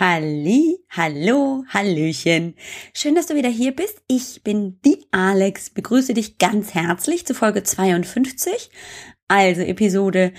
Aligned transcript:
Halli, 0.00 0.78
hallo, 0.88 1.62
hallöchen. 1.68 2.54
Schön, 2.94 3.14
dass 3.14 3.26
du 3.26 3.34
wieder 3.34 3.50
hier 3.50 3.76
bist. 3.76 4.00
Ich 4.08 4.42
bin 4.42 4.80
die 4.82 5.04
Alex. 5.10 5.68
Begrüße 5.68 6.14
dich 6.14 6.38
ganz 6.38 6.72
herzlich 6.72 7.26
zu 7.26 7.34
Folge 7.34 7.64
52. 7.64 8.70
Also 9.28 9.60
Episode 9.60 10.32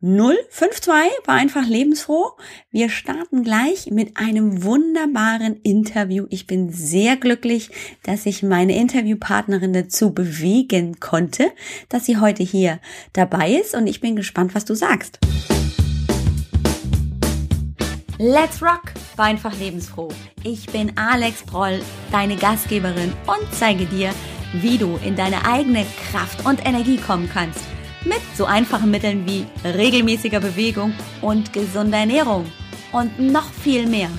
052 0.00 0.88
war 1.26 1.36
einfach 1.36 1.64
lebensfroh. 1.64 2.32
Wir 2.72 2.88
starten 2.88 3.44
gleich 3.44 3.88
mit 3.88 4.16
einem 4.16 4.64
wunderbaren 4.64 5.60
Interview. 5.62 6.26
Ich 6.30 6.48
bin 6.48 6.72
sehr 6.72 7.16
glücklich, 7.16 7.70
dass 8.02 8.26
ich 8.26 8.42
meine 8.42 8.76
Interviewpartnerin 8.76 9.74
dazu 9.74 10.12
bewegen 10.12 10.98
konnte, 10.98 11.52
dass 11.88 12.04
sie 12.04 12.16
heute 12.16 12.42
hier 12.42 12.80
dabei 13.12 13.52
ist 13.52 13.76
und 13.76 13.86
ich 13.86 14.00
bin 14.00 14.16
gespannt, 14.16 14.56
was 14.56 14.64
du 14.64 14.74
sagst. 14.74 15.20
Let's 18.20 18.60
Rock 18.60 18.94
war 19.14 19.26
einfach 19.26 19.56
lebensfroh. 19.60 20.08
Ich 20.42 20.66
bin 20.66 20.90
Alex 20.96 21.44
Broll, 21.44 21.80
deine 22.10 22.34
Gastgeberin 22.34 23.12
und 23.28 23.46
zeige 23.52 23.86
dir, 23.86 24.10
wie 24.54 24.76
du 24.76 24.98
in 25.04 25.14
deine 25.14 25.44
eigene 25.44 25.86
Kraft 26.10 26.44
und 26.44 26.66
Energie 26.66 26.96
kommen 26.96 27.30
kannst. 27.32 27.60
Mit 28.04 28.18
so 28.36 28.44
einfachen 28.44 28.90
Mitteln 28.90 29.24
wie 29.24 29.46
regelmäßiger 29.64 30.40
Bewegung 30.40 30.94
und 31.22 31.52
gesunder 31.52 31.98
Ernährung. 31.98 32.50
Und 32.90 33.20
noch 33.20 33.52
viel 33.52 33.86
mehr. 33.86 34.10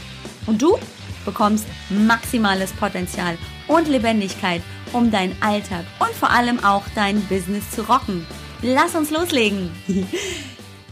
Und 0.46 0.62
du 0.62 0.78
bekommst 1.26 1.66
maximales 1.90 2.72
Potenzial 2.72 3.38
und 3.68 3.90
Lebendigkeit, 3.90 4.62
um 4.94 5.12
deinen 5.12 5.36
Alltag 5.42 5.84
und 6.00 6.12
vor 6.12 6.30
allem 6.30 6.64
auch 6.64 6.84
dein 6.96 7.20
Business 7.26 7.70
zu 7.72 7.82
rocken. 7.82 8.26
Lass 8.62 8.96
uns 8.96 9.12
loslegen! 9.12 9.72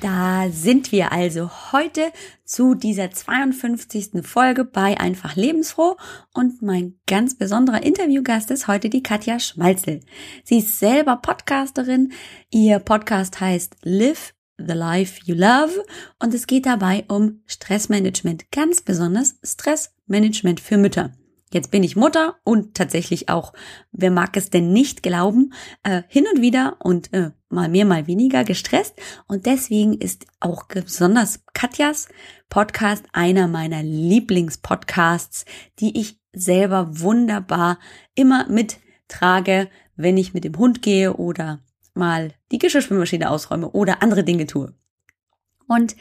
Da 0.02 0.50
sind 0.52 0.92
wir 0.92 1.12
also 1.12 1.50
heute 1.72 2.12
zu 2.46 2.76
dieser 2.76 3.10
52. 3.10 4.24
Folge 4.24 4.64
bei 4.64 5.00
Einfach 5.00 5.36
Lebensfroh 5.36 5.98
und 6.36 6.62
mein 6.62 7.00
ganz 7.08 7.36
besonderer 7.36 7.82
Interviewgast 7.82 8.52
ist 8.52 8.68
heute 8.68 8.90
die 8.90 9.02
Katja 9.02 9.40
Schmalzel. 9.40 10.02
Sie 10.44 10.60
ist 10.60 10.78
selber 10.78 11.18
Podcasterin. 11.18 12.12
Ihr 12.52 12.78
Podcast 12.78 13.40
heißt 13.40 13.78
Live 13.82 14.36
the 14.60 14.74
Life 14.74 15.20
You 15.26 15.34
Love 15.34 15.84
und 16.20 16.32
es 16.34 16.46
geht 16.46 16.68
dabei 16.68 17.06
um 17.08 17.42
Stressmanagement, 17.48 18.52
ganz 18.52 18.82
besonders 18.82 19.40
Stressmanagement 19.44 20.60
für 20.60 20.78
Mütter. 20.78 21.12
Jetzt 21.52 21.72
bin 21.72 21.84
ich 21.84 21.96
Mutter 21.96 22.36
und 22.44 22.76
tatsächlich 22.76 23.30
auch, 23.30 23.54
wer 23.92 24.12
mag 24.12 24.36
es 24.38 24.50
denn 24.50 24.74
nicht 24.74 25.02
glauben, 25.02 25.54
äh, 25.84 26.04
hin 26.08 26.26
und 26.32 26.42
wieder 26.42 26.76
und 26.80 27.14
äh, 27.14 27.32
mal 27.50 27.70
mehr, 27.70 27.86
mal 27.86 28.08
weniger 28.08 28.44
gestresst. 28.44 28.96
Und 29.28 29.46
deswegen 29.46 29.94
ist 29.94 30.26
auch 30.40 30.66
besonders 30.66 31.46
Katjas 31.54 32.08
Podcast 32.50 33.06
einer 33.14 33.48
meiner 33.48 33.84
Lieblingspodcasts, 33.84 35.46
die 35.80 36.00
ich 36.00 36.20
selber 36.34 37.00
wunderbar 37.00 37.80
immer 38.16 38.48
mittrage, 38.50 39.70
wenn 39.96 40.18
ich 40.18 40.34
mit 40.34 40.44
dem 40.44 40.58
Hund 40.58 40.82
gehe 40.82 41.14
oder 41.16 41.60
mal 41.94 42.34
die 42.52 42.60
Geschirrspülmaschine 42.60 43.30
ausräume 43.30 43.72
oder 43.72 44.02
andere 44.02 44.24
Dinge 44.24 44.46
tue. 44.46 44.74
Und 45.68 45.96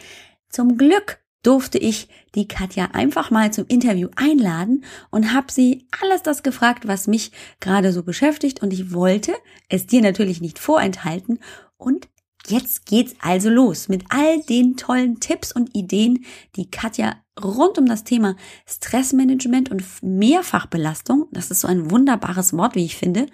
zum 0.49 0.77
Glück 0.77 1.19
durfte 1.47 1.79
ich 1.79 2.09
die 2.35 2.49
Katja 2.49 2.87
einfach 2.93 3.31
mal 3.31 3.53
zum 3.53 3.67
Interview 3.69 4.09
einladen 4.17 4.85
und 5.11 5.33
habe 5.33 5.53
sie 5.53 5.87
alles 6.03 6.23
das 6.23 6.43
gefragt, 6.43 6.89
was 6.89 7.07
mich 7.07 7.31
gerade 7.61 7.93
so 7.93 8.03
beschäftigt. 8.03 8.63
Und 8.63 8.73
ich 8.73 8.93
wollte 8.93 9.33
es 9.69 9.87
dir 9.87 10.03
natürlich 10.03 10.41
nicht 10.41 10.59
vorenthalten. 10.59 11.39
Und 11.77 12.09
jetzt 12.49 12.87
geht's 12.87 13.15
also 13.21 13.49
los 13.49 13.89
mit 13.89 14.05
all 14.09 14.41
den 14.43 14.77
tollen 14.77 15.21
Tipps 15.21 15.53
und 15.53 15.75
Ideen, 15.77 16.25
die 16.57 16.71
Katja 16.71 17.15
rund 17.43 17.79
um 17.79 17.87
das 17.87 18.03
Thema 18.03 18.37
Stressmanagement 18.67 19.71
und 19.71 19.85
Mehrfachbelastung, 20.03 21.29
das 21.33 21.51
ist 21.51 21.61
so 21.61 21.69
ein 21.69 21.91
wunderbares 21.91 22.57
Wort, 22.57 22.75
wie 22.75 22.85
ich 22.85 22.97
finde, 22.97 23.27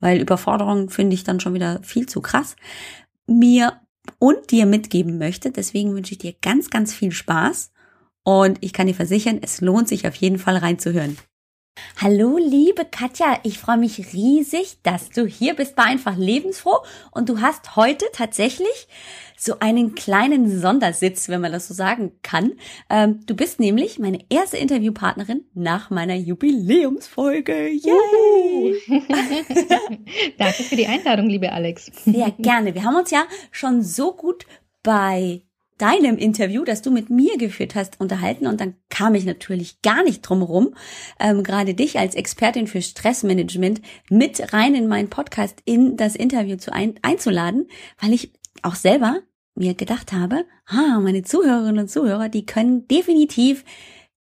weil 0.00 0.20
Überforderung 0.20 0.90
finde 0.90 1.14
ich 1.14 1.22
dann 1.22 1.38
schon 1.38 1.54
wieder 1.54 1.82
viel 1.82 2.06
zu 2.06 2.22
krass, 2.22 2.56
mir 3.26 3.81
und 4.18 4.50
dir 4.50 4.66
mitgeben 4.66 5.18
möchte. 5.18 5.50
Deswegen 5.50 5.94
wünsche 5.94 6.12
ich 6.12 6.18
dir 6.18 6.34
ganz, 6.40 6.70
ganz 6.70 6.92
viel 6.94 7.12
Spaß 7.12 7.72
und 8.24 8.58
ich 8.60 8.72
kann 8.72 8.86
dir 8.86 8.94
versichern, 8.94 9.38
es 9.42 9.60
lohnt 9.60 9.88
sich 9.88 10.06
auf 10.06 10.14
jeden 10.14 10.38
Fall 10.38 10.56
reinzuhören. 10.56 11.16
Hallo, 12.02 12.36
liebe 12.36 12.84
Katja, 12.84 13.38
ich 13.44 13.58
freue 13.58 13.76
mich 13.76 14.12
riesig, 14.12 14.78
dass 14.82 15.10
du 15.10 15.24
hier 15.24 15.54
bist 15.54 15.76
bei 15.76 15.84
Einfach 15.84 16.16
Lebensfroh 16.16 16.78
und 17.12 17.28
du 17.28 17.40
hast 17.40 17.76
heute 17.76 18.06
tatsächlich 18.12 18.88
so 19.38 19.60
einen 19.60 19.94
kleinen 19.94 20.60
Sondersitz, 20.60 21.28
wenn 21.28 21.40
man 21.40 21.52
das 21.52 21.68
so 21.68 21.74
sagen 21.74 22.10
kann. 22.22 22.54
Ähm, 22.90 23.20
du 23.26 23.36
bist 23.36 23.60
nämlich 23.60 24.00
meine 24.00 24.18
erste 24.30 24.56
Interviewpartnerin 24.56 25.44
nach 25.54 25.90
meiner 25.90 26.16
Jubiläumsfolge. 26.16 27.68
Yay! 27.68 28.82
Danke 30.38 30.62
für 30.64 30.76
die 30.76 30.88
Einladung, 30.88 31.28
liebe 31.28 31.52
Alex. 31.52 31.92
Sehr 32.04 32.32
gerne. 32.32 32.74
Wir 32.74 32.82
haben 32.82 32.96
uns 32.96 33.12
ja 33.12 33.26
schon 33.52 33.82
so 33.82 34.12
gut 34.12 34.44
bei 34.82 35.42
deinem 35.78 36.16
Interview, 36.16 36.64
das 36.64 36.82
du 36.82 36.90
mit 36.90 37.10
mir 37.10 37.36
geführt 37.38 37.74
hast, 37.74 38.00
unterhalten 38.00 38.46
und 38.46 38.60
dann 38.60 38.74
kam 38.88 39.14
ich 39.14 39.24
natürlich 39.24 39.82
gar 39.82 40.04
nicht 40.04 40.22
drum 40.22 40.38
herum, 40.38 40.74
ähm, 41.18 41.42
gerade 41.42 41.74
dich 41.74 41.98
als 41.98 42.14
Expertin 42.14 42.66
für 42.66 42.82
Stressmanagement 42.82 43.80
mit 44.08 44.52
rein 44.52 44.74
in 44.74 44.88
meinen 44.88 45.10
Podcast 45.10 45.60
in 45.64 45.96
das 45.96 46.14
Interview 46.14 46.56
zu 46.56 46.72
ein, 46.72 46.94
einzuladen, 47.02 47.68
weil 48.00 48.12
ich 48.12 48.32
auch 48.62 48.74
selber 48.74 49.20
mir 49.54 49.74
gedacht 49.74 50.12
habe, 50.12 50.44
ah, 50.66 51.00
meine 51.00 51.22
Zuhörerinnen 51.22 51.80
und 51.80 51.88
Zuhörer, 51.88 52.28
die 52.28 52.46
können 52.46 52.86
definitiv 52.88 53.64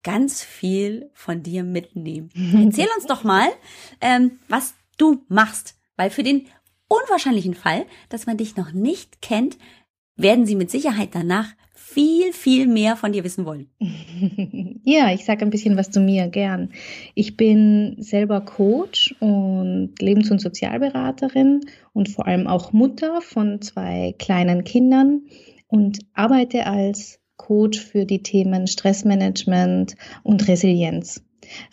ganz 0.02 0.42
viel 0.42 1.10
von 1.14 1.42
dir 1.42 1.64
mitnehmen. 1.64 2.30
Erzähl 2.66 2.88
uns 2.96 3.06
doch 3.06 3.24
mal, 3.24 3.48
ähm, 4.00 4.38
was 4.48 4.74
du 4.98 5.24
machst, 5.28 5.76
weil 5.96 6.10
für 6.10 6.22
den 6.22 6.46
unwahrscheinlichen 6.88 7.54
Fall, 7.54 7.86
dass 8.08 8.26
man 8.26 8.36
dich 8.36 8.56
noch 8.56 8.72
nicht 8.72 9.22
kennt, 9.22 9.56
werden 10.16 10.46
sie 10.46 10.56
mit 10.56 10.70
Sicherheit 10.70 11.10
danach 11.12 11.54
viel, 11.94 12.32
viel 12.32 12.66
mehr 12.66 12.96
von 12.96 13.12
dir 13.12 13.24
wissen 13.24 13.44
wollen. 13.44 13.68
Ja, 14.86 15.10
ich 15.14 15.24
sage 15.24 15.42
ein 15.42 15.50
bisschen 15.50 15.78
was 15.78 15.90
zu 15.90 15.98
mir 15.98 16.28
gern. 16.28 16.68
Ich 17.14 17.38
bin 17.38 17.96
selber 18.00 18.42
Coach 18.42 19.14
und 19.18 19.94
Lebens- 19.98 20.30
und 20.30 20.42
Sozialberaterin 20.42 21.60
und 21.94 22.10
vor 22.10 22.26
allem 22.26 22.46
auch 22.46 22.74
Mutter 22.74 23.22
von 23.22 23.62
zwei 23.62 24.14
kleinen 24.18 24.64
Kindern 24.64 25.22
und 25.68 26.00
arbeite 26.12 26.66
als 26.66 27.18
Coach 27.38 27.80
für 27.80 28.04
die 28.04 28.22
Themen 28.22 28.66
Stressmanagement 28.66 29.96
und 30.22 30.46
Resilienz. 30.48 31.24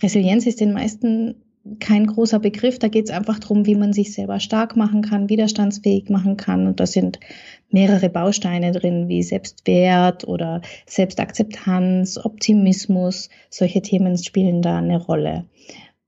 Resilienz 0.02 0.46
ist 0.48 0.62
den 0.62 0.72
meisten 0.72 1.36
kein 1.80 2.08
großer 2.08 2.40
Begriff. 2.40 2.80
Da 2.80 2.88
geht 2.88 3.06
es 3.06 3.12
einfach 3.12 3.40
darum, 3.40 3.66
wie 3.66 3.76
man 3.76 3.94
sich 3.94 4.14
selber 4.14 4.40
stark 4.40 4.76
machen 4.76 5.02
kann, 5.02 5.30
widerstandsfähig 5.30 6.10
machen 6.10 6.38
kann. 6.38 6.68
Und 6.68 6.80
da 6.80 6.86
sind 6.86 7.20
mehrere 7.70 8.10
Bausteine 8.10 8.72
drin, 8.72 9.08
wie 9.08 9.24
Selbstwert 9.24 10.28
oder 10.28 10.62
Selbstakzeptanz, 10.86 12.18
Optimismus. 12.18 13.30
Solche 13.50 13.82
Themen 13.82 14.18
spielen 14.18 14.62
da 14.62 14.78
eine 14.78 15.02
Rolle. 15.02 15.46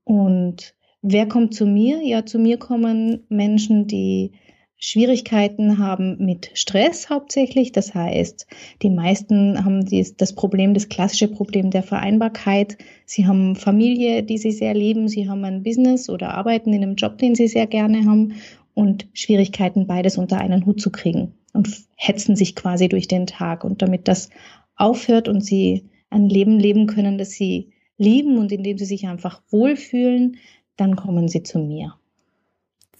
Und 0.04 0.74
wer 1.02 1.26
kommt 1.26 1.54
zu 1.54 1.66
mir? 1.66 2.02
Ja, 2.04 2.26
zu 2.26 2.38
mir 2.38 2.58
kommen 2.58 3.24
Menschen, 3.28 3.86
die 3.86 4.32
Schwierigkeiten 4.76 5.78
haben 5.78 6.18
mit 6.24 6.50
Stress 6.54 7.08
hauptsächlich. 7.08 7.72
Das 7.72 7.94
heißt, 7.94 8.46
die 8.82 8.90
meisten 8.90 9.64
haben 9.64 9.84
dies, 9.84 10.16
das 10.16 10.34
Problem, 10.34 10.74
das 10.74 10.88
klassische 10.88 11.28
Problem 11.28 11.70
der 11.70 11.82
Vereinbarkeit. 11.82 12.76
Sie 13.06 13.26
haben 13.26 13.56
Familie, 13.56 14.22
die 14.22 14.38
sie 14.38 14.52
sehr 14.52 14.74
lieben. 14.74 15.08
Sie 15.08 15.28
haben 15.28 15.44
ein 15.44 15.62
Business 15.62 16.10
oder 16.10 16.34
arbeiten 16.34 16.72
in 16.72 16.82
einem 16.82 16.96
Job, 16.96 17.18
den 17.18 17.34
sie 17.34 17.48
sehr 17.48 17.66
gerne 17.66 18.04
haben 18.04 18.34
und 18.74 19.08
Schwierigkeiten, 19.14 19.86
beides 19.86 20.18
unter 20.18 20.38
einen 20.38 20.66
Hut 20.66 20.80
zu 20.80 20.90
kriegen 20.90 21.34
und 21.52 21.68
hetzen 21.96 22.36
sich 22.36 22.54
quasi 22.54 22.88
durch 22.88 23.08
den 23.08 23.26
Tag. 23.26 23.64
Und 23.64 23.80
damit 23.80 24.08
das 24.08 24.28
aufhört 24.76 25.28
und 25.28 25.42
sie 25.44 25.88
ein 26.10 26.28
Leben 26.28 26.58
leben 26.58 26.86
können, 26.86 27.16
das 27.16 27.30
sie 27.30 27.72
lieben 27.96 28.38
und 28.38 28.52
in 28.52 28.62
dem 28.62 28.76
sie 28.76 28.84
sich 28.84 29.06
einfach 29.06 29.42
wohlfühlen, 29.50 30.36
dann 30.76 30.96
kommen 30.96 31.28
sie 31.28 31.42
zu 31.42 31.58
mir. 31.58 31.94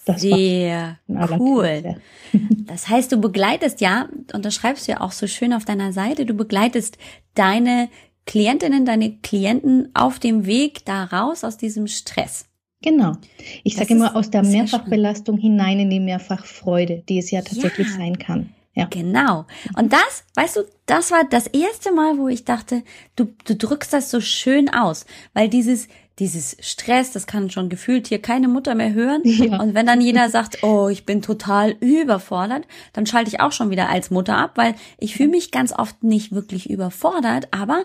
Das 0.05 0.21
Sehr 0.21 0.99
cool. 1.39 1.97
Das 2.67 2.89
heißt, 2.89 3.13
du 3.13 3.21
begleitest 3.21 3.81
ja, 3.81 4.09
und 4.33 4.45
das 4.45 4.55
schreibst 4.55 4.89
du 4.89 4.93
ja 4.93 5.01
auch 5.01 5.13
so 5.13 5.29
schön 5.29 5.53
auf 5.53 5.65
deiner 5.65 5.93
Seite, 5.93 6.27
du 6.27 6.35
begleitest 6.35 6.99
deine 7.35 7.89
Klientinnen, 8.27 8.85
deine 8.85 9.19
Klienten 9.19 9.91
auf 9.95 10.19
dem 10.19 10.47
Weg 10.47 10.85
da 10.85 11.05
raus 11.05 11.45
aus 11.45 11.57
diesem 11.57 11.87
Stress. 11.87 12.47
Genau. 12.83 13.13
Ich 13.63 13.77
sage 13.77 13.95
immer 13.95 14.17
aus 14.17 14.31
der 14.31 14.43
Mehrfachbelastung 14.43 15.39
hinein 15.39 15.81
in 15.81 15.91
die 15.91 16.01
Mehrfachfreude, 16.01 17.03
die 17.09 17.19
es 17.19 17.31
ja 17.31 17.41
tatsächlich 17.43 17.89
ja. 17.89 17.97
sein 17.97 18.19
kann. 18.19 18.51
Ja. 18.75 18.87
Genau. 18.87 19.47
Und 19.77 19.93
das, 19.93 20.25
weißt 20.35 20.57
du, 20.57 20.61
das 20.87 21.11
war 21.13 21.25
das 21.25 21.47
erste 21.47 21.93
Mal, 21.93 22.19
wo 22.19 22.29
ich 22.29 22.45
dachte, 22.45 22.83
du, 23.15 23.29
du 23.45 23.55
drückst 23.55 23.93
das 23.93 24.11
so 24.11 24.21
schön 24.21 24.69
aus, 24.69 25.07
weil 25.33 25.49
dieses, 25.49 25.87
dieses 26.19 26.57
Stress, 26.61 27.13
das 27.13 27.27
kann 27.27 27.51
schon 27.51 27.69
gefühlt 27.69 28.07
hier 28.07 28.23
keine 28.23 28.49
Mutter 28.49 28.75
mehr 28.75 28.93
hören. 28.93 29.23
Ja. 29.35 29.61
Und 29.61 29.75
wenn 29.75 29.85
dann 29.85 30.01
jeder 30.01 30.31
sagt, 30.31 30.63
oh, 30.63 30.89
ich 30.89 31.05
bin 31.05 31.21
total 31.21 31.73
überfordert, 31.81 32.67
dann 32.93 33.05
schalte 33.05 33.29
ich 33.29 33.41
auch 33.41 33.51
schon 33.53 33.69
wieder 33.71 33.89
als 33.91 34.11
Mutter 34.11 34.37
ab, 34.39 34.53
weil 34.55 34.75
ich 34.97 35.17
fühle 35.17 35.29
mich 35.29 35.51
ganz 35.51 35.73
oft 35.73 36.03
nicht 36.05 36.33
wirklich 36.33 36.71
überfordert, 36.71 37.49
aber 37.51 37.85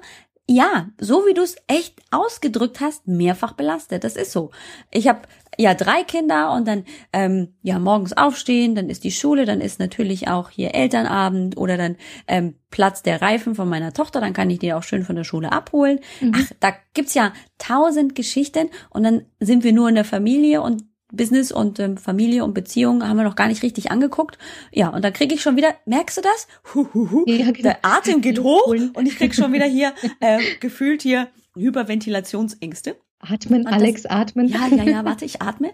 ja, 0.49 0.89
so 0.99 1.27
wie 1.27 1.35
du 1.35 1.43
es 1.43 1.57
echt 1.67 2.01
ausgedrückt 2.09 2.79
hast, 2.79 3.07
mehrfach 3.07 3.53
belastet. 3.53 4.03
Das 4.03 4.15
ist 4.15 4.31
so. 4.31 4.49
Ich 4.89 5.07
habe 5.07 5.21
ja 5.59 5.75
drei 5.75 6.03
Kinder 6.03 6.53
und 6.53 6.67
dann 6.67 6.85
ähm, 7.13 7.53
ja 7.61 7.77
morgens 7.77 8.17
aufstehen, 8.17 8.73
dann 8.73 8.89
ist 8.89 9.03
die 9.03 9.11
Schule, 9.11 9.45
dann 9.45 9.61
ist 9.61 9.79
natürlich 9.79 10.27
auch 10.27 10.49
hier 10.49 10.73
Elternabend 10.73 11.55
oder 11.55 11.77
dann 11.77 11.97
ähm, 12.27 12.55
Platz 12.71 13.03
der 13.03 13.21
Reifen 13.21 13.53
von 13.53 13.69
meiner 13.69 13.93
Tochter, 13.93 14.21
dann 14.21 14.33
kann 14.33 14.49
ich 14.49 14.57
die 14.57 14.73
auch 14.73 14.81
schön 14.81 15.03
von 15.03 15.15
der 15.15 15.23
Schule 15.23 15.51
abholen. 15.51 15.99
Mhm. 16.19 16.31
Ach, 16.35 16.51
da 16.59 16.73
gibt's 16.95 17.13
ja 17.13 17.31
tausend 17.59 18.15
Geschichten 18.15 18.69
und 18.89 19.03
dann 19.03 19.25
sind 19.39 19.63
wir 19.63 19.71
nur 19.71 19.87
in 19.87 19.95
der 19.95 20.05
Familie 20.05 20.63
und 20.63 20.83
Business 21.11 21.51
und 21.51 21.79
ähm, 21.79 21.97
Familie 21.97 22.43
und 22.43 22.53
Beziehung 22.53 23.07
haben 23.07 23.17
wir 23.17 23.23
noch 23.23 23.35
gar 23.35 23.47
nicht 23.47 23.63
richtig 23.63 23.91
angeguckt. 23.91 24.37
Ja, 24.71 24.89
und 24.89 25.03
dann 25.03 25.13
kriege 25.13 25.33
ich 25.33 25.41
schon 25.41 25.55
wieder, 25.55 25.73
merkst 25.85 26.17
du 26.17 26.21
das? 26.21 26.47
Huhuhu, 26.73 27.23
ja, 27.25 27.51
genau. 27.51 27.61
Der 27.63 27.79
Atem 27.83 28.21
geht 28.21 28.39
hoch 28.39 28.67
und 28.67 29.05
ich 29.07 29.17
krieg 29.17 29.33
schon 29.33 29.53
wieder 29.53 29.65
hier 29.65 29.93
äh, 30.19 30.39
gefühlt 30.59 31.01
hier 31.01 31.27
Hyperventilationsängste. 31.55 32.95
Atmen, 33.21 33.65
und 33.65 33.73
Alex, 33.73 34.03
das, 34.03 34.11
atmen. 34.11 34.47
Ja, 34.47 34.67
ja, 34.67 34.83
ja, 34.83 35.03
warte, 35.03 35.25
ich 35.25 35.41
atme. 35.41 35.71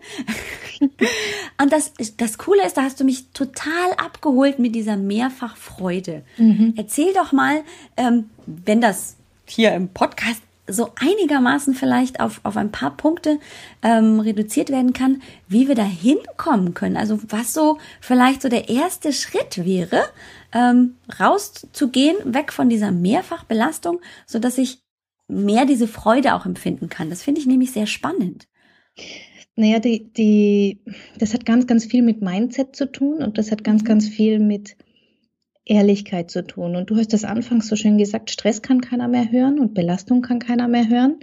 und 1.61 1.71
das, 1.71 1.93
das 2.17 2.39
Coole 2.39 2.65
ist, 2.65 2.75
da 2.77 2.81
hast 2.81 2.99
du 2.99 3.03
mich 3.03 3.29
total 3.33 3.91
abgeholt 3.97 4.57
mit 4.57 4.73
dieser 4.73 4.97
Mehrfachfreude. 4.97 6.23
Mhm. 6.37 6.73
Erzähl 6.75 7.13
doch 7.13 7.33
mal, 7.33 7.61
ähm, 7.97 8.31
wenn 8.47 8.81
das 8.81 9.17
hier 9.45 9.73
im 9.73 9.89
Podcast 9.89 10.41
so 10.67 10.91
einigermaßen 10.95 11.75
vielleicht 11.75 12.19
auf, 12.19 12.41
auf 12.43 12.57
ein 12.57 12.71
paar 12.71 12.97
Punkte 12.97 13.39
ähm, 13.83 14.19
reduziert 14.19 14.69
werden 14.69 14.93
kann, 14.93 15.21
wie 15.47 15.67
wir 15.67 15.75
da 15.75 15.83
hinkommen 15.83 16.73
können. 16.73 16.97
Also 16.97 17.19
was 17.27 17.53
so 17.53 17.77
vielleicht 18.01 18.41
so 18.41 18.49
der 18.49 18.69
erste 18.69 19.13
Schritt 19.13 19.63
wäre, 19.63 20.03
ähm, 20.53 20.95
rauszugehen, 21.19 22.17
weg 22.25 22.51
von 22.51 22.69
dieser 22.69 22.91
Mehrfachbelastung, 22.91 24.01
so 24.25 24.39
dass 24.39 24.57
ich 24.57 24.79
mehr 25.27 25.65
diese 25.65 25.87
Freude 25.87 26.33
auch 26.33 26.45
empfinden 26.45 26.89
kann. 26.89 27.09
Das 27.09 27.23
finde 27.23 27.41
ich 27.41 27.47
nämlich 27.47 27.71
sehr 27.71 27.87
spannend. 27.87 28.47
Naja, 29.55 29.79
die, 29.79 30.11
die, 30.11 30.79
das 31.17 31.33
hat 31.33 31.45
ganz, 31.45 31.65
ganz 31.65 31.85
viel 31.85 32.01
mit 32.01 32.21
Mindset 32.21 32.75
zu 32.75 32.91
tun 32.91 33.23
und 33.23 33.37
das 33.37 33.51
hat 33.51 33.63
ganz, 33.63 33.83
mhm. 33.83 33.87
ganz 33.87 34.07
viel 34.07 34.39
mit 34.39 34.75
Ehrlichkeit 35.65 36.31
zu 36.31 36.45
tun. 36.45 36.75
Und 36.75 36.89
du 36.89 36.95
hast 36.95 37.13
das 37.13 37.23
anfangs 37.23 37.67
so 37.67 37.75
schön 37.75 37.97
gesagt, 37.97 38.29
Stress 38.29 38.61
kann 38.61 38.81
keiner 38.81 39.07
mehr 39.07 39.31
hören 39.31 39.59
und 39.59 39.73
Belastung 39.73 40.21
kann 40.21 40.39
keiner 40.39 40.67
mehr 40.67 40.87
hören. 40.87 41.19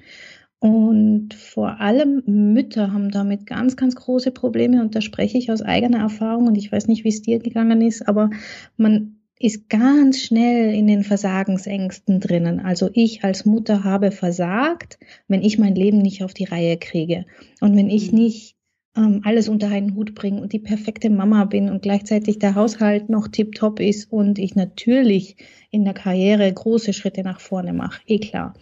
Und 0.59 1.35
vor 1.35 1.81
allem 1.81 2.23
Mütter 2.27 2.93
haben 2.93 3.11
damit 3.11 3.47
ganz, 3.47 3.77
ganz 3.77 3.97
große 3.97 4.31
Probleme. 4.31 4.81
Und 4.81 4.95
da 4.95 5.01
spreche 5.01 5.39
ich 5.39 5.51
aus 5.51 5.63
eigener 5.63 5.99
Erfahrung. 5.99 6.47
Und 6.47 6.57
ich 6.57 6.71
weiß 6.71 6.87
nicht, 6.87 7.05
wie 7.05 7.09
es 7.09 7.23
dir 7.23 7.41
gegangen 7.41 7.81
ist, 7.81 8.07
aber 8.07 8.31
man 8.77 9.17
ist 9.41 9.69
ganz 9.69 10.21
schnell 10.21 10.73
in 10.73 10.87
den 10.87 11.03
Versagensängsten 11.03 12.21
drinnen. 12.21 12.61
Also 12.61 12.91
ich 12.93 13.25
als 13.25 13.45
Mutter 13.45 13.83
habe 13.83 14.13
versagt, 14.13 15.01
wenn 15.27 15.43
ich 15.43 15.59
mein 15.59 15.75
Leben 15.75 15.99
nicht 15.99 16.23
auf 16.23 16.33
die 16.33 16.45
Reihe 16.45 16.77
kriege. 16.77 17.27
Und 17.61 17.77
wenn 17.77 17.91
ich 17.91 18.13
mhm. 18.13 18.19
nicht 18.19 18.57
ähm, 18.97 19.23
alles 19.25 19.49
unter 19.49 19.69
einen 19.69 19.95
Hut 19.95 20.15
bringen 20.15 20.41
und 20.41 20.53
die 20.53 20.59
perfekte 20.59 21.11
Mama 21.11 21.45
bin 21.45 21.69
und 21.69 21.83
gleichzeitig 21.83 22.39
der 22.39 22.55
Haushalt 22.55 23.09
noch 23.09 23.29
tiptop 23.29 23.81
ist 23.81 24.13
und 24.13 24.39
ich 24.39 24.55
natürlich 24.55 25.37
in 25.71 25.85
der 25.85 25.95
Karriere 25.95 26.53
große 26.53 26.93
Schritte 26.93 27.23
nach 27.23 27.41
vorne 27.41 27.73
mache, 27.73 28.03
eh 28.07 28.19
klar. 28.19 28.55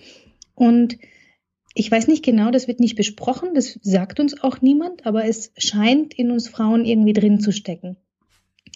Und 0.54 0.98
ich 1.74 1.90
weiß 1.90 2.08
nicht 2.08 2.24
genau, 2.24 2.50
das 2.50 2.68
wird 2.68 2.80
nicht 2.80 2.96
besprochen, 2.96 3.54
das 3.54 3.78
sagt 3.82 4.20
uns 4.20 4.42
auch 4.42 4.60
niemand, 4.60 5.06
aber 5.06 5.24
es 5.24 5.52
scheint 5.56 6.14
in 6.14 6.30
uns 6.30 6.48
Frauen 6.48 6.84
irgendwie 6.84 7.12
drin 7.12 7.40
zu 7.40 7.52
stecken. 7.52 7.96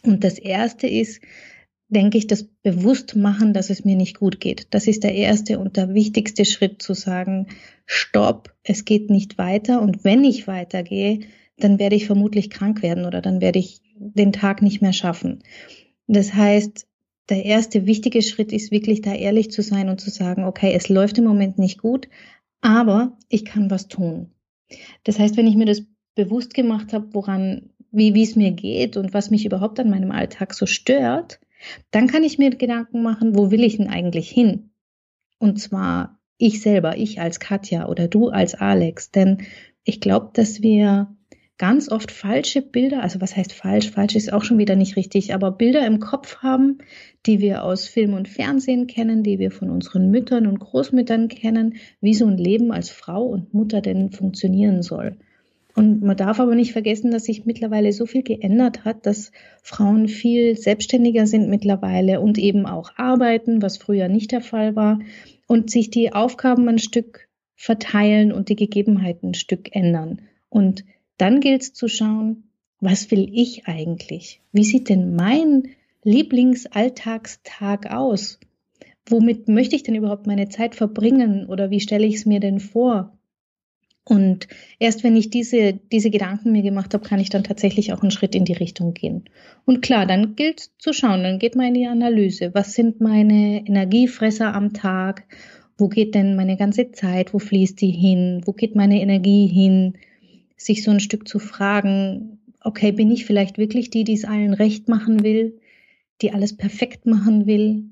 Und 0.02 0.22
das 0.22 0.38
erste 0.38 0.86
ist, 0.86 1.20
denke 1.88 2.18
ich, 2.18 2.26
das 2.26 2.44
Bewusstmachen, 2.62 3.52
dass 3.52 3.70
es 3.70 3.84
mir 3.84 3.96
nicht 3.96 4.18
gut 4.18 4.40
geht. 4.40 4.68
Das 4.70 4.86
ist 4.86 5.04
der 5.04 5.14
erste 5.14 5.58
und 5.58 5.76
der 5.76 5.94
wichtigste 5.94 6.44
Schritt 6.44 6.82
zu 6.82 6.94
sagen, 6.94 7.48
stopp, 7.86 8.54
es 8.62 8.84
geht 8.84 9.10
nicht 9.10 9.38
weiter 9.38 9.82
und 9.82 10.04
wenn 10.04 10.24
ich 10.24 10.46
weitergehe, 10.46 11.20
dann 11.56 11.78
werde 11.78 11.96
ich 11.96 12.06
vermutlich 12.06 12.50
krank 12.50 12.82
werden 12.82 13.04
oder 13.04 13.20
dann 13.20 13.40
werde 13.40 13.58
ich 13.58 13.80
den 13.96 14.32
Tag 14.32 14.62
nicht 14.62 14.82
mehr 14.82 14.92
schaffen. 14.92 15.42
Das 16.06 16.34
heißt, 16.34 16.86
der 17.30 17.44
erste 17.44 17.86
wichtige 17.86 18.22
Schritt 18.22 18.52
ist 18.52 18.70
wirklich 18.70 19.00
da 19.00 19.14
ehrlich 19.14 19.50
zu 19.50 19.62
sein 19.62 19.88
und 19.88 20.00
zu 20.00 20.10
sagen, 20.10 20.44
okay, 20.44 20.72
es 20.74 20.88
läuft 20.88 21.18
im 21.18 21.24
Moment 21.24 21.58
nicht 21.58 21.78
gut, 21.78 22.08
aber 22.60 23.16
ich 23.28 23.44
kann 23.44 23.70
was 23.70 23.88
tun. 23.88 24.30
Das 25.04 25.18
heißt, 25.18 25.36
wenn 25.36 25.46
ich 25.46 25.56
mir 25.56 25.66
das 25.66 25.82
bewusst 26.14 26.54
gemacht 26.54 26.92
habe, 26.92 27.08
woran, 27.12 27.70
wie, 27.90 28.14
wie 28.14 28.22
es 28.22 28.36
mir 28.36 28.50
geht 28.50 28.96
und 28.96 29.14
was 29.14 29.30
mich 29.30 29.46
überhaupt 29.46 29.80
an 29.80 29.90
meinem 29.90 30.10
Alltag 30.10 30.54
so 30.54 30.66
stört, 30.66 31.40
dann 31.90 32.08
kann 32.08 32.24
ich 32.24 32.38
mir 32.38 32.50
Gedanken 32.50 33.02
machen, 33.02 33.36
wo 33.36 33.50
will 33.50 33.64
ich 33.64 33.78
denn 33.78 33.88
eigentlich 33.88 34.30
hin? 34.30 34.70
Und 35.38 35.60
zwar 35.60 36.18
ich 36.36 36.60
selber, 36.60 36.96
ich 36.96 37.20
als 37.20 37.40
Katja 37.40 37.88
oder 37.88 38.08
du 38.08 38.28
als 38.28 38.54
Alex. 38.54 39.10
Denn 39.10 39.42
ich 39.84 40.00
glaube, 40.00 40.30
dass 40.34 40.62
wir 40.62 41.13
ganz 41.58 41.90
oft 41.90 42.10
falsche 42.10 42.62
Bilder, 42.62 43.02
also 43.02 43.20
was 43.20 43.36
heißt 43.36 43.52
falsch? 43.52 43.90
Falsch 43.90 44.16
ist 44.16 44.32
auch 44.32 44.42
schon 44.42 44.58
wieder 44.58 44.74
nicht 44.74 44.96
richtig, 44.96 45.34
aber 45.34 45.52
Bilder 45.52 45.86
im 45.86 46.00
Kopf 46.00 46.38
haben, 46.38 46.78
die 47.26 47.40
wir 47.40 47.62
aus 47.62 47.86
Film 47.86 48.14
und 48.14 48.28
Fernsehen 48.28 48.86
kennen, 48.86 49.22
die 49.22 49.38
wir 49.38 49.50
von 49.50 49.70
unseren 49.70 50.10
Müttern 50.10 50.46
und 50.46 50.58
Großmüttern 50.58 51.28
kennen, 51.28 51.74
wie 52.00 52.14
so 52.14 52.26
ein 52.26 52.38
Leben 52.38 52.72
als 52.72 52.90
Frau 52.90 53.24
und 53.24 53.54
Mutter 53.54 53.80
denn 53.80 54.10
funktionieren 54.10 54.82
soll. 54.82 55.16
Und 55.76 56.02
man 56.02 56.16
darf 56.16 56.38
aber 56.38 56.54
nicht 56.54 56.72
vergessen, 56.72 57.10
dass 57.10 57.24
sich 57.24 57.46
mittlerweile 57.46 57.92
so 57.92 58.06
viel 58.06 58.22
geändert 58.22 58.84
hat, 58.84 59.06
dass 59.06 59.32
Frauen 59.62 60.06
viel 60.06 60.56
selbstständiger 60.56 61.26
sind 61.26 61.50
mittlerweile 61.50 62.20
und 62.20 62.38
eben 62.38 62.64
auch 62.66 62.92
arbeiten, 62.96 63.60
was 63.60 63.76
früher 63.76 64.08
nicht 64.08 64.30
der 64.30 64.40
Fall 64.40 64.76
war, 64.76 65.00
und 65.46 65.70
sich 65.70 65.90
die 65.90 66.12
Aufgaben 66.12 66.68
ein 66.68 66.78
Stück 66.78 67.28
verteilen 67.56 68.32
und 68.32 68.48
die 68.48 68.56
Gegebenheiten 68.56 69.30
ein 69.30 69.34
Stück 69.34 69.74
ändern. 69.74 70.22
Und 70.48 70.84
dann 71.16 71.40
gilt 71.40 71.62
es 71.62 71.72
zu 71.72 71.88
schauen, 71.88 72.44
was 72.81 73.11
will 73.11 73.31
ich 73.32 73.66
eigentlich? 73.66 74.40
Wie 74.52 74.64
sieht 74.64 74.88
denn 74.88 75.14
mein 75.14 75.70
Lieblingsalltagstag 76.02 77.90
aus? 77.90 78.38
Womit 79.06 79.49
möchte 79.49 79.76
ich 79.76 79.82
denn 79.82 79.94
überhaupt 79.94 80.26
meine 80.26 80.49
Zeit 80.49 80.75
verbringen 80.75 81.46
oder 81.46 81.70
wie 81.70 81.81
stelle 81.81 82.06
ich 82.06 82.16
es 82.16 82.26
mir 82.26 82.40
denn 82.40 82.61
vor? 82.61 83.16
Und 84.06 84.49
erst 84.78 85.02
wenn 85.02 85.16
ich 85.16 85.31
diese, 85.31 85.72
diese 85.72 86.11
Gedanken 86.11 86.52
mir 86.52 86.62
gemacht 86.62 86.93
habe, 86.93 87.08
kann 87.08 87.20
ich 87.20 87.31
dann 87.31 87.43
tatsächlich 87.43 87.93
auch 87.93 88.02
einen 88.02 88.10
Schritt 88.10 88.34
in 88.34 88.44
die 88.44 88.52
Richtung 88.52 88.93
gehen. 88.93 89.25
Und 89.64 89.81
klar, 89.81 90.05
dann 90.05 90.37
gilt 90.37 90.70
zu 90.78 90.93
schauen, 90.93 91.22
dann 91.22 91.38
geht 91.38 91.56
man 91.56 91.69
in 91.69 91.75
die 91.75 91.87
Analyse. 91.87 92.50
Was 92.52 92.75
sind 92.75 93.00
meine 93.00 93.67
Energiefresser 93.67 94.55
am 94.55 94.75
Tag? 94.75 95.25
Wo 95.78 95.88
geht 95.88 96.14
denn 96.14 96.37
meine 96.37 96.58
ganze 96.58 96.93
Zeit? 96.93 97.32
Wo 97.32 97.38
fließt 97.38 97.81
die 97.81 97.90
hin? 97.90 98.43
Wo 98.44 98.53
geht 98.53 98.77
meine 98.77 99.00
Energie 99.00 99.46
hin? 99.46 99.94
Sich 100.56 100.82
so 100.82 100.91
ein 100.91 101.01
Stück 101.01 101.29
zu 101.29 101.39
fragen, 101.39 102.39
okay, 102.61 102.93
bin 102.93 103.11
ich 103.11 103.27
vielleicht 103.27 103.58
wirklich 103.58 103.91
die, 103.91 104.05
die 104.05 104.15
es 104.15 104.25
allen 104.25 104.55
recht 104.55 104.89
machen 104.89 105.23
will, 105.23 105.61
die 106.23 106.32
alles 106.32 106.56
perfekt 106.56 107.06
machen 107.06 107.46
will? 107.46 107.91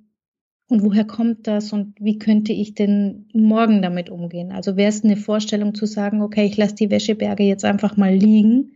Und 0.69 0.83
woher 0.83 1.05
kommt 1.05 1.47
das 1.47 1.73
und 1.73 1.95
wie 2.01 2.19
könnte 2.19 2.53
ich 2.53 2.75
denn 2.75 3.29
morgen 3.35 3.83
damit 3.83 4.09
umgehen? 4.09 4.53
Also 4.53 4.77
wäre 4.77 4.89
es 4.89 5.05
eine 5.05 5.17
Vorstellung 5.17 5.75
zu 5.75 5.85
sagen, 5.85 6.23
okay, 6.23 6.47
ich 6.47 6.57
lasse 6.57 6.77
die 6.77 6.91
Wäscheberge 6.91 7.43
jetzt 7.43 7.65
einfach 7.65 7.99
mal 7.99 8.15
liegen 8.15 8.73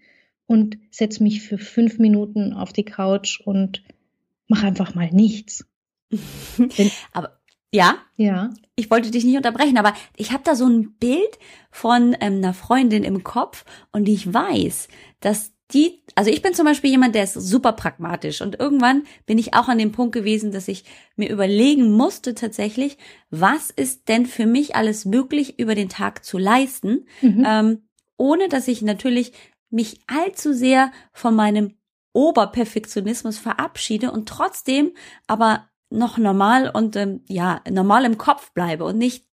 und 0.46 0.78
setze 0.90 1.22
mich 1.22 1.42
für 1.42 1.56
fünf 1.56 1.98
Minuten 1.98 2.52
auf 2.52 2.74
die 2.74 2.84
Couch 2.84 3.40
und 3.40 3.82
mache 4.46 4.66
einfach 4.66 4.94
mal 4.94 5.10
nichts. 5.10 5.64
Aber 7.12 7.38
ja? 7.72 7.96
Ja. 8.16 8.50
Ich 8.74 8.90
wollte 8.90 9.10
dich 9.10 9.24
nicht 9.24 9.36
unterbrechen, 9.36 9.78
aber 9.78 9.94
ich 10.16 10.32
habe 10.32 10.42
da 10.44 10.54
so 10.54 10.66
ein 10.66 10.94
Bild 10.98 11.38
von 11.70 12.16
ähm, 12.20 12.36
einer 12.36 12.54
Freundin 12.54 13.04
im 13.04 13.24
Kopf 13.24 13.64
und 13.92 14.08
ich 14.08 14.32
weiß, 14.32 14.88
dass 15.20 15.52
die, 15.72 16.02
also 16.14 16.30
ich 16.30 16.42
bin 16.42 16.54
zum 16.54 16.64
Beispiel 16.64 16.90
jemand, 16.90 17.14
der 17.14 17.24
ist 17.24 17.34
super 17.34 17.72
pragmatisch 17.72 18.40
und 18.40 18.60
irgendwann 18.60 19.02
bin 19.26 19.36
ich 19.36 19.54
auch 19.54 19.68
an 19.68 19.78
dem 19.78 19.90
Punkt 19.90 20.14
gewesen, 20.14 20.52
dass 20.52 20.68
ich 20.68 20.84
mir 21.16 21.28
überlegen 21.28 21.90
musste 21.92 22.34
tatsächlich, 22.34 22.98
was 23.30 23.70
ist 23.70 24.08
denn 24.08 24.26
für 24.26 24.46
mich 24.46 24.76
alles 24.76 25.04
möglich 25.04 25.58
über 25.58 25.74
den 25.74 25.88
Tag 25.88 26.24
zu 26.24 26.38
leisten, 26.38 27.06
mhm. 27.20 27.44
ähm, 27.46 27.82
ohne 28.16 28.48
dass 28.48 28.68
ich 28.68 28.82
natürlich 28.82 29.32
mich 29.68 30.00
allzu 30.06 30.52
sehr 30.52 30.92
von 31.12 31.34
meinem 31.34 31.74
Oberperfektionismus 32.12 33.38
verabschiede 33.38 34.12
und 34.12 34.28
trotzdem 34.28 34.92
aber 35.26 35.68
noch 35.90 36.18
normal 36.18 36.70
und 36.72 36.96
ähm, 36.96 37.22
ja, 37.28 37.60
normal 37.70 38.04
im 38.04 38.18
Kopf 38.18 38.52
bleibe 38.52 38.84
und 38.84 38.98
nicht 38.98 39.24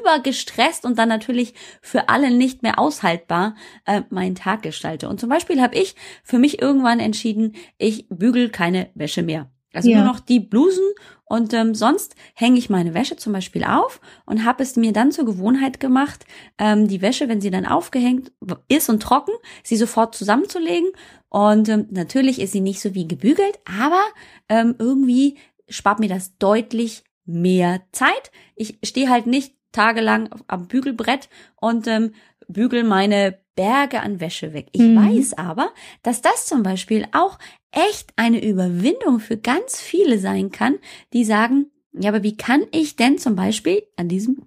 übergestresst 0.00 0.84
und 0.84 0.98
dann 0.98 1.08
natürlich 1.08 1.54
für 1.80 2.08
alle 2.08 2.30
nicht 2.30 2.62
mehr 2.62 2.78
aushaltbar 2.78 3.54
äh, 3.84 4.02
meinen 4.10 4.34
Tag 4.34 4.62
gestalte. 4.62 5.08
Und 5.08 5.20
zum 5.20 5.28
Beispiel 5.28 5.60
habe 5.60 5.76
ich 5.76 5.94
für 6.24 6.38
mich 6.38 6.60
irgendwann 6.60 7.00
entschieden, 7.00 7.54
ich 7.78 8.08
bügel 8.08 8.50
keine 8.50 8.90
Wäsche 8.94 9.22
mehr. 9.22 9.50
Also 9.72 9.90
ja. 9.90 9.98
nur 9.98 10.06
noch 10.06 10.20
die 10.20 10.40
Blusen 10.40 10.84
und 11.24 11.52
ähm, 11.52 11.74
sonst 11.74 12.14
hänge 12.34 12.56
ich 12.56 12.70
meine 12.70 12.94
Wäsche 12.94 13.16
zum 13.16 13.34
Beispiel 13.34 13.62
auf 13.64 14.00
und 14.24 14.44
habe 14.44 14.62
es 14.62 14.76
mir 14.76 14.92
dann 14.92 15.12
zur 15.12 15.26
Gewohnheit 15.26 15.80
gemacht, 15.80 16.24
ähm, 16.56 16.88
die 16.88 17.02
Wäsche, 17.02 17.28
wenn 17.28 17.42
sie 17.42 17.50
dann 17.50 17.66
aufgehängt 17.66 18.32
ist 18.68 18.88
und 18.88 19.02
trocken, 19.02 19.34
sie 19.62 19.76
sofort 19.76 20.14
zusammenzulegen. 20.14 20.88
Und 21.28 21.68
ähm, 21.68 21.88
natürlich 21.90 22.40
ist 22.40 22.52
sie 22.52 22.60
nicht 22.60 22.80
so 22.80 22.94
wie 22.94 23.06
gebügelt, 23.06 23.58
aber 23.66 24.00
ähm, 24.48 24.76
irgendwie 24.78 25.36
spart 25.68 26.00
mir 26.00 26.08
das 26.08 26.36
deutlich 26.38 27.04
mehr 27.24 27.82
Zeit. 27.92 28.30
Ich 28.54 28.78
stehe 28.84 29.10
halt 29.10 29.26
nicht 29.26 29.54
tagelang 29.72 30.30
am 30.46 30.68
Bügelbrett 30.68 31.28
und 31.56 31.86
ähm, 31.86 32.14
bügel 32.48 32.84
meine 32.84 33.38
Berge 33.56 34.00
an 34.00 34.20
Wäsche 34.20 34.52
weg. 34.52 34.68
Ich 34.72 34.82
mhm. 34.82 34.96
weiß 34.96 35.34
aber, 35.34 35.72
dass 36.02 36.22
das 36.22 36.46
zum 36.46 36.62
Beispiel 36.62 37.06
auch 37.12 37.38
echt 37.72 38.12
eine 38.16 38.44
Überwindung 38.44 39.18
für 39.18 39.36
ganz 39.36 39.80
viele 39.80 40.18
sein 40.18 40.50
kann, 40.50 40.76
die 41.12 41.24
sagen, 41.24 41.70
ja, 41.92 42.10
aber 42.10 42.22
wie 42.22 42.36
kann 42.36 42.64
ich 42.72 42.96
denn 42.96 43.18
zum 43.18 43.36
Beispiel 43.36 43.82
an 43.96 44.08
diesem 44.08 44.46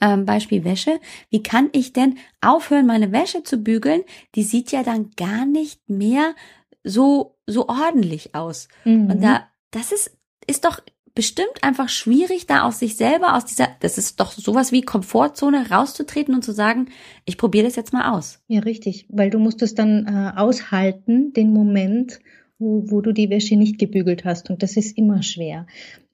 ähm, 0.00 0.24
Beispiel 0.24 0.64
Wäsche, 0.64 1.00
wie 1.30 1.42
kann 1.42 1.68
ich 1.72 1.92
denn 1.92 2.18
aufhören, 2.40 2.86
meine 2.86 3.12
Wäsche 3.12 3.42
zu 3.42 3.58
bügeln? 3.58 4.02
Die 4.34 4.42
sieht 4.42 4.72
ja 4.72 4.82
dann 4.82 5.10
gar 5.16 5.46
nicht 5.46 5.88
mehr 5.88 6.34
so, 6.82 7.36
so 7.46 7.68
ordentlich 7.68 8.34
aus. 8.34 8.68
Mhm. 8.84 9.10
Und 9.10 9.22
da, 9.22 9.46
das 9.70 9.92
ist, 9.92 10.16
ist 10.50 10.64
doch 10.64 10.80
bestimmt 11.14 11.62
einfach 11.62 11.88
schwierig, 11.88 12.46
da 12.46 12.62
aus 12.62 12.78
sich 12.78 12.96
selber, 12.96 13.36
aus 13.36 13.44
dieser, 13.44 13.68
das 13.80 13.98
ist 13.98 14.20
doch 14.20 14.32
sowas 14.32 14.72
wie 14.72 14.82
Komfortzone 14.82 15.70
rauszutreten 15.70 16.34
und 16.34 16.44
zu 16.44 16.52
sagen, 16.52 16.88
ich 17.24 17.36
probiere 17.36 17.64
das 17.64 17.76
jetzt 17.76 17.92
mal 17.92 18.16
aus. 18.16 18.40
Ja, 18.48 18.60
richtig, 18.60 19.06
weil 19.08 19.30
du 19.30 19.38
musst 19.38 19.62
es 19.62 19.74
dann 19.74 20.06
äh, 20.06 20.38
aushalten, 20.38 21.32
den 21.32 21.52
Moment, 21.52 22.20
wo, 22.58 22.84
wo 22.90 23.00
du 23.00 23.12
die 23.12 23.30
Wäsche 23.30 23.56
nicht 23.56 23.78
gebügelt 23.78 24.24
hast. 24.24 24.50
Und 24.50 24.62
das 24.62 24.76
ist 24.76 24.96
immer 24.96 25.22
schwer. 25.22 25.66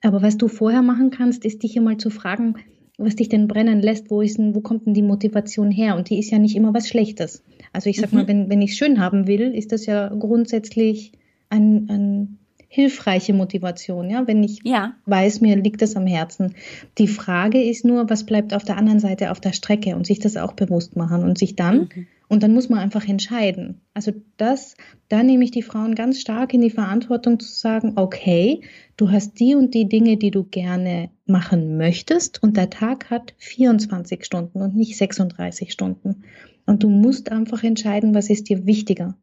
Aber 0.03 0.23
was 0.23 0.39
du 0.39 0.49
vorher 0.49 0.83
machen 0.83 1.11
kannst, 1.11 1.45
ist 1.45 1.63
dich 1.63 1.77
einmal 1.77 1.99
zu 1.99 2.11
fragen, 2.11 2.55
was 2.99 3.17
dich 3.17 3.29
denn 3.29 3.49
brennen 3.49 3.83
lässt, 3.83 4.11
wo 4.11 4.23
ist 4.23 4.39
denn, 4.39 4.55
wo 4.55 4.61
kommt 4.61 4.87
denn 4.87 4.95
die 4.95 5.03
Motivation 5.03 5.71
her? 5.71 5.97
Und 5.97 6.09
die 6.09 6.19
ist 6.19 6.31
ja 6.31 6.39
nicht 6.39 6.57
immer 6.57 6.73
was 6.73 6.89
Schlechtes. 6.89 7.45
Also 7.73 7.91
ich 7.91 8.01
sag 8.01 8.13
mhm. 8.13 8.19
mal, 8.19 8.29
wenn, 8.29 8.49
wenn 8.49 8.63
ich 8.63 8.71
es 8.71 8.79
schön 8.79 9.01
haben 9.01 9.27
will, 9.27 9.55
ist 9.55 9.73
das 9.73 9.85
ja 9.85 10.09
grundsätzlich 10.09 11.13
ein, 11.51 11.89
ein 11.91 12.39
hilfreiche 12.69 13.33
Motivation, 13.33 14.11
ja, 14.11 14.27
wenn 14.27 14.43
ich 14.43 14.61
ja. 14.65 14.95
weiß, 15.07 15.41
mir 15.41 15.57
liegt 15.57 15.83
das 15.83 15.97
am 15.97 16.07
Herzen. 16.07 16.55
Die 16.99 17.09
Frage 17.09 17.63
ist 17.63 17.85
nur, 17.85 18.11
was 18.11 18.27
bleibt 18.27 18.55
auf 18.55 18.65
der 18.65 18.77
anderen 18.77 19.01
Seite 19.01 19.31
auf 19.31 19.41
der 19.41 19.53
Strecke 19.53 19.95
und 19.95 20.07
sich 20.07 20.19
das 20.19 20.37
auch 20.37 20.53
bewusst 20.53 20.97
machen 20.97 21.23
und 21.23 21.39
sich 21.39 21.55
dann, 21.55 21.89
mhm. 21.95 22.07
und 22.29 22.43
dann 22.43 22.53
muss 22.53 22.69
man 22.69 22.81
einfach 22.81 23.07
entscheiden. 23.09 23.81
Also 23.95 24.13
das, 24.37 24.75
da 25.09 25.23
nehme 25.23 25.45
ich 25.45 25.53
die 25.53 25.63
Frauen 25.63 25.95
ganz 25.95 26.21
stark 26.21 26.53
in 26.55 26.61
die 26.61 26.71
Verantwortung 26.71 27.39
zu 27.39 27.49
sagen, 27.49 27.93
okay, 27.97 28.63
du 28.97 29.11
hast 29.11 29.39
die 29.39 29.55
und 29.55 29.75
die 29.75 29.89
Dinge, 29.89 30.17
die 30.17 30.31
du 30.31 30.45
gerne 30.45 31.11
machen 31.25 31.77
möchtest 31.77 32.43
und 32.43 32.57
der 32.57 32.71
Tag 32.71 33.11
hat 33.11 33.35
24 33.39 34.25
Stunden 34.25 34.61
und 34.61 34.75
nicht 34.75 34.97
36 34.97 35.73
Stunden. 35.73 36.25
Und 36.67 36.83
du 36.83 36.91
musst 36.91 37.31
einfach 37.31 37.63
entscheiden, 37.63 38.15
was 38.15 38.29
ist 38.29 38.49
dir 38.49 38.67
wichtiger. 38.67 39.17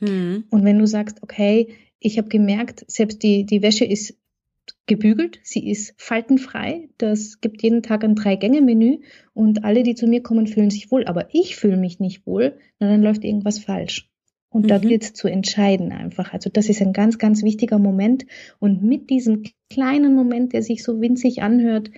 Mhm. 0.00 0.44
Und 0.50 0.64
wenn 0.64 0.78
du 0.78 0.86
sagst, 0.86 1.22
okay, 1.22 1.68
ich 2.04 2.18
habe 2.18 2.28
gemerkt, 2.28 2.84
selbst 2.86 3.22
die, 3.22 3.46
die 3.46 3.62
Wäsche 3.62 3.86
ist 3.86 4.18
gebügelt, 4.86 5.40
sie 5.42 5.70
ist 5.70 5.94
faltenfrei. 5.96 6.90
Das 6.98 7.40
gibt 7.40 7.62
jeden 7.62 7.82
Tag 7.82 8.04
ein 8.04 8.14
Drei-Gänge-Menü 8.14 8.98
und 9.32 9.64
alle, 9.64 9.82
die 9.82 9.94
zu 9.94 10.06
mir 10.06 10.22
kommen, 10.22 10.46
fühlen 10.46 10.70
sich 10.70 10.90
wohl. 10.90 11.06
Aber 11.06 11.28
ich 11.32 11.56
fühle 11.56 11.78
mich 11.78 12.00
nicht 12.00 12.26
wohl, 12.26 12.58
na, 12.78 12.88
dann 12.88 13.02
läuft 13.02 13.24
irgendwas 13.24 13.58
falsch. 13.58 14.10
Und 14.50 14.64
mhm. 14.64 14.68
da 14.68 14.78
gilt 14.78 15.02
es 15.02 15.14
zu 15.14 15.28
entscheiden 15.28 15.92
einfach. 15.92 16.34
Also 16.34 16.50
das 16.50 16.68
ist 16.68 16.82
ein 16.82 16.92
ganz, 16.92 17.18
ganz 17.18 17.42
wichtiger 17.42 17.78
Moment. 17.78 18.26
Und 18.60 18.82
mit 18.82 19.08
diesem 19.08 19.44
kleinen 19.70 20.14
Moment, 20.14 20.52
der 20.52 20.62
sich 20.62 20.84
so 20.84 21.00
winzig 21.00 21.42
anhört, 21.42 21.90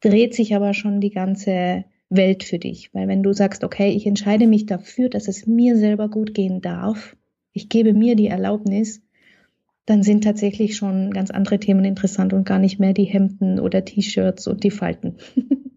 dreht 0.00 0.34
sich 0.34 0.54
aber 0.54 0.74
schon 0.74 1.00
die 1.00 1.10
ganze 1.10 1.86
Welt 2.10 2.44
für 2.44 2.58
dich. 2.58 2.92
Weil 2.92 3.08
wenn 3.08 3.22
du 3.22 3.32
sagst, 3.32 3.64
okay, 3.64 3.90
ich 3.90 4.06
entscheide 4.06 4.46
mich 4.46 4.66
dafür, 4.66 5.08
dass 5.08 5.26
es 5.26 5.46
mir 5.46 5.76
selber 5.76 6.10
gut 6.10 6.34
gehen 6.34 6.60
darf, 6.60 7.16
ich 7.54 7.68
gebe 7.68 7.94
mir 7.94 8.16
die 8.16 8.26
Erlaubnis, 8.26 9.03
dann 9.86 10.02
sind 10.02 10.24
tatsächlich 10.24 10.76
schon 10.76 11.12
ganz 11.12 11.30
andere 11.30 11.58
Themen 11.58 11.84
interessant 11.84 12.32
und 12.32 12.44
gar 12.44 12.58
nicht 12.58 12.80
mehr 12.80 12.94
die 12.94 13.04
Hemden 13.04 13.60
oder 13.60 13.84
T-Shirts 13.84 14.46
und 14.46 14.64
die 14.64 14.70
Falten. 14.70 15.16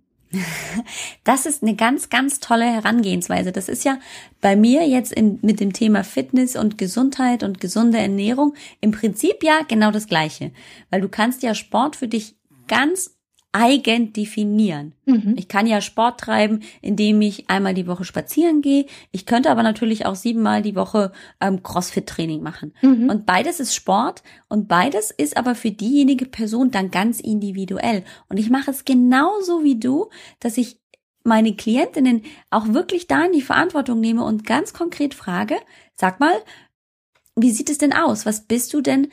Das 1.24 1.46
ist 1.46 1.64
eine 1.64 1.76
ganz, 1.76 2.10
ganz 2.10 2.40
tolle 2.40 2.66
Herangehensweise. 2.66 3.52
Das 3.52 3.70
ist 3.70 3.86
ja 3.86 3.98
bei 4.42 4.56
mir 4.56 4.88
jetzt 4.88 5.14
in, 5.14 5.40
mit 5.42 5.60
dem 5.60 5.72
Thema 5.72 6.04
Fitness 6.04 6.56
und 6.56 6.78
Gesundheit 6.78 7.44
und 7.44 7.62
gesunde 7.62 7.98
Ernährung 7.98 8.54
im 8.82 8.92
Prinzip 8.92 9.44
ja 9.44 9.62
genau 9.68 9.92
das 9.92 10.08
Gleiche. 10.08 10.52
Weil 10.90 11.02
du 11.02 11.10
kannst 11.10 11.44
ja 11.44 11.54
Sport 11.54 11.96
für 11.96 12.08
dich 12.08 12.36
ganz 12.68 13.17
eigen 13.58 14.14
definieren. 14.14 14.94
Mhm. 15.06 15.34
Ich 15.36 15.48
kann 15.48 15.66
ja 15.66 15.82
Sport 15.82 16.20
treiben, 16.20 16.60
indem 16.82 17.22
ich 17.22 17.50
einmal 17.50 17.74
die 17.74 17.88
Woche 17.88 18.04
spazieren 18.04 18.62
gehe. 18.62 18.86
Ich 19.12 19.26
könnte 19.26 19.50
aber 19.50 19.64
natürlich 19.64 20.06
auch 20.06 20.14
siebenmal 20.14 20.62
die 20.62 20.76
Woche 20.76 21.12
ähm, 21.42 21.64
Crossfit-Training 21.64 22.44
machen. 22.44 22.76
Mhm. 22.84 23.10
Und 23.10 23.26
beides 23.26 23.60
ist 23.60 23.74
Sport 23.74 24.22
und 24.48 24.68
beides 24.68 25.10
ist 25.10 25.38
aber 25.38 25.56
für 25.56 25.72
diejenige 25.72 26.26
Person 26.26 26.70
dann 26.70 26.92
ganz 26.92 27.20
individuell. 27.20 28.04
Und 28.30 28.38
ich 28.38 28.52
mache 28.52 28.70
es 28.70 28.86
genauso 28.86 29.64
wie 29.64 29.80
du, 29.80 30.10
dass 30.40 30.58
ich 30.58 30.80
meine 31.24 31.56
Klientinnen 31.56 32.22
auch 32.52 32.68
wirklich 32.74 33.08
da 33.08 33.26
in 33.26 33.32
die 33.32 33.42
Verantwortung 33.42 34.00
nehme 34.00 34.24
und 34.24 34.46
ganz 34.46 34.72
konkret 34.72 35.16
frage, 35.16 35.56
sag 35.96 36.20
mal, 36.20 36.36
wie 37.36 37.52
sieht 37.52 37.72
es 37.72 37.80
denn 37.80 37.94
aus? 37.94 38.26
Was 38.28 38.46
bist 38.46 38.74
du 38.74 38.82
denn 38.82 39.08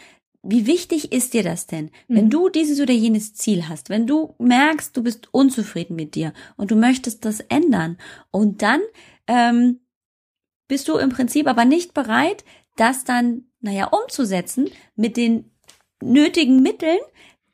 wie 0.45 0.67
wichtig 0.67 1.13
ist 1.13 1.35
dir 1.35 1.43
das 1.43 1.67
denn, 1.67 1.91
wenn 2.09 2.27
mhm. 2.27 2.31
du 2.31 2.49
dieses 2.49 2.81
oder 2.81 2.93
jenes 2.93 3.35
Ziel 3.35 3.69
hast, 3.69 3.89
wenn 3.89 4.07
du 4.07 4.35
merkst, 4.39 4.97
du 4.97 5.03
bist 5.03 5.29
unzufrieden 5.33 5.97
mit 5.97 6.15
dir 6.15 6.33
und 6.57 6.71
du 6.71 6.77
möchtest 6.77 7.25
das 7.25 7.41
ändern 7.41 7.99
und 8.31 8.63
dann 8.63 8.81
ähm, 9.27 9.81
bist 10.69 10.89
du 10.89 10.97
im 10.97 11.11
Prinzip 11.11 11.47
aber 11.47 11.65
nicht 11.65 11.95
bereit, 11.95 12.45
das 12.77 13.05
dann, 13.05 13.45
naja, 13.61 13.87
umzusetzen 13.87 14.71
mit 14.97 15.17
den 15.17 15.51
nötigen 16.03 16.63
Mitteln, 16.63 16.99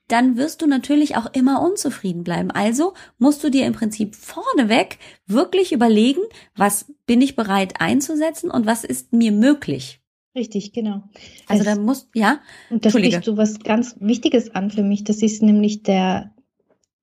dann 0.09 0.37
wirst 0.37 0.61
du 0.61 0.67
natürlich 0.67 1.17
auch 1.17 1.33
immer 1.33 1.63
unzufrieden 1.63 2.25
bleiben. 2.25 2.51
Also 2.51 2.95
musst 3.19 3.45
du 3.45 3.51
dir 3.51 3.67
im 3.67 3.73
Prinzip 3.73 4.17
vorneweg 4.17 4.99
wirklich 5.27 5.73
überlegen, 5.73 6.23
was 6.57 6.93
bin 7.07 7.21
ich 7.21 7.37
bereit 7.37 7.81
einzusetzen 7.81 8.51
und 8.51 8.67
was 8.67 8.83
ist 8.83 9.13
mir 9.13 9.31
möglich. 9.31 10.00
Richtig, 10.35 10.73
genau. 10.73 11.03
Also, 11.47 11.65
da 11.65 11.77
muss, 11.77 12.09
ja. 12.15 12.41
Und 12.71 12.85
da 12.85 12.91
sprichst 12.91 13.27
du 13.27 13.37
was 13.37 13.59
ganz 13.61 13.97
Wichtiges 13.99 14.55
an 14.55 14.71
für 14.71 14.83
mich. 14.83 15.03
Das 15.05 15.23
ist 15.23 15.43
nämlich 15.43 15.83
der, 15.83 16.35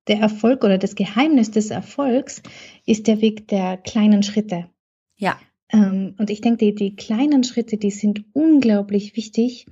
der 0.06 0.20
Erfolg 0.20 0.64
oder 0.64 0.78
das 0.78 0.94
Geheimnis 0.94 1.50
des 1.50 1.70
Erfolgs 1.70 2.42
ist 2.86 3.06
der 3.06 3.20
Weg 3.20 3.48
der 3.48 3.76
kleinen 3.76 4.22
Schritte. 4.22 4.70
Ja. 5.16 5.38
Ähm, 5.70 6.14
und 6.18 6.30
ich 6.30 6.40
denke, 6.40 6.64
die, 6.64 6.74
die 6.74 6.96
kleinen 6.96 7.44
Schritte, 7.44 7.76
die 7.76 7.90
sind 7.90 8.24
unglaublich 8.32 9.14
wichtig, 9.16 9.66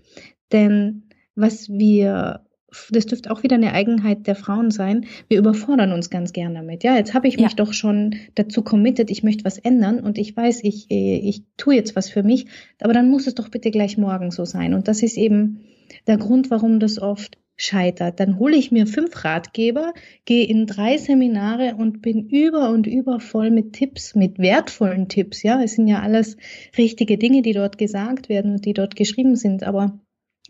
denn 0.52 1.08
was 1.34 1.68
wir 1.70 2.45
das 2.90 3.06
dürfte 3.06 3.30
auch 3.30 3.42
wieder 3.42 3.56
eine 3.56 3.72
Eigenheit 3.72 4.26
der 4.26 4.34
Frauen 4.34 4.70
sein. 4.70 5.06
Wir 5.28 5.38
überfordern 5.38 5.92
uns 5.92 6.10
ganz 6.10 6.32
gern 6.32 6.54
damit. 6.54 6.84
Ja, 6.84 6.96
jetzt 6.96 7.14
habe 7.14 7.28
ich 7.28 7.36
mich 7.36 7.50
ja. 7.50 7.56
doch 7.56 7.72
schon 7.72 8.16
dazu 8.34 8.62
committed, 8.62 9.10
ich 9.10 9.22
möchte 9.22 9.44
was 9.44 9.58
ändern 9.58 10.00
und 10.00 10.18
ich 10.18 10.36
weiß, 10.36 10.60
ich, 10.64 10.90
äh, 10.90 11.18
ich 11.18 11.42
tue 11.56 11.74
jetzt 11.74 11.96
was 11.96 12.10
für 12.10 12.22
mich, 12.22 12.46
aber 12.80 12.92
dann 12.92 13.10
muss 13.10 13.26
es 13.26 13.34
doch 13.34 13.48
bitte 13.48 13.70
gleich 13.70 13.98
morgen 13.98 14.30
so 14.30 14.44
sein. 14.44 14.74
Und 14.74 14.88
das 14.88 15.02
ist 15.02 15.16
eben 15.16 15.60
der 16.06 16.16
Grund, 16.18 16.50
warum 16.50 16.80
das 16.80 17.00
oft 17.00 17.38
scheitert. 17.56 18.20
Dann 18.20 18.38
hole 18.38 18.56
ich 18.56 18.70
mir 18.70 18.86
fünf 18.86 19.24
Ratgeber, 19.24 19.94
gehe 20.24 20.46
in 20.46 20.66
drei 20.66 20.98
Seminare 20.98 21.74
und 21.76 22.02
bin 22.02 22.28
über 22.28 22.70
und 22.70 22.86
über 22.86 23.18
voll 23.18 23.50
mit 23.50 23.72
Tipps, 23.72 24.14
mit 24.14 24.38
wertvollen 24.38 25.08
Tipps. 25.08 25.42
Ja, 25.42 25.62
es 25.62 25.74
sind 25.74 25.88
ja 25.88 26.00
alles 26.00 26.36
richtige 26.76 27.16
Dinge, 27.16 27.42
die 27.42 27.52
dort 27.52 27.78
gesagt 27.78 28.28
werden 28.28 28.52
und 28.52 28.64
die 28.66 28.74
dort 28.74 28.94
geschrieben 28.94 29.36
sind, 29.36 29.62
aber 29.62 29.98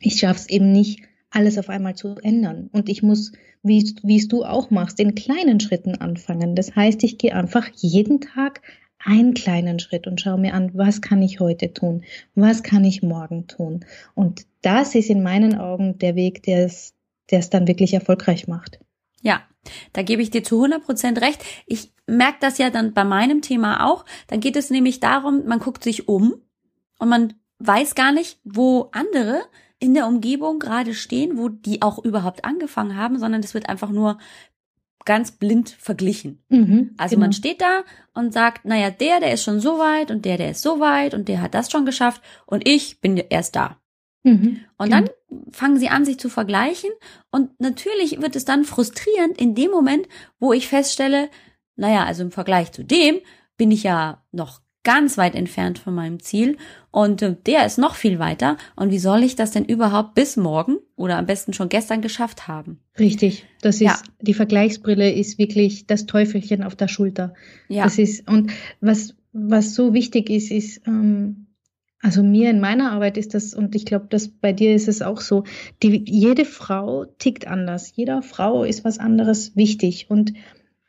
ich 0.01 0.19
schaffe 0.19 0.41
es 0.41 0.49
eben 0.49 0.73
nicht, 0.73 1.01
alles 1.37 1.59
auf 1.59 1.69
einmal 1.69 1.95
zu 1.95 2.17
ändern. 2.23 2.71
Und 2.73 2.89
ich 2.89 3.03
muss, 3.03 3.33
wie, 3.63 3.95
wie 4.03 4.17
es 4.17 4.27
du 4.27 4.45
auch 4.45 4.71
machst, 4.71 4.99
in 4.99 5.15
kleinen 5.15 5.61
Schritten 5.61 5.97
anfangen. 5.97 6.57
Das 6.57 6.75
heißt, 6.75 7.05
ich 7.05 7.19
gehe 7.19 7.35
einfach 7.35 7.69
jeden 7.75 8.23
Tag 8.23 8.63
einen 9.05 9.35
kleinen 9.35 9.79
Schritt 9.79 10.07
und 10.07 10.21
schaue 10.21 10.39
mir 10.39 10.55
an, 10.55 10.71
was 10.73 11.03
kann 11.03 11.23
ich 11.23 11.39
heute 11.39 11.75
tun? 11.75 12.05
Was 12.35 12.63
kann 12.63 12.85
ich 12.85 13.03
morgen 13.03 13.47
tun? 13.47 13.85
Und 14.15 14.47
das 14.63 14.95
ist 14.95 15.11
in 15.11 15.23
meinen 15.23 15.57
Augen 15.57 15.99
der 15.99 16.17
Weg, 16.17 16.43
der 16.43 16.65
es, 16.65 16.95
dann 17.51 17.69
wirklich 17.69 17.93
erfolgreich 17.93 18.49
macht. 18.49 18.81
Ja, 19.21 19.43
da 19.93 20.03
gebe 20.03 20.23
ich 20.23 20.31
dir 20.31 20.43
zu 20.43 20.57
100 20.57 20.85
Prozent 20.85 21.21
recht. 21.21 21.45
Ich 21.67 21.93
merke 22.07 22.39
das 22.41 22.57
ja 22.57 22.71
dann 22.71 22.95
bei 22.95 23.05
meinem 23.05 23.43
Thema 23.43 23.87
auch. 23.87 24.07
Dann 24.29 24.41
geht 24.41 24.57
es 24.57 24.71
nämlich 24.71 25.01
darum, 25.01 25.45
man 25.47 25.59
guckt 25.59 25.85
sich 25.85 26.09
um 26.09 26.35
und 26.99 27.09
man 27.09 27.35
weiß 27.59 27.95
gar 27.95 28.13
nicht, 28.13 28.39
wo 28.45 28.89
andere 28.93 29.43
in 29.79 29.95
der 29.95 30.07
Umgebung 30.07 30.59
gerade 30.59 30.95
stehen, 30.95 31.37
wo 31.37 31.49
die 31.49 31.83
auch 31.83 32.03
überhaupt 32.03 32.45
angefangen 32.45 32.97
haben, 32.97 33.19
sondern 33.19 33.43
es 33.43 33.55
wird 33.55 33.69
einfach 33.69 33.91
nur 33.91 34.19
ganz 35.05 35.31
blind 35.31 35.71
verglichen. 35.71 36.43
Mhm, 36.49 36.95
also 36.99 37.15
genau. 37.15 37.27
man 37.27 37.33
steht 37.33 37.61
da 37.61 37.85
und 38.13 38.33
sagt, 38.33 38.65
naja, 38.65 38.91
der, 38.91 39.21
der 39.21 39.33
ist 39.33 39.45
schon 39.45 39.61
so 39.61 39.79
weit 39.79 40.11
und 40.11 40.25
der, 40.25 40.37
der 40.37 40.51
ist 40.51 40.63
so 40.63 40.81
weit 40.81 41.15
und 41.15 41.29
der 41.29 41.41
hat 41.41 41.55
das 41.55 41.71
schon 41.71 41.87
geschafft 41.87 42.21
und 42.45 42.69
ich 42.69 43.01
bin 43.01 43.17
erst 43.17 43.57
da. 43.57 43.79
Mhm, 44.25 44.61
und 44.77 44.91
genau. 44.91 45.07
dann 45.07 45.11
fangen 45.53 45.79
sie 45.79 45.89
an, 45.89 46.05
sich 46.05 46.19
zu 46.19 46.29
vergleichen 46.29 46.91
und 47.31 47.59
natürlich 47.61 48.21
wird 48.21 48.35
es 48.35 48.45
dann 48.45 48.65
frustrierend 48.65 49.41
in 49.41 49.55
dem 49.55 49.71
Moment, 49.71 50.09
wo 50.41 50.53
ich 50.53 50.69
feststelle, 50.69 51.31
naja, 51.77 52.05
also 52.05 52.23
im 52.23 52.33
Vergleich 52.33 52.73
zu 52.73 52.85
dem 52.85 53.21
bin 53.57 53.71
ich 53.71 53.85
ja 53.85 54.25
noch 54.33 54.61
ganz 54.87 55.19
weit 55.19 55.35
entfernt 55.35 55.81
von 55.81 55.97
meinem 55.97 56.21
Ziel 56.21 56.59
und 56.93 57.21
äh, 57.21 57.35
der 57.45 57.67
ist 57.67 57.77
noch 57.77 57.97
viel 57.97 58.21
weiter. 58.21 58.57
Und 58.77 58.93
wie 58.93 59.01
soll 59.01 59.25
ich 59.25 59.35
das 59.35 59.51
denn 59.51 59.65
überhaupt 59.65 60.15
bis 60.15 60.37
morgen 60.37 60.77
oder 60.95 61.19
am 61.19 61.27
besten 61.27 61.53
schon 61.53 61.69
gestern 61.69 62.03
geschafft 62.03 62.47
haben? 62.47 62.79
Richtig. 62.97 63.45
Das 63.63 63.77
ist, 63.77 63.81
ja. 63.81 63.99
die 64.21 64.33
Vergleichsbrille 64.33 65.13
ist 65.13 65.39
wirklich 65.39 65.89
das 65.89 66.07
Teufelchen 66.07 66.63
auf 66.63 66.77
der 66.77 66.87
Schulter. 66.87 67.35
Ja. 67.67 67.83
Das 67.83 67.99
ist, 67.99 68.31
und 68.31 68.53
was, 68.81 69.17
was 69.33 69.75
so 69.75 69.93
wichtig 69.93 70.31
ist, 70.31 70.53
ist, 70.53 70.87
ähm, 70.87 71.49
also 72.01 72.23
mir 72.23 72.51
in 72.51 72.61
meiner 72.61 72.93
Arbeit 72.93 73.17
ist 73.17 73.35
das, 73.35 73.55
und 73.55 73.75
ich 73.75 73.87
glaube, 73.87 74.07
dass 74.09 74.29
bei 74.29 74.53
dir 74.53 74.73
ist 74.73 74.87
es 74.87 75.03
auch 75.03 75.21
so, 75.21 75.43
die, 75.83 76.05
jede 76.07 76.45
Frau 76.45 77.07
tickt 77.19 77.49
anders. 77.49 77.91
Jeder 77.97 78.23
Frau 78.23 78.63
ist 78.63 78.85
was 78.85 79.01
anderes 79.01 79.57
wichtig. 79.57 80.07
Und 80.09 80.33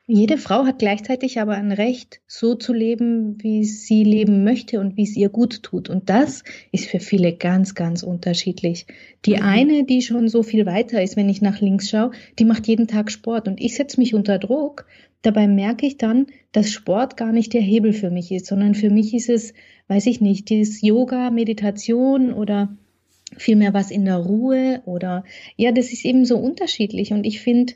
jede 0.09 0.37
Frau 0.37 0.65
hat 0.65 0.79
gleichzeitig 0.79 1.41
aber 1.41 1.55
ein 1.55 1.73
Recht, 1.73 2.21
so 2.27 2.55
zu 2.55 2.71
leben, 2.71 3.43
wie 3.43 3.65
sie 3.65 4.05
leben 4.05 4.45
möchte 4.45 4.79
und 4.79 4.95
wie 4.95 5.03
es 5.03 5.17
ihr 5.17 5.27
gut 5.27 5.63
tut. 5.63 5.89
Und 5.89 6.09
das 6.09 6.45
ist 6.71 6.85
für 6.85 7.01
viele 7.01 7.33
ganz, 7.33 7.75
ganz 7.75 8.03
unterschiedlich. 8.03 8.87
Die 9.25 9.35
mhm. 9.35 9.41
eine, 9.41 9.83
die 9.83 10.01
schon 10.01 10.29
so 10.29 10.43
viel 10.43 10.65
weiter 10.65 11.03
ist, 11.03 11.17
wenn 11.17 11.27
ich 11.27 11.41
nach 11.41 11.59
links 11.59 11.89
schaue, 11.89 12.11
die 12.39 12.45
macht 12.45 12.67
jeden 12.67 12.87
Tag 12.87 13.11
Sport 13.11 13.49
und 13.49 13.59
ich 13.59 13.75
setze 13.75 13.99
mich 13.99 14.15
unter 14.15 14.39
Druck. 14.39 14.85
Dabei 15.23 15.45
merke 15.45 15.85
ich 15.85 15.97
dann, 15.97 16.27
dass 16.53 16.71
Sport 16.71 17.17
gar 17.17 17.33
nicht 17.33 17.53
der 17.53 17.61
Hebel 17.61 17.91
für 17.91 18.09
mich 18.09 18.31
ist, 18.31 18.45
sondern 18.45 18.75
für 18.75 18.89
mich 18.89 19.13
ist 19.13 19.27
es, 19.27 19.53
weiß 19.89 20.05
ich 20.05 20.21
nicht, 20.21 20.47
dieses 20.47 20.81
Yoga, 20.81 21.31
Meditation 21.31 22.31
oder 22.31 22.69
vielmehr 23.35 23.73
was 23.73 23.91
in 23.91 24.05
der 24.05 24.17
Ruhe 24.17 24.81
oder 24.85 25.25
ja, 25.57 25.73
das 25.73 25.91
ist 25.91 26.05
eben 26.05 26.23
so 26.23 26.37
unterschiedlich. 26.37 27.11
Und 27.11 27.25
ich 27.25 27.41
finde, 27.41 27.73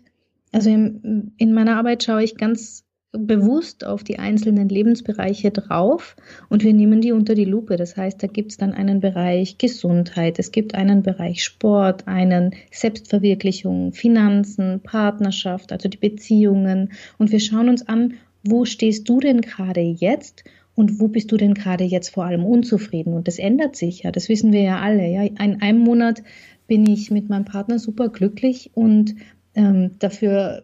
also 0.52 0.70
in, 0.70 1.34
in 1.38 1.54
meiner 1.54 1.78
Arbeit 1.78 2.04
schaue 2.04 2.24
ich 2.24 2.36
ganz 2.36 2.86
bewusst 3.14 3.86
auf 3.86 4.04
die 4.04 4.20
einzelnen 4.20 4.70
Lebensbereiche 4.70 5.52
drauf 5.52 6.16
und 6.50 6.64
wir 6.64 6.74
nehmen 6.74 7.02
die 7.02 7.12
unter 7.12 7.36
die 7.36 7.46
Lupe. 7.46 7.76
Das 7.76 7.98
heißt, 7.98 8.24
da 8.24 8.28
gibt 8.28 8.52
es 8.52 8.58
dann 8.58 8.74
einen 8.74 9.02
Bereich 9.02 9.58
Gesundheit, 9.58 10.40
es 10.40 10.52
gibt 10.52 10.76
einen 10.76 11.04
Bereich 11.04 11.44
Sport, 11.44 12.08
einen 12.08 12.56
Selbstverwirklichung, 12.72 13.92
Finanzen, 13.92 14.80
Partnerschaft, 14.82 15.74
also 15.74 15.90
die 15.90 15.98
Beziehungen 15.98 16.94
und 17.18 17.32
wir 17.32 17.42
schauen 17.42 17.68
uns 17.68 17.88
an, 17.88 18.14
wo 18.44 18.66
stehst 18.66 19.08
du 19.10 19.20
denn 19.20 19.42
gerade 19.42 19.82
jetzt 19.82 20.46
und 20.74 21.00
wo 21.00 21.10
bist 21.10 21.32
du 21.32 21.38
denn 21.38 21.54
gerade 21.54 21.84
jetzt 21.84 22.10
vor 22.10 22.26
allem 22.26 22.46
unzufrieden? 22.46 23.14
Und 23.14 23.28
das 23.28 23.40
ändert 23.40 23.76
sich 23.76 24.04
ja, 24.04 24.12
das 24.12 24.30
wissen 24.30 24.54
wir 24.54 24.62
ja 24.62 24.80
alle. 24.80 25.06
Ja. 25.08 25.24
In 25.24 25.62
einem 25.62 25.80
Monat 25.80 26.24
bin 26.68 26.88
ich 26.88 27.12
mit 27.12 27.28
meinem 27.30 27.46
Partner 27.46 27.78
super 27.78 28.08
glücklich 28.08 28.72
und 28.74 29.16
ähm, 29.54 29.98
dafür 30.00 30.64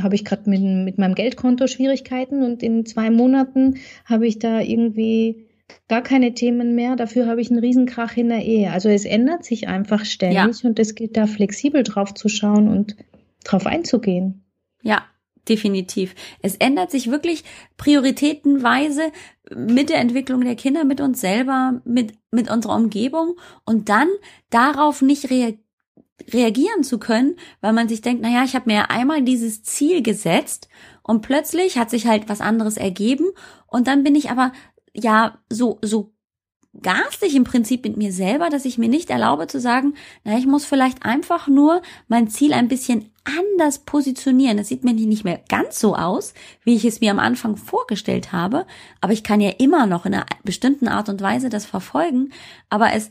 habe 0.00 0.14
ich 0.14 0.24
gerade 0.24 0.48
mit, 0.48 0.62
mit 0.62 0.98
meinem 0.98 1.14
Geldkonto 1.14 1.66
Schwierigkeiten 1.66 2.42
und 2.42 2.62
in 2.62 2.86
zwei 2.86 3.10
Monaten 3.10 3.76
habe 4.04 4.26
ich 4.26 4.38
da 4.38 4.60
irgendwie 4.60 5.46
gar 5.88 6.02
keine 6.02 6.32
Themen 6.32 6.74
mehr. 6.74 6.96
Dafür 6.96 7.26
habe 7.26 7.40
ich 7.40 7.50
einen 7.50 7.60
Riesenkrach 7.60 8.16
in 8.16 8.30
der 8.30 8.44
Ehe. 8.44 8.72
Also 8.72 8.88
es 8.88 9.04
ändert 9.04 9.44
sich 9.44 9.68
einfach 9.68 10.04
ständig 10.06 10.62
ja. 10.62 10.68
und 10.68 10.78
es 10.78 10.94
gilt 10.94 11.16
da 11.16 11.26
flexibel 11.26 11.82
drauf 11.82 12.14
zu 12.14 12.28
schauen 12.28 12.68
und 12.68 12.96
drauf 13.44 13.66
einzugehen. 13.66 14.44
Ja, 14.82 15.02
definitiv. 15.46 16.14
Es 16.40 16.56
ändert 16.56 16.90
sich 16.90 17.10
wirklich 17.10 17.44
prioritätenweise 17.76 19.12
mit 19.54 19.90
der 19.90 19.98
Entwicklung 19.98 20.42
der 20.42 20.56
Kinder, 20.56 20.84
mit 20.84 21.02
uns 21.02 21.20
selber, 21.20 21.82
mit, 21.84 22.14
mit 22.30 22.50
unserer 22.50 22.76
Umgebung 22.76 23.36
und 23.66 23.90
dann 23.90 24.08
darauf 24.50 25.02
nicht 25.02 25.30
reagieren 25.30 25.62
reagieren 26.32 26.82
zu 26.82 26.98
können, 26.98 27.36
weil 27.60 27.72
man 27.72 27.88
sich 27.88 28.00
denkt, 28.00 28.22
naja, 28.22 28.44
ich 28.44 28.54
habe 28.54 28.70
mir 28.70 28.90
einmal 28.90 29.22
dieses 29.22 29.62
Ziel 29.62 30.02
gesetzt 30.02 30.68
und 31.02 31.22
plötzlich 31.22 31.78
hat 31.78 31.90
sich 31.90 32.06
halt 32.06 32.28
was 32.28 32.40
anderes 32.40 32.76
ergeben 32.76 33.26
und 33.66 33.86
dann 33.86 34.02
bin 34.02 34.14
ich 34.14 34.30
aber 34.30 34.52
ja 34.94 35.38
so 35.48 35.78
so 35.82 36.12
garstig 36.82 37.34
im 37.34 37.44
Prinzip 37.44 37.84
mit 37.84 37.96
mir 37.96 38.12
selber, 38.12 38.50
dass 38.50 38.64
ich 38.64 38.78
mir 38.78 38.88
nicht 38.88 39.10
erlaube 39.10 39.46
zu 39.46 39.60
sagen, 39.60 39.94
na, 40.24 40.38
ich 40.38 40.46
muss 40.46 40.64
vielleicht 40.64 41.04
einfach 41.04 41.48
nur 41.48 41.82
mein 42.08 42.28
Ziel 42.28 42.52
ein 42.52 42.68
bisschen 42.68 43.10
anders 43.24 43.80
positionieren. 43.80 44.56
Das 44.56 44.68
sieht 44.68 44.84
mir 44.84 44.92
nicht 44.92 45.24
mehr 45.24 45.40
ganz 45.48 45.80
so 45.80 45.96
aus, 45.96 46.34
wie 46.64 46.76
ich 46.76 46.84
es 46.84 47.00
mir 47.00 47.10
am 47.10 47.18
Anfang 47.18 47.56
vorgestellt 47.56 48.32
habe, 48.32 48.66
aber 49.00 49.12
ich 49.12 49.24
kann 49.24 49.40
ja 49.40 49.50
immer 49.50 49.86
noch 49.86 50.06
in 50.06 50.14
einer 50.14 50.26
bestimmten 50.44 50.88
Art 50.88 51.08
und 51.08 51.20
Weise 51.20 51.48
das 51.48 51.66
verfolgen, 51.66 52.32
aber 52.68 52.92
es 52.92 53.10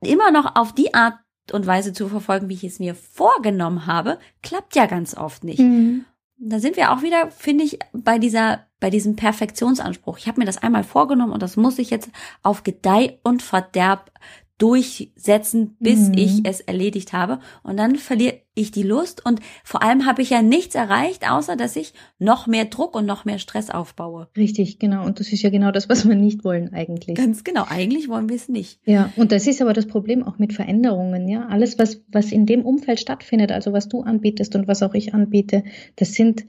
immer 0.00 0.30
noch 0.30 0.56
auf 0.56 0.74
die 0.74 0.94
Art 0.94 1.14
und 1.52 1.66
Weise 1.66 1.92
zu 1.92 2.08
verfolgen, 2.08 2.48
wie 2.48 2.54
ich 2.54 2.64
es 2.64 2.78
mir 2.78 2.94
vorgenommen 2.94 3.86
habe, 3.86 4.18
klappt 4.42 4.76
ja 4.76 4.86
ganz 4.86 5.16
oft 5.16 5.44
nicht. 5.44 5.60
Mhm. 5.60 6.04
Da 6.36 6.58
sind 6.58 6.76
wir 6.76 6.92
auch 6.92 7.02
wieder, 7.02 7.30
finde 7.30 7.64
ich, 7.64 7.78
bei 7.92 8.18
dieser, 8.18 8.66
bei 8.80 8.90
diesem 8.90 9.16
Perfektionsanspruch. 9.16 10.18
Ich 10.18 10.26
habe 10.26 10.40
mir 10.40 10.46
das 10.46 10.58
einmal 10.58 10.84
vorgenommen 10.84 11.32
und 11.32 11.42
das 11.42 11.56
muss 11.56 11.78
ich 11.78 11.90
jetzt 11.90 12.10
auf 12.42 12.64
Gedeih 12.64 13.18
und 13.22 13.42
Verderb 13.42 14.10
durchsetzen, 14.58 15.76
bis 15.80 16.08
mhm. 16.08 16.14
ich 16.14 16.40
es 16.44 16.60
erledigt 16.60 17.12
habe. 17.12 17.40
Und 17.62 17.76
dann 17.76 17.96
verliere 17.96 18.40
ich 18.54 18.70
die 18.70 18.84
Lust 18.84 19.26
und 19.26 19.40
vor 19.64 19.82
allem 19.82 20.06
habe 20.06 20.22
ich 20.22 20.30
ja 20.30 20.42
nichts 20.42 20.76
erreicht, 20.76 21.28
außer 21.28 21.56
dass 21.56 21.74
ich 21.74 21.92
noch 22.20 22.46
mehr 22.46 22.66
Druck 22.66 22.94
und 22.94 23.04
noch 23.04 23.24
mehr 23.24 23.40
Stress 23.40 23.70
aufbaue. 23.70 24.28
Richtig, 24.36 24.78
genau. 24.78 25.04
Und 25.04 25.18
das 25.18 25.32
ist 25.32 25.42
ja 25.42 25.50
genau 25.50 25.72
das, 25.72 25.88
was 25.88 26.06
wir 26.08 26.14
nicht 26.14 26.44
wollen 26.44 26.72
eigentlich. 26.72 27.16
Ganz 27.16 27.42
genau. 27.42 27.64
Eigentlich 27.68 28.08
wollen 28.08 28.28
wir 28.28 28.36
es 28.36 28.48
nicht. 28.48 28.80
Ja, 28.84 29.12
und 29.16 29.32
das 29.32 29.48
ist 29.48 29.60
aber 29.60 29.72
das 29.72 29.86
Problem 29.86 30.22
auch 30.22 30.38
mit 30.38 30.52
Veränderungen. 30.52 31.28
Ja, 31.28 31.46
alles, 31.48 31.78
was, 31.78 32.02
was 32.08 32.30
in 32.30 32.46
dem 32.46 32.64
Umfeld 32.64 33.00
stattfindet, 33.00 33.50
also 33.50 33.72
was 33.72 33.88
du 33.88 34.02
anbietest 34.02 34.54
und 34.54 34.68
was 34.68 34.84
auch 34.84 34.94
ich 34.94 35.14
anbiete, 35.14 35.64
das 35.96 36.12
sind 36.12 36.44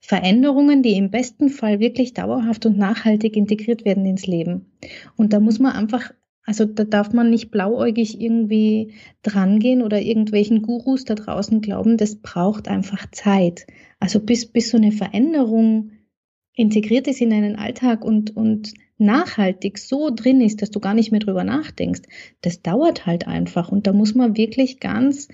Veränderungen, 0.00 0.82
die 0.82 0.96
im 0.96 1.10
besten 1.10 1.48
Fall 1.48 1.80
wirklich 1.80 2.12
dauerhaft 2.12 2.66
und 2.66 2.76
nachhaltig 2.76 3.36
integriert 3.36 3.84
werden 3.84 4.04
ins 4.04 4.26
Leben. 4.26 4.66
Und 5.16 5.32
da 5.32 5.40
muss 5.40 5.58
man 5.58 5.72
einfach 5.72 6.12
also 6.46 6.64
da 6.64 6.84
darf 6.84 7.12
man 7.12 7.28
nicht 7.28 7.50
blauäugig 7.50 8.20
irgendwie 8.20 8.94
drangehen 9.22 9.82
oder 9.82 10.00
irgendwelchen 10.00 10.62
Gurus 10.62 11.04
da 11.04 11.16
draußen 11.16 11.60
glauben, 11.60 11.96
das 11.96 12.16
braucht 12.16 12.68
einfach 12.68 13.10
Zeit. 13.10 13.66
Also 13.98 14.20
bis, 14.20 14.46
bis 14.46 14.70
so 14.70 14.76
eine 14.76 14.92
Veränderung 14.92 15.90
integriert 16.54 17.08
ist 17.08 17.20
in 17.20 17.30
deinen 17.30 17.56
Alltag 17.56 18.04
und, 18.04 18.36
und 18.36 18.74
nachhaltig 18.96 19.78
so 19.78 20.10
drin 20.14 20.40
ist, 20.40 20.62
dass 20.62 20.70
du 20.70 20.78
gar 20.78 20.94
nicht 20.94 21.10
mehr 21.10 21.20
drüber 21.20 21.42
nachdenkst, 21.42 22.02
das 22.42 22.62
dauert 22.62 23.06
halt 23.06 23.26
einfach. 23.26 23.70
Und 23.70 23.88
da 23.88 23.92
muss 23.92 24.14
man 24.14 24.36
wirklich 24.36 24.78
ganz, 24.78 25.26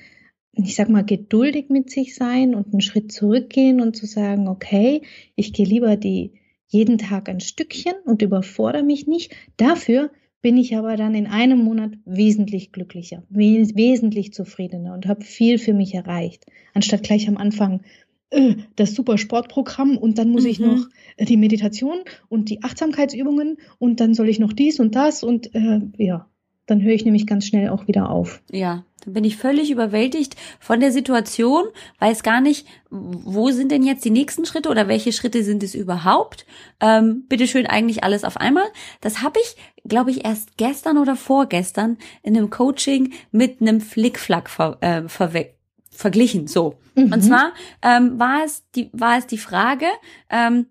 ich 0.53 0.75
sag 0.75 0.89
mal, 0.89 1.05
geduldig 1.05 1.69
mit 1.69 1.91
sich 1.91 2.15
sein 2.15 2.55
und 2.55 2.73
einen 2.73 2.81
Schritt 2.81 3.13
zurückgehen 3.13 3.83
und 3.83 3.95
zu 3.97 4.07
sagen, 4.07 4.49
okay, 4.49 5.03
ich 5.37 5.53
gehe 5.53 5.67
lieber 5.67 5.97
die 5.97 6.41
jeden 6.69 6.97
Tag 6.97 7.29
ein 7.29 7.41
Stückchen 7.41 7.93
und 8.07 8.23
überfordere 8.23 8.83
mich 8.83 9.07
nicht. 9.07 9.37
Dafür 9.59 10.11
bin 10.43 10.57
ich 10.57 10.77
aber 10.77 10.97
dann 10.97 11.15
in 11.15 11.27
einem 11.27 11.61
Monat 11.61 11.93
wesentlich 12.05 12.73
glücklicher, 12.73 13.23
wesentlich 13.31 14.33
zufriedener 14.33 14.93
und 14.93 15.07
habe 15.07 15.25
viel 15.25 15.59
für 15.59 15.73
mich 15.73 15.95
erreicht, 15.95 16.47
anstatt 16.75 17.05
gleich 17.05 17.29
am 17.29 17.37
Anfang 17.37 17.83
äh, 18.31 18.57
das 18.77 18.95
super 18.95 19.19
Sportprogramm 19.19 19.97
und 19.97 20.19
dann 20.19 20.31
muss 20.31 20.43
mhm. 20.43 20.51
ich 20.51 20.59
noch 20.59 20.89
die 21.19 21.37
Meditation 21.37 21.99
und 22.29 22.51
die 22.51 22.63
Achtsamkeitsübungen 22.63 23.59
und 23.79 24.01
dann 24.01 24.15
soll 24.15 24.29
ich 24.29 24.41
noch 24.41 24.53
dies 24.53 24.81
und 24.81 24.95
das 24.97 25.23
und 25.23 25.55
äh, 25.55 25.81
ja, 25.97 26.27
dann 26.67 26.83
höre 26.83 26.95
ich 26.95 27.05
nämlich 27.05 27.27
ganz 27.27 27.47
schnell 27.47 27.69
auch 27.69 27.87
wieder 27.87 28.11
auf. 28.11 28.43
Ja, 28.51 28.85
dann 29.05 29.15
bin 29.15 29.25
ich 29.25 29.37
völlig 29.37 29.71
überwältigt 29.71 30.37
von 30.61 30.81
der 30.81 30.93
Situation, 30.93 31.65
weiß 31.99 32.23
gar 32.23 32.41
nicht, 32.41 32.67
wo 32.91 33.51
sind 33.51 33.73
denn 33.73 33.83
jetzt 33.83 34.05
die 34.05 34.11
nächsten 34.11 34.47
Schritte 34.47 34.71
oder 34.71 34.89
welche 34.89 35.13
Schritte 35.13 35.43
sind 35.43 35.63
es 35.63 35.75
überhaupt? 35.75 36.47
Ähm, 36.81 37.25
bitteschön 37.29 37.67
eigentlich 37.67 38.05
alles 38.05 38.25
auf 38.25 38.37
einmal. 38.37 38.67
Das 39.01 39.23
habe 39.23 39.41
ich, 39.41 39.57
glaube 39.85 40.11
ich, 40.11 40.25
erst 40.25 40.57
gestern 40.57 40.99
oder 40.99 41.17
vorgestern 41.17 41.99
in 42.23 42.37
einem 42.37 42.51
Coaching 42.51 43.13
mit 43.31 43.61
einem 43.61 43.81
Flickflack 43.81 44.49
ver, 44.49 44.79
äh, 44.81 45.09
verwe 45.09 45.55
verglichen. 45.91 46.47
So. 46.47 46.79
Mhm. 46.95 47.13
Und 47.13 47.23
zwar 47.23 47.53
ähm, 47.83 48.19
war 48.19 48.45
es 48.45 48.65
die 48.75 48.91
war 48.93 49.19
es 49.19 49.27
die 49.27 49.39
Frage, 49.39 49.87
ähm, 50.31 50.67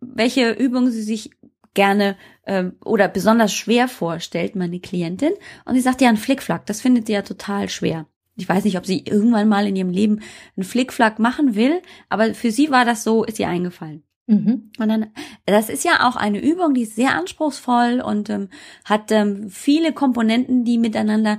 welche 0.00 0.50
Übungen 0.50 0.90
sie 0.90 1.02
sich 1.02 1.30
gerne 1.74 2.16
ähm, 2.46 2.74
oder 2.84 3.08
besonders 3.08 3.52
schwer 3.52 3.88
vorstellt, 3.88 4.56
meine 4.56 4.80
Klientin. 4.80 5.32
Und 5.64 5.74
sie 5.74 5.80
sagt 5.80 6.00
ja, 6.00 6.08
ein 6.08 6.16
Flickflack, 6.16 6.66
das 6.66 6.80
findet 6.80 7.06
sie 7.06 7.12
ja 7.12 7.22
total 7.22 7.68
schwer. 7.68 8.06
Ich 8.36 8.48
weiß 8.48 8.64
nicht, 8.64 8.76
ob 8.78 8.86
sie 8.86 9.04
irgendwann 9.04 9.48
mal 9.48 9.66
in 9.66 9.76
ihrem 9.76 9.90
Leben 9.90 10.20
einen 10.56 10.64
Flickflack 10.64 11.18
machen 11.18 11.54
will, 11.54 11.80
aber 12.08 12.34
für 12.34 12.50
sie 12.50 12.70
war 12.70 12.84
das 12.84 13.04
so, 13.04 13.24
ist 13.24 13.38
ihr 13.38 13.48
eingefallen. 13.48 14.02
Mhm. 14.26 14.70
Und 14.78 14.88
dann, 14.88 15.06
das 15.46 15.68
ist 15.68 15.84
ja 15.84 16.08
auch 16.08 16.16
eine 16.16 16.40
Übung, 16.40 16.74
die 16.74 16.82
ist 16.82 16.96
sehr 16.96 17.14
anspruchsvoll 17.14 18.00
und 18.00 18.30
ähm, 18.30 18.48
hat 18.84 19.12
ähm, 19.12 19.50
viele 19.50 19.92
Komponenten, 19.92 20.64
die 20.64 20.78
miteinander 20.78 21.38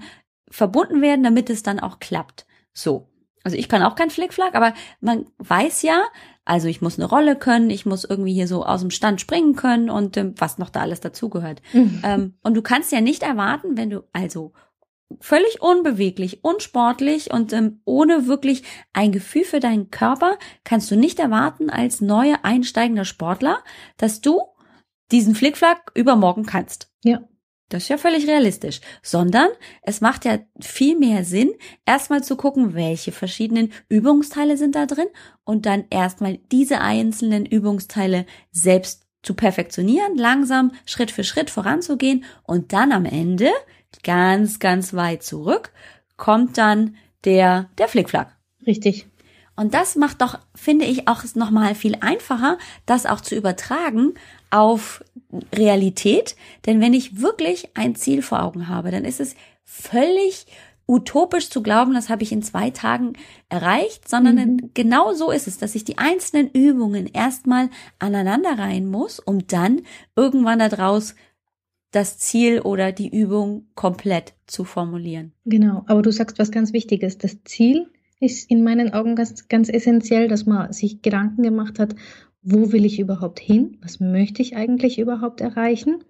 verbunden 0.50 1.02
werden, 1.02 1.24
damit 1.24 1.50
es 1.50 1.64
dann 1.64 1.80
auch 1.80 2.00
klappt. 2.00 2.46
So. 2.74 3.10
Also 3.44 3.58
ich 3.58 3.70
kann 3.70 3.84
auch 3.84 3.96
kein 3.96 4.10
Flickflack, 4.10 4.56
aber 4.56 4.74
man 5.02 5.26
weiß 5.38 5.84
ja, 5.84 6.04
also 6.46 6.68
ich 6.68 6.82
muss 6.82 6.98
eine 6.98 7.08
Rolle 7.08 7.36
können, 7.36 7.70
ich 7.70 7.86
muss 7.86 8.04
irgendwie 8.04 8.34
hier 8.34 8.48
so 8.48 8.66
aus 8.66 8.82
dem 8.82 8.90
Stand 8.90 9.22
springen 9.22 9.56
können 9.56 9.90
und 9.90 10.18
ähm, 10.18 10.34
was 10.38 10.58
noch 10.58 10.70
da 10.70 10.82
alles 10.82 11.00
dazugehört. 11.00 11.62
Mhm. 11.74 12.02
Ähm, 12.04 12.34
und 12.44 12.56
du 12.56 12.62
kannst 12.62 12.92
ja 12.92 13.02
nicht 13.02 13.24
erwarten, 13.24 13.78
wenn 13.78 13.90
du 13.90 14.04
also 14.14 14.54
völlig 15.20 15.62
unbeweglich, 15.62 16.44
unsportlich 16.44 17.32
und 17.32 17.54
ähm, 17.54 17.82
ohne 17.86 18.28
wirklich 18.28 18.64
ein 18.94 19.12
Gefühl 19.12 19.44
für 19.44 19.60
deinen 19.60 19.92
Körper, 19.92 20.38
kannst 20.64 20.90
du 20.92 20.96
nicht 20.96 21.20
erwarten 21.20 21.70
als 21.70 22.02
neuer 22.02 22.40
einsteigender 22.44 23.06
Sportler, 23.06 23.64
dass 23.98 24.22
du 24.22 24.42
diesen 25.12 25.36
Flickflack 25.36 25.92
übermorgen 25.94 26.46
kannst. 26.46 26.92
Ja. 27.04 27.22
Das 27.70 27.84
ist 27.84 27.90
ja 27.90 27.98
völlig 27.98 28.28
realistisch. 28.28 28.80
Sondern 29.02 29.50
es 29.82 30.00
macht 30.00 30.26
ja 30.26 30.38
viel 30.60 30.98
mehr 30.98 31.24
Sinn, 31.24 31.54
erstmal 31.86 32.24
zu 32.24 32.36
gucken, 32.36 32.76
welche 32.76 33.12
verschiedenen 33.12 33.72
Übungsteile 33.90 34.56
sind 34.56 34.76
da 34.76 34.86
drin 34.86 35.08
und 35.44 35.66
dann 35.66 35.86
erstmal 35.90 36.38
diese 36.52 36.82
einzelnen 36.82 37.46
Übungsteile 37.46 38.28
selbst 38.52 39.08
zu 39.24 39.34
perfektionieren, 39.34 40.16
langsam 40.16 40.74
Schritt 40.86 41.10
für 41.10 41.24
Schritt 41.24 41.50
voranzugehen 41.50 42.24
und 42.44 42.72
dann 42.72 42.92
am 42.92 43.06
Ende 43.06 43.50
ganz, 44.04 44.60
ganz 44.60 44.94
weit 44.94 45.24
zurück 45.24 45.72
kommt 46.18 46.58
dann 46.58 46.96
der, 47.24 47.70
der 47.78 47.88
Flickflack. 47.88 48.36
Richtig. 48.66 49.08
Und 49.56 49.74
das 49.74 49.96
macht 49.96 50.22
doch, 50.22 50.40
finde 50.54 50.86
ich, 50.86 51.08
auch 51.08 51.24
nochmal 51.36 51.76
viel 51.76 51.98
einfacher, 52.02 52.58
das 52.86 53.06
auch 53.06 53.22
zu 53.22 53.36
übertragen 53.36 54.14
auf 54.50 55.04
Realität. 55.54 56.36
Denn 56.66 56.82
wenn 56.82 56.94
ich 56.94 57.22
wirklich 57.22 57.70
ein 57.76 57.96
Ziel 57.96 58.22
vor 58.22 58.44
Augen 58.44 58.68
habe, 58.68 58.92
dann 58.92 59.06
ist 59.06 59.22
es 59.22 59.36
völlig 59.64 60.46
utopisch 60.88 61.50
zu 61.50 61.64
glauben, 61.64 61.94
das 61.94 62.10
habe 62.10 62.22
ich 62.22 62.32
in 62.32 62.44
zwei 62.44 62.70
Tagen 62.70 63.14
erreicht, 63.50 64.08
sondern 64.08 64.36
mhm. 64.36 64.70
genau 64.74 65.14
so 65.14 65.32
ist 65.32 65.48
es, 65.48 65.58
dass 65.58 65.74
ich 65.74 65.84
die 65.84 65.98
einzelnen 65.98 66.50
Übungen 66.52 67.08
erstmal 67.08 67.70
aneinander 67.98 68.60
rein 68.60 68.86
muss, 68.86 69.20
um 69.20 69.48
dann 69.48 69.82
irgendwann 70.16 70.60
daraus 70.60 71.16
das 71.96 72.18
Ziel 72.18 72.60
oder 72.60 72.92
die 72.92 73.10
Übung 73.10 73.68
komplett 73.74 74.34
zu 74.48 74.66
formulieren. 74.66 75.32
Genau, 75.46 75.84
aber 75.88 76.02
du 76.02 76.12
sagst 76.12 76.40
was 76.40 76.52
ganz 76.52 76.74
Wichtiges. 76.74 77.18
Das 77.18 77.44
Ziel 77.46 77.88
ist 78.20 78.50
in 78.52 78.64
meinen 78.64 78.94
Augen 78.94 79.16
ganz, 79.16 79.48
ganz 79.48 79.70
essentiell, 79.70 80.28
dass 80.28 80.46
man 80.46 80.74
sich 80.74 81.02
Gedanken 81.02 81.44
gemacht 81.44 81.80
hat, 81.80 81.96
wo 82.42 82.72
will 82.72 82.86
ich 82.86 83.00
überhaupt 83.00 83.40
hin? 83.40 83.78
Was 83.82 84.00
möchte 84.00 84.42
ich 84.42 84.56
eigentlich 84.56 85.00
überhaupt 85.00 85.42
erreichen? 85.42 86.04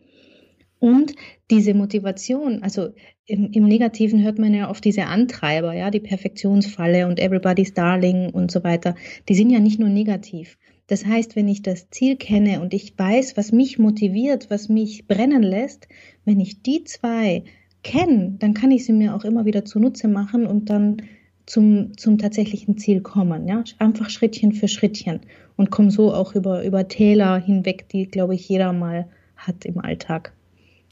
Und 0.79 1.15
diese 1.49 1.73
Motivation, 1.73 2.61
also 2.61 2.89
im, 3.25 3.51
im, 3.51 3.65
Negativen 3.65 4.23
hört 4.23 4.39
man 4.39 4.53
ja 4.53 4.69
oft 4.69 4.83
diese 4.83 5.05
Antreiber, 5.05 5.73
ja, 5.73 5.89
die 5.89 5.99
Perfektionsfalle 5.99 7.07
und 7.07 7.19
Everybody's 7.19 7.73
Darling 7.73 8.31
und 8.31 8.51
so 8.51 8.63
weiter. 8.63 8.95
Die 9.29 9.35
sind 9.35 9.49
ja 9.49 9.59
nicht 9.59 9.79
nur 9.79 9.89
negativ. 9.89 10.57
Das 10.87 11.05
heißt, 11.05 11.35
wenn 11.35 11.47
ich 11.47 11.63
das 11.63 11.89
Ziel 11.89 12.15
kenne 12.15 12.61
und 12.61 12.73
ich 12.73 12.97
weiß, 12.97 13.37
was 13.37 13.51
mich 13.51 13.79
motiviert, 13.79 14.49
was 14.49 14.69
mich 14.69 15.07
brennen 15.07 15.41
lässt, 15.41 15.87
wenn 16.25 16.39
ich 16.39 16.61
die 16.61 16.83
zwei 16.83 17.43
kenne, 17.83 18.35
dann 18.39 18.53
kann 18.53 18.71
ich 18.71 18.85
sie 18.85 18.93
mir 18.93 19.15
auch 19.15 19.23
immer 19.23 19.45
wieder 19.45 19.65
zunutze 19.65 20.07
machen 20.07 20.45
und 20.45 20.69
dann 20.69 20.97
zum, 21.45 21.97
zum 21.97 22.17
tatsächlichen 22.17 22.77
Ziel 22.77 23.01
kommen. 23.01 23.47
Ja? 23.47 23.63
Einfach 23.79 24.09
Schrittchen 24.09 24.51
für 24.51 24.67
Schrittchen 24.67 25.21
und 25.55 25.71
komme 25.71 25.91
so 25.91 26.13
auch 26.13 26.35
über, 26.35 26.63
über 26.63 26.87
Täler 26.87 27.37
hinweg, 27.37 27.87
die, 27.89 28.07
glaube 28.07 28.35
ich, 28.35 28.47
jeder 28.47 28.73
mal 28.73 29.07
hat 29.35 29.65
im 29.65 29.79
Alltag. 29.79 30.33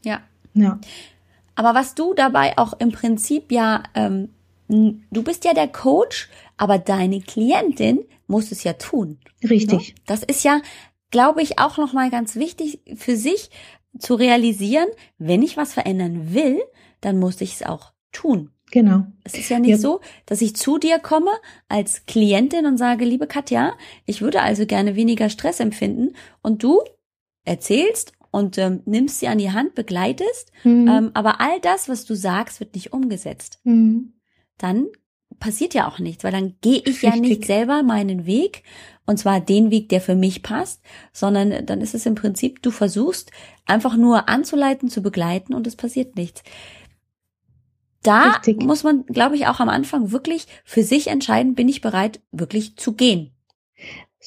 Ja. 0.03 0.21
Ja. 0.53 0.79
Aber 1.55 1.75
was 1.75 1.95
du 1.95 2.13
dabei 2.13 2.57
auch 2.57 2.73
im 2.79 2.91
Prinzip 2.91 3.51
ja, 3.51 3.83
ähm, 3.95 4.29
du 4.67 5.23
bist 5.23 5.45
ja 5.45 5.53
der 5.53 5.67
Coach, 5.67 6.29
aber 6.57 6.77
deine 6.79 7.21
Klientin 7.21 8.05
muss 8.27 8.51
es 8.51 8.63
ja 8.63 8.73
tun. 8.73 9.19
Richtig. 9.47 9.89
Ne? 9.89 10.01
Das 10.05 10.23
ist 10.23 10.43
ja, 10.43 10.61
glaube 11.11 11.41
ich, 11.41 11.59
auch 11.59 11.77
nochmal 11.77 12.09
ganz 12.09 12.35
wichtig 12.35 12.79
für 12.95 13.15
sich 13.15 13.49
zu 13.99 14.15
realisieren, 14.15 14.87
wenn 15.17 15.43
ich 15.43 15.57
was 15.57 15.73
verändern 15.73 16.33
will, 16.33 16.61
dann 17.01 17.19
muss 17.19 17.41
ich 17.41 17.53
es 17.53 17.63
auch 17.63 17.93
tun. 18.11 18.49
Genau. 18.71 19.05
Es 19.23 19.35
ist 19.35 19.49
ja 19.49 19.59
nicht 19.59 19.71
ja. 19.71 19.77
so, 19.77 20.01
dass 20.25 20.41
ich 20.41 20.55
zu 20.55 20.79
dir 20.79 20.97
komme 20.97 21.29
als 21.67 22.07
Klientin 22.07 22.65
und 22.65 22.77
sage, 22.77 23.05
liebe 23.05 23.27
Katja, 23.27 23.73
ich 24.07 24.21
würde 24.21 24.41
also 24.41 24.65
gerne 24.65 24.95
weniger 24.95 25.29
Stress 25.29 25.59
empfinden 25.59 26.15
und 26.41 26.63
du 26.63 26.81
erzählst 27.45 28.13
und 28.31 28.57
ähm, 28.57 28.81
nimmst 28.85 29.19
sie 29.19 29.27
an 29.27 29.37
die 29.37 29.51
Hand, 29.51 29.75
begleitest, 29.75 30.51
mhm. 30.63 30.87
ähm, 30.87 31.11
aber 31.13 31.39
all 31.39 31.59
das, 31.59 31.87
was 31.87 32.05
du 32.05 32.15
sagst, 32.15 32.59
wird 32.59 32.73
nicht 32.73 32.93
umgesetzt. 32.93 33.59
Mhm. 33.63 34.12
Dann 34.57 34.87
passiert 35.39 35.73
ja 35.73 35.87
auch 35.87 35.99
nichts, 35.99 36.23
weil 36.23 36.31
dann 36.31 36.55
gehe 36.61 36.79
ich 36.79 36.87
Richtig. 36.87 37.03
ja 37.03 37.15
nicht 37.15 37.45
selber 37.45 37.83
meinen 37.83 38.25
Weg 38.25 38.63
und 39.05 39.17
zwar 39.17 39.41
den 39.41 39.71
Weg, 39.71 39.89
der 39.89 39.99
für 39.99 40.15
mich 40.15 40.43
passt, 40.43 40.81
sondern 41.11 41.65
dann 41.65 41.81
ist 41.81 41.95
es 41.95 42.05
im 42.05 42.15
Prinzip, 42.15 42.61
du 42.61 42.71
versuchst 42.71 43.31
einfach 43.65 43.97
nur 43.97 44.29
anzuleiten, 44.29 44.89
zu 44.89 45.01
begleiten 45.01 45.53
und 45.53 45.67
es 45.67 45.75
passiert 45.75 46.15
nichts 46.15 46.43
da 48.03 48.33
Richtig. 48.33 48.61
muss 48.61 48.83
man, 48.83 49.05
glaube 49.05 49.35
ich, 49.35 49.47
auch 49.47 49.59
am 49.59 49.69
Anfang 49.69 50.11
wirklich 50.11 50.45
für 50.63 50.83
sich 50.83 51.07
entscheiden, 51.07 51.55
bin 51.55 51.69
ich 51.69 51.81
bereit, 51.81 52.21
wirklich 52.31 52.75
zu 52.75 52.93
gehen. 52.93 53.32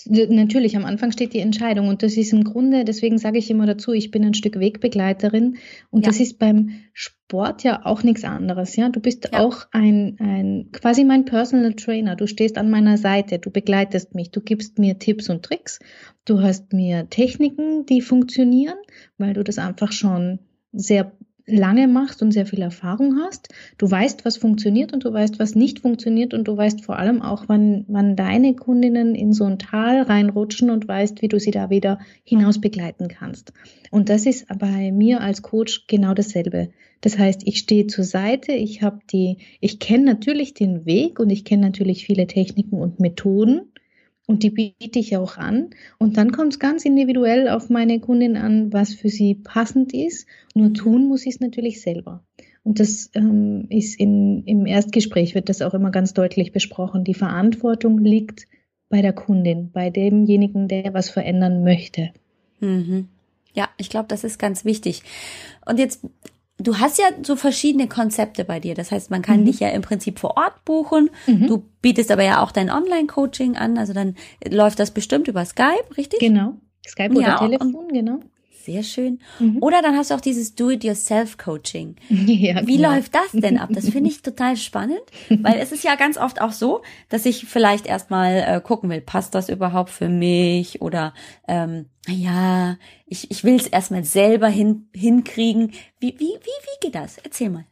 Natürlich, 0.05 0.77
am 0.77 0.85
Anfang 0.85 1.13
steht 1.13 1.33
die 1.33 1.41
Entscheidung 1.41 1.89
und 1.89 2.03
das 2.03 2.17
ist 2.17 2.33
im 2.33 2.45
Grunde, 2.45 2.85
deswegen 2.85 3.19
sage 3.19 3.39
ich 3.39 3.51
immer 3.51 3.67
dazu, 3.67 3.93
ich 3.93 4.11
bin 4.11 4.25
ein 4.25 4.35
Stück 4.35 4.59
Wegbegleiterin 4.59 5.57
und 5.91 6.05
ja. 6.05 6.11
das 6.11 6.21
ist 6.21 6.39
beim 6.39 6.71
Sport 6.93 7.65
ja 7.65 7.85
auch 7.85 8.03
nichts 8.03 8.25
anderes, 8.25 8.77
ja. 8.77 8.89
Du 8.89 9.01
bist 9.01 9.31
ja. 9.33 9.41
auch 9.41 9.67
ein, 9.73 10.17
ein, 10.21 10.69
quasi 10.73 11.05
mein 11.05 11.25
Personal 11.25 11.75
Trainer. 11.75 12.15
Du 12.15 12.27
stehst 12.27 12.59
an 12.59 12.71
meiner 12.71 12.99
Seite, 12.99 13.39
du 13.39 13.51
begleitest 13.51 14.15
mich, 14.15 14.31
du 14.31 14.41
gibst 14.41 14.79
mir 14.79 14.99
Tipps 14.99 15.31
und 15.31 15.43
Tricks, 15.43 15.79
du 16.25 16.43
hast 16.43 16.73
mir 16.73 17.09
Techniken, 17.09 17.87
die 17.87 18.03
funktionieren, 18.03 18.79
weil 19.19 19.33
du 19.33 19.43
das 19.43 19.59
einfach 19.59 19.93
schon 19.93 20.41
sehr 20.73 21.13
lange 21.47 21.87
machst 21.87 22.23
und 22.23 22.33
sehr 22.33 22.47
viel 22.47 22.61
Erfahrung 22.61 23.19
hast. 23.21 23.49
Du 23.79 23.91
weißt, 23.91 24.25
was 24.25 24.37
funktioniert 24.37 24.93
und 24.93 25.05
du 25.05 25.13
weißt, 25.13 25.39
was 25.39 25.55
nicht 25.55 25.81
funktioniert 25.81 26.35
und 26.35 26.49
du 26.49 26.57
weißt 26.57 26.85
vor 26.85 26.99
allem 26.99 27.23
auch, 27.23 27.45
wann, 27.47 27.85
wann 27.89 28.17
deine 28.17 28.55
Kundinnen 28.55 29.15
in 29.15 29.33
so 29.33 29.45
ein 29.45 29.59
Tal 29.59 30.03
reinrutschen 30.03 30.71
und 30.71 30.89
weißt, 30.89 31.23
wie 31.23 31.29
du 31.29 31.39
sie 31.39 31.53
da 31.53 31.71
wieder 31.71 31.99
hinaus 32.25 32.61
begleiten 32.61 33.09
kannst. 33.09 33.53
Und 33.91 34.09
das 34.09 34.27
ist 34.27 34.47
bei 34.59 34.91
mir 34.91 35.21
als 35.21 35.43
Coach 35.43 35.87
genau 35.87 36.15
dasselbe. 36.15 36.71
Das 37.01 37.19
heißt, 37.19 37.43
ich 37.45 37.59
stehe 37.59 37.87
zur 37.87 38.05
Seite, 38.05 38.53
ich 38.53 38.83
habe 38.83 38.99
die, 39.13 39.39
ich 39.61 39.79
kenne 39.79 40.05
natürlich 40.05 40.55
den 40.55 40.87
Weg 40.87 41.21
und 41.21 41.31
ich 41.31 41.45
kenne 41.45 41.63
natürlich 41.63 42.05
viele 42.05 42.27
Techniken 42.27 42.81
und 42.81 42.99
Methoden 42.99 43.71
und 44.27 44.43
die 44.43 44.51
biete 44.51 44.99
ich 44.99 45.17
auch 45.17 45.37
an. 45.37 45.71
Und 45.99 46.17
dann 46.17 46.33
kommt 46.33 46.55
es 46.55 46.59
ganz 46.59 46.85
individuell 46.85 47.49
auf 47.49 47.71
meine 47.71 48.01
Kundin 48.01 48.37
an, 48.37 48.73
was 48.73 48.93
für 48.95 49.09
sie 49.09 49.35
passend 49.35 49.95
ist. 49.95 50.27
Nur 50.55 50.75
tun 50.75 51.07
muss 51.07 51.27
ich 51.27 51.35
es 51.35 51.41
natürlich 51.41 51.81
selber. 51.81 52.25
Und 52.65 52.81
das 52.81 53.11
ähm, 53.15 53.67
ist 53.71 53.99
in, 54.01 54.43
im 54.45 54.67
Erstgespräch 54.67 55.37
wird 55.37 55.49
das 55.49 55.63
auch 55.63 55.75
immer 55.75 55.93
ganz 55.93 56.15
deutlich 56.15 56.51
besprochen. 56.51 57.05
Die 57.05 57.15
Verantwortung 57.15 57.99
liegt 57.99 58.49
bei 58.89 59.03
der 59.03 59.13
Kundin, 59.13 59.71
bei 59.71 59.91
demjenigen, 59.91 60.67
der 60.67 60.93
was 60.93 61.09
verändern 61.09 61.63
möchte. 61.63 62.11
Mhm. 62.61 63.09
Ja, 63.55 63.69
ich 63.79 63.89
glaube, 63.89 64.09
das 64.09 64.25
ist 64.25 64.39
ganz 64.39 64.65
wichtig. 64.65 65.03
Und 65.65 65.79
jetzt 65.79 66.05
Du 66.59 66.79
hast 66.79 66.99
ja 66.99 67.05
so 67.23 67.37
verschiedene 67.37 67.87
Konzepte 67.87 68.45
bei 68.45 68.61
dir. 68.61 68.75
Das 68.75 68.91
heißt, 68.91 69.11
man 69.11 69.21
kann 69.23 69.41
mhm. 69.41 69.45
dich 69.47 69.61
ja 69.61 69.69
im 69.69 69.83
Prinzip 69.83 70.19
vor 70.19 70.37
Ort 70.37 70.65
buchen. 70.65 71.11
Mhm. 71.27 71.47
Du 71.47 71.65
bietest 71.83 72.11
aber 72.11 72.25
ja 72.25 72.43
auch 72.43 72.51
dein 72.51 72.71
Online-Coaching 72.71 73.57
an. 73.57 73.77
Also 73.77 73.93
dann 73.93 74.17
läuft 74.49 74.79
das 74.79 74.91
bestimmt 74.91 75.29
über 75.29 75.45
Skype, 75.45 75.97
richtig? 75.97 76.21
Genau. 76.21 76.55
Skype 76.87 77.11
oder 77.13 77.21
ja, 77.21 77.39
Telefon, 77.39 77.89
genau. 77.89 78.21
Sehr 78.67 78.83
schön. 78.83 79.21
Mhm. 79.39 79.59
Oder 79.63 79.81
dann 79.81 79.97
hast 79.97 80.11
du 80.11 80.17
auch 80.17 80.21
dieses 80.21 80.57
Do-it-yourself-Coaching. 80.57 81.95
Ja, 82.27 82.67
Wie 82.67 82.77
genau. 82.79 82.91
läuft 82.93 83.15
das 83.15 83.31
denn 83.33 83.59
ab? 83.59 83.69
Das 83.73 83.89
finde 83.89 84.11
ich 84.11 84.23
total 84.23 84.57
spannend, 84.57 85.01
weil 85.29 85.59
es 85.61 85.71
ist 85.71 85.85
ja 85.85 85.95
ganz 85.95 86.19
oft 86.19 86.41
auch 86.41 86.51
so, 86.51 86.83
dass 87.09 87.27
ich 87.27 87.47
vielleicht 87.47 87.87
erstmal 87.87 88.45
äh, 88.47 88.61
gucken 88.61 88.91
will, 88.91 89.01
passt 89.01 89.37
das 89.37 89.49
überhaupt 89.49 89.91
für 89.91 90.09
mich? 90.09 90.83
Oder 90.83 91.15
ähm, 91.47 91.87
ja, 92.09 92.77
ich, 93.07 93.31
ich 93.31 93.45
will 93.45 93.55
es 93.55 93.69
erstmal 93.69 94.05
selber 94.05 94.49
hin, 94.49 94.89
hinkriegen. 94.93 95.71
Wie, 96.01 96.15
wie, 96.19 96.25
wie, 96.25 96.29
wie 96.41 96.81
geht 96.81 96.97
das? 96.97 97.19
Erzähl 97.19 97.51
mal. 97.51 97.67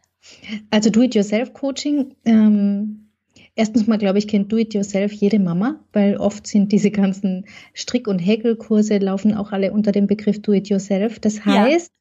Also 0.70 0.90
Do-it-yourself-Coaching 0.90 2.14
ähm, 2.24 3.03
Erstens 3.56 3.86
mal, 3.86 3.98
glaube 3.98 4.18
ich, 4.18 4.26
kennt 4.26 4.50
Do-it-yourself 4.52 5.12
jede 5.12 5.38
Mama, 5.38 5.80
weil 5.92 6.16
oft 6.16 6.46
sind 6.46 6.72
diese 6.72 6.90
ganzen 6.90 7.46
Strick- 7.72 8.08
und 8.08 8.18
Häkelkurse 8.18 8.98
laufen 8.98 9.34
auch 9.34 9.52
alle 9.52 9.72
unter 9.72 9.92
dem 9.92 10.06
Begriff 10.06 10.42
Do-it-yourself. 10.42 11.20
Das 11.20 11.44
heißt, 11.44 11.92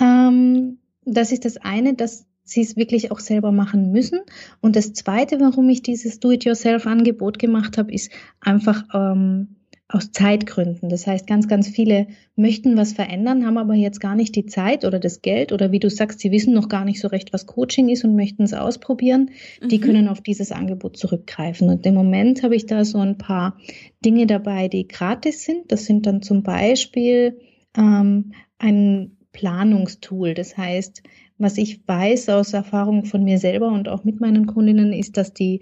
ja. 0.00 0.28
ähm, 0.28 0.78
das 1.04 1.32
ist 1.32 1.44
das 1.44 1.56
eine, 1.56 1.94
dass 1.94 2.26
sie 2.44 2.62
es 2.62 2.76
wirklich 2.76 3.10
auch 3.10 3.20
selber 3.20 3.52
machen 3.52 3.90
müssen. 3.90 4.20
Und 4.60 4.76
das 4.76 4.92
zweite, 4.92 5.40
warum 5.40 5.68
ich 5.68 5.82
dieses 5.82 6.20
Do-it-yourself-Angebot 6.20 7.38
gemacht 7.38 7.76
habe, 7.76 7.92
ist 7.92 8.10
einfach 8.40 8.84
ähm, 8.94 9.56
aus 9.90 10.12
Zeitgründen. 10.12 10.90
Das 10.90 11.06
heißt, 11.06 11.26
ganz, 11.26 11.48
ganz 11.48 11.66
viele 11.66 12.08
möchten 12.36 12.76
was 12.76 12.92
verändern, 12.92 13.46
haben 13.46 13.56
aber 13.56 13.74
jetzt 13.74 14.00
gar 14.00 14.14
nicht 14.14 14.36
die 14.36 14.44
Zeit 14.44 14.84
oder 14.84 14.98
das 14.98 15.22
Geld 15.22 15.50
oder 15.50 15.72
wie 15.72 15.78
du 15.78 15.88
sagst, 15.88 16.20
sie 16.20 16.30
wissen 16.30 16.52
noch 16.52 16.68
gar 16.68 16.84
nicht 16.84 17.00
so 17.00 17.08
recht, 17.08 17.32
was 17.32 17.46
Coaching 17.46 17.88
ist 17.88 18.04
und 18.04 18.14
möchten 18.14 18.42
es 18.42 18.52
ausprobieren. 18.52 19.30
Mhm. 19.62 19.68
Die 19.68 19.80
können 19.80 20.08
auf 20.08 20.20
dieses 20.20 20.52
Angebot 20.52 20.98
zurückgreifen. 20.98 21.70
Und 21.70 21.86
im 21.86 21.94
Moment 21.94 22.42
habe 22.42 22.54
ich 22.54 22.66
da 22.66 22.84
so 22.84 22.98
ein 22.98 23.16
paar 23.16 23.56
Dinge 24.04 24.26
dabei, 24.26 24.68
die 24.68 24.86
gratis 24.86 25.44
sind. 25.44 25.72
Das 25.72 25.86
sind 25.86 26.04
dann 26.06 26.20
zum 26.20 26.42
Beispiel 26.42 27.40
ähm, 27.74 28.32
ein 28.58 29.16
Planungstool. 29.32 30.34
Das 30.34 30.58
heißt, 30.58 31.02
was 31.38 31.56
ich 31.56 31.86
weiß 31.86 32.28
aus 32.28 32.52
Erfahrung 32.52 33.04
von 33.04 33.24
mir 33.24 33.38
selber 33.38 33.68
und 33.68 33.88
auch 33.88 34.04
mit 34.04 34.20
meinen 34.20 34.46
Kundinnen 34.46 34.92
ist, 34.92 35.16
dass 35.16 35.32
die 35.32 35.60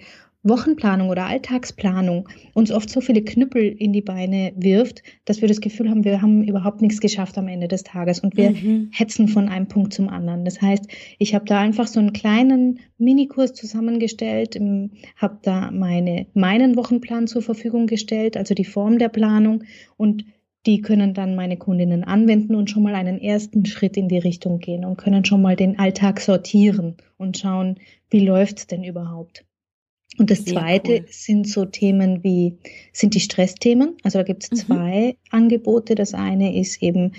Wochenplanung 0.48 1.08
oder 1.08 1.26
Alltagsplanung 1.26 2.28
uns 2.54 2.70
oft 2.70 2.90
so 2.90 3.00
viele 3.00 3.22
Knüppel 3.22 3.62
in 3.62 3.92
die 3.92 4.02
Beine 4.02 4.52
wirft, 4.56 5.02
dass 5.24 5.40
wir 5.40 5.48
das 5.48 5.60
Gefühl 5.60 5.90
haben, 5.90 6.04
wir 6.04 6.22
haben 6.22 6.42
überhaupt 6.44 6.82
nichts 6.82 7.00
geschafft 7.00 7.38
am 7.38 7.48
Ende 7.48 7.68
des 7.68 7.84
Tages 7.84 8.20
und 8.20 8.36
wir 8.36 8.50
mhm. 8.50 8.90
hetzen 8.92 9.28
von 9.28 9.48
einem 9.48 9.68
Punkt 9.68 9.92
zum 9.92 10.08
anderen. 10.08 10.44
Das 10.44 10.60
heißt, 10.62 10.86
ich 11.18 11.34
habe 11.34 11.44
da 11.44 11.60
einfach 11.60 11.86
so 11.86 12.00
einen 12.00 12.12
kleinen 12.12 12.80
Minikurs 12.98 13.54
zusammengestellt, 13.54 14.58
habe 15.16 15.38
da 15.42 15.70
meine, 15.70 16.26
meinen 16.34 16.76
Wochenplan 16.76 17.26
zur 17.26 17.42
Verfügung 17.42 17.86
gestellt, 17.86 18.36
also 18.36 18.54
die 18.54 18.64
Form 18.64 18.98
der 18.98 19.08
Planung 19.08 19.64
und 19.96 20.24
die 20.66 20.80
können 20.80 21.14
dann 21.14 21.36
meine 21.36 21.56
Kundinnen 21.56 22.02
anwenden 22.02 22.56
und 22.56 22.70
schon 22.70 22.82
mal 22.82 22.96
einen 22.96 23.20
ersten 23.20 23.64
Schritt 23.66 23.96
in 23.96 24.08
die 24.08 24.18
Richtung 24.18 24.58
gehen 24.58 24.84
und 24.84 24.96
können 24.96 25.24
schon 25.24 25.40
mal 25.40 25.54
den 25.54 25.78
Alltag 25.78 26.20
sortieren 26.20 26.96
und 27.16 27.38
schauen, 27.38 27.76
wie 28.10 28.20
läuft's 28.20 28.66
denn 28.66 28.82
überhaupt. 28.82 29.44
Und 30.18 30.30
das 30.30 30.44
Sehr 30.44 30.54
zweite 30.54 30.92
cool. 30.92 31.06
sind 31.10 31.48
so 31.48 31.64
Themen 31.64 32.22
wie, 32.22 32.56
sind 32.92 33.14
die 33.14 33.20
Stressthemen. 33.20 33.94
Also 34.02 34.18
da 34.18 34.22
gibt 34.24 34.44
es 34.44 34.50
mhm. 34.50 34.56
zwei 34.56 35.16
Angebote. 35.30 35.94
Das 35.94 36.14
eine 36.14 36.58
ist 36.58 36.82
eben 36.82 37.12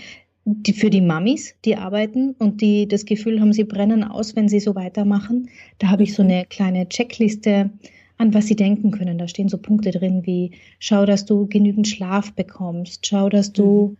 die, 0.45 0.73
für 0.73 0.89
die 0.89 1.01
Mamis, 1.01 1.55
die 1.65 1.75
arbeiten 1.75 2.31
und 2.39 2.61
die 2.61 2.87
das 2.87 3.05
Gefühl 3.05 3.41
haben, 3.41 3.51
sie 3.51 3.65
brennen 3.65 4.03
aus, 4.03 4.35
wenn 4.35 4.47
sie 4.47 4.61
so 4.61 4.75
weitermachen. 4.75 5.49
Da 5.77 5.89
habe 5.89 6.03
ich 6.03 6.13
so 6.13 6.23
mhm. 6.23 6.29
eine 6.29 6.45
kleine 6.45 6.87
Checkliste, 6.87 7.69
an 8.17 8.33
was 8.33 8.47
sie 8.47 8.55
denken 8.55 8.91
können. 8.91 9.17
Da 9.17 9.27
stehen 9.27 9.49
so 9.49 9.57
Punkte 9.57 9.91
drin 9.91 10.25
wie, 10.25 10.51
schau, 10.79 11.05
dass 11.05 11.25
du 11.25 11.47
genügend 11.47 11.87
Schlaf 11.87 12.33
bekommst, 12.33 13.05
schau, 13.05 13.29
dass 13.29 13.51
du 13.51 13.89
mhm. 13.89 13.97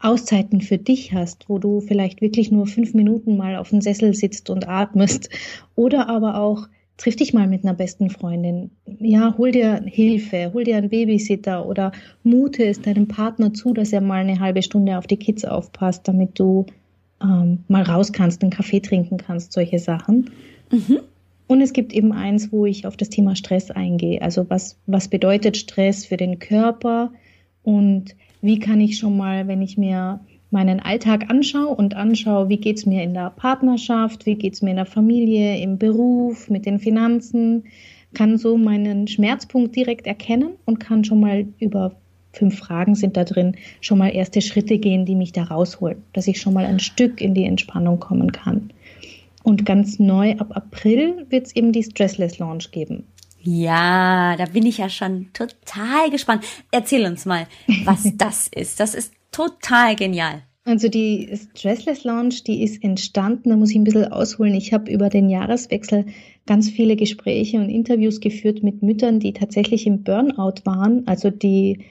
Auszeiten 0.00 0.62
für 0.62 0.78
dich 0.78 1.12
hast, 1.12 1.48
wo 1.48 1.58
du 1.58 1.80
vielleicht 1.80 2.22
wirklich 2.22 2.50
nur 2.50 2.66
fünf 2.66 2.94
Minuten 2.94 3.36
mal 3.36 3.56
auf 3.56 3.68
dem 3.68 3.82
Sessel 3.82 4.14
sitzt 4.14 4.48
und 4.48 4.66
atmest. 4.66 5.28
Oder 5.76 6.08
aber 6.08 6.40
auch, 6.40 6.68
triff 7.00 7.16
dich 7.16 7.32
mal 7.32 7.46
mit 7.46 7.64
einer 7.64 7.72
besten 7.72 8.10
Freundin. 8.10 8.70
Ja, 9.00 9.34
hol 9.38 9.52
dir 9.52 9.82
Hilfe, 9.86 10.52
hol 10.52 10.64
dir 10.64 10.76
einen 10.76 10.90
Babysitter 10.90 11.66
oder 11.66 11.92
mute 12.22 12.64
es 12.64 12.82
deinem 12.82 13.08
Partner 13.08 13.54
zu, 13.54 13.72
dass 13.72 13.92
er 13.92 14.02
mal 14.02 14.20
eine 14.20 14.38
halbe 14.38 14.62
Stunde 14.62 14.98
auf 14.98 15.06
die 15.06 15.16
Kids 15.16 15.46
aufpasst, 15.46 16.06
damit 16.06 16.38
du 16.38 16.66
ähm, 17.22 17.60
mal 17.68 17.82
raus 17.82 18.12
kannst, 18.12 18.42
einen 18.42 18.50
Kaffee 18.50 18.80
trinken 18.80 19.16
kannst, 19.16 19.52
solche 19.52 19.78
Sachen. 19.78 20.30
Mhm. 20.70 21.00
Und 21.46 21.62
es 21.62 21.72
gibt 21.72 21.94
eben 21.94 22.12
eins, 22.12 22.52
wo 22.52 22.66
ich 22.66 22.86
auf 22.86 22.98
das 22.98 23.08
Thema 23.08 23.34
Stress 23.34 23.70
eingehe. 23.70 24.20
Also 24.20 24.48
was, 24.50 24.76
was 24.86 25.08
bedeutet 25.08 25.56
Stress 25.56 26.04
für 26.04 26.18
den 26.18 26.38
Körper 26.38 27.12
und 27.62 28.14
wie 28.42 28.58
kann 28.58 28.80
ich 28.80 28.98
schon 28.98 29.16
mal, 29.16 29.48
wenn 29.48 29.62
ich 29.62 29.78
mir 29.78 30.20
meinen 30.50 30.80
Alltag 30.80 31.30
anschaue 31.30 31.74
und 31.74 31.94
anschaue, 31.94 32.48
wie 32.48 32.56
geht's 32.56 32.86
mir 32.86 33.02
in 33.02 33.14
der 33.14 33.30
Partnerschaft, 33.30 34.26
wie 34.26 34.34
geht's 34.34 34.62
mir 34.62 34.70
in 34.70 34.76
der 34.76 34.86
Familie, 34.86 35.60
im 35.60 35.78
Beruf, 35.78 36.50
mit 36.50 36.66
den 36.66 36.78
Finanzen, 36.78 37.64
kann 38.14 38.38
so 38.38 38.56
meinen 38.56 39.06
Schmerzpunkt 39.06 39.76
direkt 39.76 40.06
erkennen 40.06 40.54
und 40.64 40.80
kann 40.80 41.04
schon 41.04 41.20
mal 41.20 41.46
über 41.58 41.96
fünf 42.32 42.58
Fragen 42.58 42.94
sind 42.94 43.16
da 43.16 43.24
drin, 43.24 43.56
schon 43.80 43.98
mal 43.98 44.08
erste 44.08 44.40
Schritte 44.40 44.78
gehen, 44.78 45.04
die 45.04 45.16
mich 45.16 45.32
da 45.32 45.44
rausholen, 45.44 46.02
dass 46.12 46.28
ich 46.28 46.40
schon 46.40 46.54
mal 46.54 46.64
ein 46.64 46.80
Stück 46.80 47.20
in 47.20 47.34
die 47.34 47.44
Entspannung 47.44 47.98
kommen 47.98 48.32
kann. 48.32 48.72
Und 49.42 49.64
ganz 49.64 49.98
neu 49.98 50.36
ab 50.36 50.56
April 50.56 51.26
wird 51.30 51.46
es 51.46 51.56
eben 51.56 51.72
die 51.72 51.82
Stressless 51.82 52.38
Launch 52.38 52.70
geben. 52.70 53.04
Ja, 53.42 54.36
da 54.36 54.44
bin 54.44 54.66
ich 54.66 54.78
ja 54.78 54.90
schon 54.90 55.28
total 55.32 56.10
gespannt. 56.10 56.44
Erzähl 56.70 57.06
uns 57.06 57.24
mal, 57.24 57.46
was 57.84 58.04
das 58.16 58.48
ist. 58.48 58.80
Das 58.80 58.94
ist 58.94 59.12
total 59.30 59.96
genial. 59.96 60.42
Also 60.64 60.88
die 60.88 61.30
Stressless 61.56 62.04
Lounge, 62.04 62.34
die 62.46 62.62
ist 62.62 62.84
entstanden, 62.84 63.48
da 63.50 63.56
muss 63.56 63.70
ich 63.70 63.76
ein 63.76 63.84
bisschen 63.84 64.12
ausholen. 64.12 64.54
Ich 64.54 64.72
habe 64.72 64.90
über 64.92 65.08
den 65.08 65.30
Jahreswechsel 65.30 66.06
ganz 66.46 66.68
viele 66.68 66.96
Gespräche 66.96 67.58
und 67.58 67.70
Interviews 67.70 68.20
geführt 68.20 68.62
mit 68.62 68.82
Müttern, 68.82 69.20
die 69.20 69.32
tatsächlich 69.32 69.86
im 69.86 70.02
Burnout 70.04 70.62
waren, 70.64 71.06
also 71.06 71.30
die, 71.30 71.86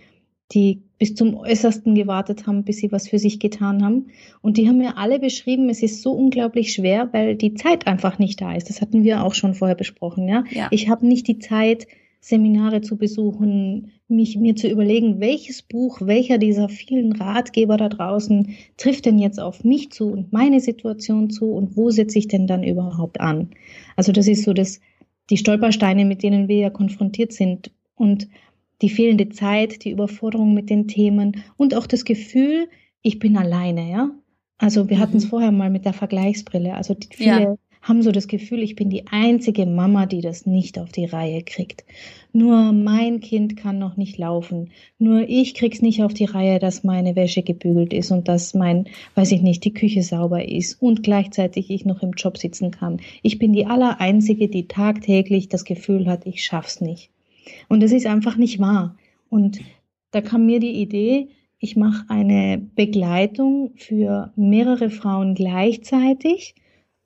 die 0.51 0.83
bis 0.99 1.15
zum 1.15 1.35
Äußersten 1.35 1.95
gewartet 1.95 2.45
haben, 2.45 2.63
bis 2.63 2.77
sie 2.77 2.91
was 2.91 3.07
für 3.07 3.17
sich 3.17 3.39
getan 3.39 3.83
haben. 3.83 4.07
Und 4.41 4.57
die 4.57 4.67
haben 4.67 4.77
mir 4.77 4.97
alle 4.97 5.17
beschrieben, 5.17 5.69
es 5.69 5.81
ist 5.81 6.03
so 6.03 6.11
unglaublich 6.11 6.73
schwer, 6.73 7.09
weil 7.11 7.35
die 7.35 7.55
Zeit 7.55 7.87
einfach 7.87 8.19
nicht 8.19 8.39
da 8.39 8.53
ist. 8.53 8.69
Das 8.69 8.81
hatten 8.81 9.03
wir 9.03 9.23
auch 9.23 9.33
schon 9.33 9.55
vorher 9.55 9.77
besprochen. 9.77 10.27
Ja, 10.27 10.43
ja. 10.51 10.67
ich 10.71 10.89
habe 10.89 11.07
nicht 11.07 11.27
die 11.27 11.39
Zeit, 11.39 11.87
Seminare 12.21 12.81
zu 12.81 12.97
besuchen, 12.97 13.91
mich 14.07 14.37
mir 14.37 14.55
zu 14.55 14.67
überlegen, 14.67 15.19
welches 15.19 15.61
Buch, 15.61 16.01
welcher 16.01 16.37
dieser 16.37 16.67
vielen 16.67 17.13
Ratgeber 17.13 17.77
da 17.77 17.87
draußen 17.87 18.55
trifft 18.77 19.05
denn 19.05 19.19
jetzt 19.19 19.39
auf 19.39 19.63
mich 19.63 19.91
zu 19.91 20.11
und 20.11 20.33
meine 20.33 20.59
Situation 20.59 21.29
zu 21.29 21.51
und 21.51 21.77
wo 21.77 21.91
setze 21.91 22.19
ich 22.19 22.27
denn 22.27 22.45
dann 22.45 22.63
überhaupt 22.63 23.21
an? 23.21 23.51
Also 23.95 24.11
das 24.11 24.27
ist 24.27 24.43
so 24.43 24.53
das, 24.53 24.81
die 25.29 25.37
Stolpersteine, 25.37 26.03
mit 26.05 26.21
denen 26.23 26.47
wir 26.47 26.57
ja 26.57 26.69
konfrontiert 26.69 27.31
sind 27.31 27.71
und 27.95 28.27
die 28.81 28.89
fehlende 28.89 29.29
Zeit, 29.29 29.85
die 29.85 29.91
Überforderung 29.91 30.53
mit 30.53 30.69
den 30.69 30.87
Themen 30.87 31.43
und 31.55 31.73
auch 31.73 31.87
das 31.87 32.03
Gefühl, 32.03 32.67
ich 33.01 33.19
bin 33.19 33.37
alleine, 33.37 33.89
ja. 33.89 34.11
Also 34.57 34.89
wir 34.89 34.97
mhm. 34.97 35.01
hatten 35.01 35.17
es 35.17 35.25
vorher 35.25 35.51
mal 35.51 35.69
mit 35.69 35.85
der 35.85 35.93
Vergleichsbrille. 35.93 36.75
Also 36.75 36.95
viele 37.11 37.41
ja 37.41 37.55
haben 37.81 38.01
so 38.01 38.11
das 38.11 38.27
Gefühl, 38.27 38.61
ich 38.61 38.75
bin 38.75 38.89
die 38.89 39.07
einzige 39.07 39.65
Mama, 39.65 40.05
die 40.05 40.21
das 40.21 40.45
nicht 40.45 40.77
auf 40.79 40.91
die 40.91 41.05
Reihe 41.05 41.43
kriegt. 41.43 41.85
Nur 42.33 42.73
mein 42.73 43.21
Kind 43.21 43.57
kann 43.57 43.79
noch 43.79 43.97
nicht 43.97 44.17
laufen. 44.17 44.71
Nur 44.99 45.27
ich 45.27 45.53
krieg's 45.53 45.81
nicht 45.81 46.03
auf 46.03 46.13
die 46.13 46.25
Reihe, 46.25 46.59
dass 46.59 46.83
meine 46.83 47.15
Wäsche 47.15 47.41
gebügelt 47.41 47.93
ist 47.93 48.11
und 48.11 48.27
dass 48.27 48.53
mein, 48.53 48.87
weiß 49.15 49.31
ich 49.31 49.41
nicht, 49.41 49.63
die 49.63 49.73
Küche 49.73 50.03
sauber 50.03 50.47
ist 50.47 50.81
und 50.81 51.03
gleichzeitig 51.03 51.71
ich 51.71 51.85
noch 51.85 52.03
im 52.03 52.11
Job 52.11 52.37
sitzen 52.37 52.71
kann. 52.71 52.99
Ich 53.23 53.39
bin 53.39 53.53
die 53.53 53.65
allereinzige, 53.65 54.49
die 54.49 54.67
tagtäglich 54.67 55.47
das 55.47 55.63
Gefühl 55.63 56.07
hat, 56.07 56.25
ich 56.25 56.43
schaff's 56.43 56.81
nicht. 56.81 57.09
Und 57.67 57.81
das 57.81 57.91
ist 57.91 58.05
einfach 58.05 58.37
nicht 58.37 58.59
wahr. 58.59 58.95
Und 59.29 59.59
da 60.11 60.21
kam 60.21 60.45
mir 60.45 60.59
die 60.59 60.81
Idee, 60.81 61.29
ich 61.59 61.75
mache 61.75 62.05
eine 62.09 62.57
Begleitung 62.75 63.71
für 63.75 64.31
mehrere 64.35 64.89
Frauen 64.89 65.35
gleichzeitig 65.35 66.55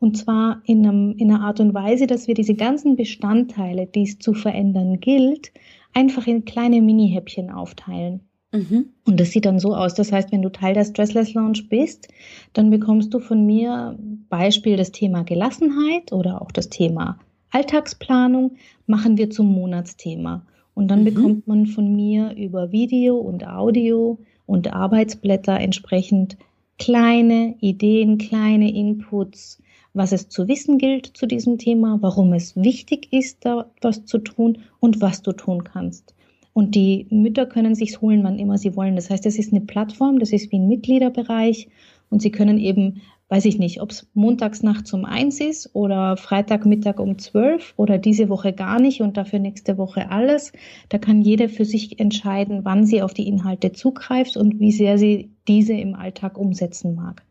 und 0.04 0.18
zwar 0.18 0.62
in, 0.66 0.86
einem, 0.86 1.16
in 1.18 1.32
einer 1.32 1.46
Art 1.46 1.62
und 1.62 1.74
Weise, 1.74 2.08
dass 2.08 2.28
wir 2.28 2.36
diese 2.36 2.56
ganzen 2.56 2.98
Bestandteile, 2.98 3.86
die 3.88 4.04
es 4.04 4.20
zu 4.20 4.34
verändern 4.34 5.00
gilt, 5.00 5.54
einfach 5.94 6.28
in 6.28 6.44
kleine 6.44 6.82
Mini-Häppchen 6.82 7.50
aufteilen. 7.50 8.20
Mhm. 8.52 8.88
Und 9.06 9.18
das 9.22 9.32
sieht 9.32 9.46
dann 9.46 9.60
so 9.60 9.74
aus. 9.74 9.94
Das 9.94 10.12
heißt, 10.12 10.34
wenn 10.34 10.42
du 10.42 10.50
Teil 10.50 10.74
der 10.74 10.84
Stressless 10.84 11.34
Lounge 11.34 11.62
bist, 11.70 12.10
dann 12.52 12.70
bekommst 12.70 13.14
du 13.14 13.20
von 13.20 13.46
mir 13.46 13.98
Beispiel 14.28 14.76
das 14.76 14.92
Thema 14.92 15.24
Gelassenheit 15.24 16.12
oder 16.12 16.42
auch 16.42 16.52
das 16.52 16.68
Thema 16.68 17.18
Alltagsplanung, 17.52 18.58
machen 18.88 19.18
wir 19.18 19.30
zum 19.30 19.54
Monatsthema. 19.54 20.46
Und 20.74 20.90
dann 20.90 21.02
mhm. 21.02 21.06
bekommt 21.06 21.48
man 21.48 21.66
von 21.66 21.96
mir 21.96 22.36
über 22.36 22.74
Video 22.74 23.16
und 23.16 23.48
Audio 23.48 24.20
und 24.48 24.74
Arbeitsblätter 24.74 25.58
entsprechend 25.62 26.36
kleine 26.78 27.56
Ideen, 27.62 28.18
kleine 28.18 28.70
Inputs, 28.70 29.62
was 29.94 30.12
es 30.12 30.30
zu 30.30 30.48
wissen 30.48 30.78
gilt 30.78 31.06
zu 31.06 31.28
diesem 31.28 31.58
Thema, 31.58 32.00
warum 32.02 32.34
es 32.34 32.56
wichtig 32.56 33.14
ist, 33.14 33.46
da 33.46 33.72
was 33.82 34.06
zu 34.06 34.18
tun 34.18 34.60
und 34.80 35.02
was 35.02 35.22
du 35.22 35.32
tun 35.34 35.64
kannst. 35.64 36.16
Und 36.54 36.76
die 36.76 37.08
Mütter 37.10 37.46
können 37.46 37.76
sich's 37.76 38.02
holen, 38.02 38.24
wann 38.24 38.40
immer 38.40 38.58
sie 38.58 38.76
wollen. 38.76 38.96
Das 38.96 39.10
heißt, 39.10 39.26
es 39.26 39.40
ist 39.40 39.52
eine 39.52 39.62
Plattform, 39.62 40.20
das 40.20 40.32
ist 40.32 40.52
wie 40.52 40.60
ein 40.60 40.68
Mitgliederbereich 40.68 41.68
und 42.10 42.22
sie 42.22 42.32
können 42.32 42.60
eben, 42.60 43.02
weiß 43.30 43.46
ich 43.46 43.58
nicht, 43.58 43.82
ob 43.82 43.90
es 43.90 44.08
montags 44.14 44.62
nachts 44.62 44.94
um 44.94 45.04
eins 45.04 45.40
ist 45.40 45.72
oder 45.74 46.16
Freitagmittag 46.16 47.00
um 47.00 47.18
zwölf 47.18 47.74
oder 47.76 47.98
diese 47.98 48.30
Woche 48.30 48.54
gar 48.54 48.80
nicht 48.80 49.02
und 49.02 49.18
dafür 49.18 49.40
nächste 49.40 49.80
Woche 49.80 50.12
alles. 50.12 50.54
Da 50.90 51.00
kann 51.00 51.22
jeder 51.22 51.50
für 51.50 51.66
sich 51.66 52.00
entscheiden, 52.00 52.66
wann 52.66 52.86
sie 52.86 53.02
auf 53.02 53.16
die 53.16 53.28
Inhalte 53.28 53.72
zugreift 53.72 54.38
und 54.38 54.60
wie 54.60 54.72
sehr 54.72 55.00
sie 55.00 55.32
diese 55.48 55.74
im 55.74 55.96
Alltag 55.96 56.38
umsetzen 56.38 56.94
mag. 56.94 57.24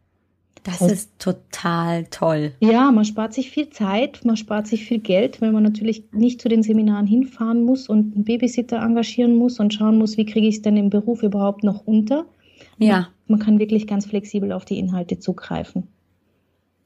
Das 0.64 0.80
und, 0.80 0.92
ist 0.92 1.18
total 1.18 2.04
toll. 2.06 2.52
Ja, 2.60 2.92
man 2.92 3.04
spart 3.04 3.34
sich 3.34 3.50
viel 3.50 3.70
Zeit, 3.70 4.24
man 4.24 4.36
spart 4.36 4.68
sich 4.68 4.84
viel 4.84 5.00
Geld, 5.00 5.40
weil 5.40 5.50
man 5.50 5.62
natürlich 5.62 6.04
nicht 6.12 6.40
zu 6.40 6.48
den 6.48 6.62
Seminaren 6.62 7.06
hinfahren 7.06 7.64
muss 7.64 7.88
und 7.88 8.14
einen 8.14 8.24
Babysitter 8.24 8.80
engagieren 8.80 9.36
muss 9.36 9.58
und 9.58 9.74
schauen 9.74 9.98
muss, 9.98 10.16
wie 10.16 10.26
kriege 10.26 10.46
ich 10.46 10.56
es 10.56 10.62
denn 10.62 10.76
im 10.76 10.90
Beruf 10.90 11.22
überhaupt 11.22 11.64
noch 11.64 11.86
unter. 11.86 12.26
Ja. 12.78 13.08
Man 13.26 13.40
kann 13.40 13.58
wirklich 13.58 13.86
ganz 13.86 14.06
flexibel 14.06 14.52
auf 14.52 14.64
die 14.64 14.78
Inhalte 14.78 15.18
zugreifen. 15.18 15.88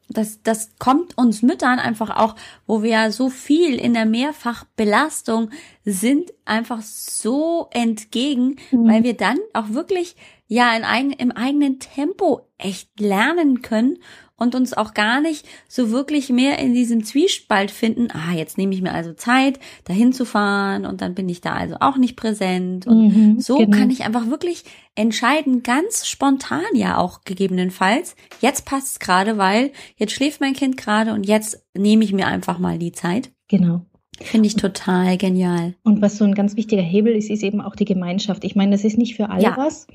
Das, 0.09 0.41
das 0.43 0.71
kommt 0.79 1.19
uns 1.19 1.43
Müttern 1.43 1.81
einfach 1.81 2.17
auch, 2.17 2.37
wo 2.67 2.83
wir 2.83 2.91
ja 2.91 3.11
so 3.11 3.29
viel 3.29 3.75
in 3.75 3.93
der 3.93 4.07
Mehrfachbelastung 4.07 5.51
sind, 5.85 6.33
einfach 6.45 6.81
so 6.81 7.67
entgegen, 7.73 8.57
mhm. 8.71 8.89
weil 8.89 9.03
wir 9.03 9.15
dann 9.15 9.39
auch 9.53 9.71
wirklich 9.71 10.15
ja 10.47 10.77
in 10.77 10.85
eigen, 10.85 11.11
im 11.11 11.33
eigenen 11.33 11.81
Tempo 11.81 12.46
echt 12.59 13.01
lernen 13.01 13.63
können 13.63 13.99
und 14.37 14.55
uns 14.55 14.75
auch 14.75 14.95
gar 14.95 15.21
nicht 15.21 15.47
so 15.69 15.91
wirklich 15.91 16.29
mehr 16.29 16.59
in 16.59 16.75
diesem 16.75 17.05
Zwiespalt 17.05 17.71
finden, 17.71 18.09
ah, 18.13 18.35
jetzt 18.35 18.59
nehme 18.59 18.75
ich 18.75 18.83
mir 18.83 18.93
also 18.93 19.15
Zeit, 19.15 19.59
dahin 19.85 20.13
zu 20.13 20.25
fahren 20.25 20.85
und 20.85 21.01
dann 21.01 21.15
bin 21.15 21.29
ich 21.29 21.41
da 21.41 21.55
also 21.55 21.77
auch 21.81 21.97
nicht 21.97 22.17
präsent. 22.17 22.87
Und 22.87 23.09
mhm, 23.09 23.41
so 23.41 23.57
genau. 23.57 23.77
kann 23.77 23.91
ich 23.91 24.05
einfach 24.05 24.27
wirklich 24.27 24.65
entscheiden, 24.95 25.63
ganz 25.63 26.07
spontan 26.07 26.65
ja 26.75 26.99
auch 26.99 27.23
gegebenenfalls. 27.25 28.15
Jetzt 28.41 28.67
passt 28.67 28.89
es 28.89 28.99
gerade, 28.99 29.39
weil 29.39 29.73
jetzt 29.97 30.13
schläft 30.13 30.41
mein 30.41 30.55
Kind 30.55 30.77
gerade 30.77 31.13
und 31.13 31.25
jetzt 31.25 31.65
nehme 31.75 32.05
ich 32.05 32.13
mir 32.13 32.27
einfach 32.27 32.59
mal 32.59 32.79
die 32.79 32.93
Zeit. 32.93 33.31
Genau. 33.49 33.87
Finde 34.23 34.47
ich 34.47 34.57
total 34.57 35.17
genial. 35.17 35.75
Und 35.83 36.01
was 36.03 36.17
so 36.17 36.25
ein 36.25 36.35
ganz 36.35 36.57
wichtiger 36.57 36.83
Hebel 36.83 37.15
ist, 37.15 37.31
ist 37.31 37.43
eben 37.43 37.61
auch 37.61 37.77
die 37.77 37.85
Gemeinschaft. 37.85 38.45
Ich 38.45 38.57
meine, 38.57 38.73
das 38.73 38.85
ist 38.85 38.99
nicht 38.99 39.17
für 39.17 39.31
alle 39.31 39.43
ja. 39.43 39.57
was, 39.57 39.87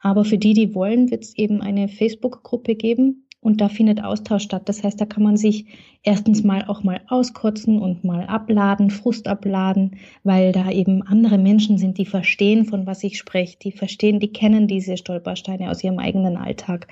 aber 0.00 0.24
für 0.24 0.38
die, 0.38 0.54
die 0.54 0.74
wollen, 0.74 1.10
wird 1.10 1.24
es 1.24 1.36
eben 1.36 1.62
eine 1.62 1.88
Facebook-Gruppe 1.88 2.74
geben 2.74 3.26
und 3.42 3.60
da 3.60 3.68
findet 3.68 4.04
Austausch 4.04 4.44
statt. 4.44 4.68
Das 4.68 4.84
heißt, 4.84 5.00
da 5.00 5.04
kann 5.04 5.24
man 5.24 5.36
sich 5.36 5.66
erstens 6.04 6.44
mal 6.44 6.64
auch 6.68 6.84
mal 6.84 7.00
auskotzen 7.08 7.80
und 7.80 8.04
mal 8.04 8.24
abladen, 8.26 8.90
Frust 8.90 9.26
abladen, 9.26 9.96
weil 10.22 10.52
da 10.52 10.70
eben 10.70 11.02
andere 11.02 11.38
Menschen 11.38 11.76
sind, 11.76 11.98
die 11.98 12.06
verstehen, 12.06 12.64
von 12.64 12.86
was 12.86 13.02
ich 13.02 13.18
spreche, 13.18 13.58
die 13.58 13.72
verstehen, 13.72 14.20
die 14.20 14.32
kennen 14.32 14.68
diese 14.68 14.96
Stolpersteine 14.96 15.70
aus 15.70 15.82
ihrem 15.82 15.98
eigenen 15.98 16.36
Alltag 16.36 16.86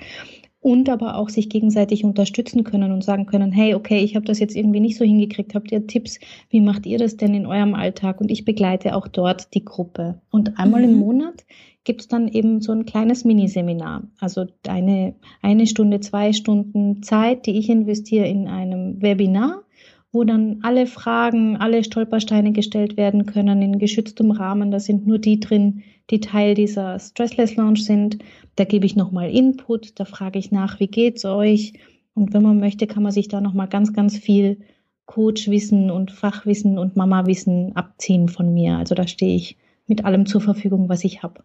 und 0.61 0.89
aber 0.89 1.17
auch 1.17 1.29
sich 1.29 1.49
gegenseitig 1.49 2.03
unterstützen 2.03 2.63
können 2.63 2.91
und 2.91 3.03
sagen 3.03 3.25
können, 3.25 3.51
hey, 3.51 3.73
okay, 3.73 4.03
ich 4.03 4.15
habe 4.15 4.25
das 4.25 4.39
jetzt 4.39 4.55
irgendwie 4.55 4.79
nicht 4.79 4.95
so 4.95 5.03
hingekriegt, 5.03 5.55
habt 5.55 5.71
ihr 5.71 5.87
Tipps, 5.87 6.19
wie 6.49 6.61
macht 6.61 6.85
ihr 6.85 6.99
das 6.99 7.17
denn 7.17 7.33
in 7.33 7.47
eurem 7.47 7.73
Alltag? 7.73 8.21
Und 8.21 8.29
ich 8.29 8.45
begleite 8.45 8.95
auch 8.95 9.07
dort 9.07 9.53
die 9.55 9.65
Gruppe. 9.65 10.21
Und 10.29 10.59
einmal 10.59 10.83
mhm. 10.83 10.89
im 10.89 10.99
Monat 10.99 11.45
gibt 11.83 12.01
es 12.01 12.07
dann 12.07 12.27
eben 12.27 12.61
so 12.61 12.71
ein 12.71 12.85
kleines 12.85 13.25
Miniseminar, 13.25 14.03
also 14.19 14.45
eine, 14.67 15.15
eine 15.41 15.65
Stunde, 15.65 15.99
zwei 15.99 16.31
Stunden 16.31 17.01
Zeit, 17.01 17.47
die 17.47 17.57
ich 17.57 17.69
investiere 17.69 18.27
in 18.27 18.47
einem 18.47 19.01
Webinar, 19.01 19.63
wo 20.11 20.23
dann 20.23 20.59
alle 20.61 20.87
Fragen, 20.87 21.57
alle 21.57 21.83
Stolpersteine 21.83 22.51
gestellt 22.51 22.97
werden 22.97 23.25
können 23.25 23.61
in 23.61 23.79
geschütztem 23.79 24.31
Rahmen. 24.31 24.71
Da 24.71 24.79
sind 24.79 25.07
nur 25.07 25.19
die 25.19 25.39
drin, 25.39 25.83
die 26.09 26.19
Teil 26.19 26.53
dieser 26.53 26.99
Stressless 26.99 27.55
Lounge 27.55 27.79
sind. 27.79 28.17
Da 28.55 28.65
gebe 28.65 28.85
ich 28.85 28.95
nochmal 28.95 29.29
Input, 29.29 29.99
da 29.99 30.05
frage 30.05 30.39
ich 30.39 30.51
nach, 30.51 30.79
wie 30.79 30.87
geht's 30.87 31.23
euch? 31.23 31.73
Und 32.13 32.33
wenn 32.33 32.43
man 32.43 32.59
möchte, 32.59 32.87
kann 32.87 33.03
man 33.03 33.13
sich 33.13 33.29
da 33.29 33.39
nochmal 33.39 33.67
ganz, 33.67 33.93
ganz 33.93 34.17
viel 34.17 34.59
Coachwissen 35.05 35.91
und 35.91 36.11
Fachwissen 36.11 36.77
und 36.77 36.95
Mama-Wissen 36.95 37.75
abziehen 37.75 38.27
von 38.27 38.53
mir. 38.53 38.77
Also 38.77 38.95
da 38.95 39.07
stehe 39.07 39.35
ich 39.35 39.57
mit 39.87 40.05
allem 40.05 40.25
zur 40.25 40.41
Verfügung, 40.41 40.89
was 40.89 41.03
ich 41.03 41.23
habe. 41.23 41.43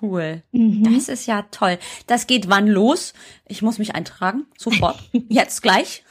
Cool. 0.00 0.42
Mhm. 0.52 0.84
Das 0.84 1.08
ist 1.08 1.26
ja 1.26 1.42
toll. 1.50 1.78
Das 2.06 2.26
geht 2.26 2.48
wann 2.48 2.68
los? 2.68 3.14
Ich 3.48 3.62
muss 3.62 3.78
mich 3.78 3.94
eintragen. 3.94 4.46
Sofort. 4.56 4.98
jetzt 5.28 5.62
gleich. 5.62 6.04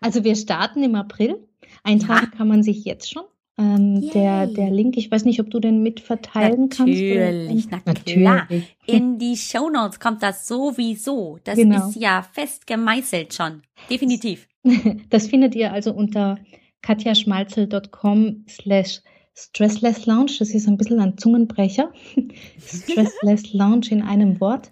Also 0.00 0.24
wir 0.24 0.36
starten 0.36 0.82
im 0.82 0.94
April. 0.94 1.46
Eintragen 1.82 2.30
ja. 2.32 2.38
kann 2.38 2.48
man 2.48 2.62
sich 2.62 2.84
jetzt 2.84 3.10
schon. 3.10 3.24
Ähm, 3.58 4.10
der, 4.12 4.46
der 4.46 4.70
Link, 4.70 4.96
ich 4.96 5.10
weiß 5.10 5.24
nicht, 5.24 5.40
ob 5.40 5.50
du 5.50 5.60
den 5.60 5.82
mitverteilen 5.82 6.68
natürlich, 6.68 7.12
kannst. 7.12 7.68
Na 7.70 7.80
natürlich, 7.84 8.16
na 8.16 8.46
klar. 8.46 8.62
In 8.86 9.18
die 9.18 9.36
Show 9.36 9.68
Notes 9.68 10.00
kommt 10.00 10.22
das 10.22 10.46
sowieso. 10.46 11.38
Das 11.44 11.56
genau. 11.56 11.88
ist 11.88 11.96
ja 11.96 12.22
fest 12.22 12.66
gemeißelt 12.66 13.34
schon. 13.34 13.62
Definitiv. 13.88 14.46
Das 15.08 15.28
findet 15.28 15.54
ihr 15.54 15.72
also 15.72 15.90
unter 15.94 16.38
katjaschmalzel.com 16.82 18.44
slash 18.46 19.00
Stressless 19.34 20.06
Lounge. 20.06 20.32
Das 20.38 20.50
ist 20.50 20.68
ein 20.68 20.76
bisschen 20.76 21.00
ein 21.00 21.18
Zungenbrecher. 21.18 21.92
Stressless 22.58 23.52
Lounge 23.52 23.88
in 23.90 24.02
einem 24.02 24.40
Wort. 24.40 24.70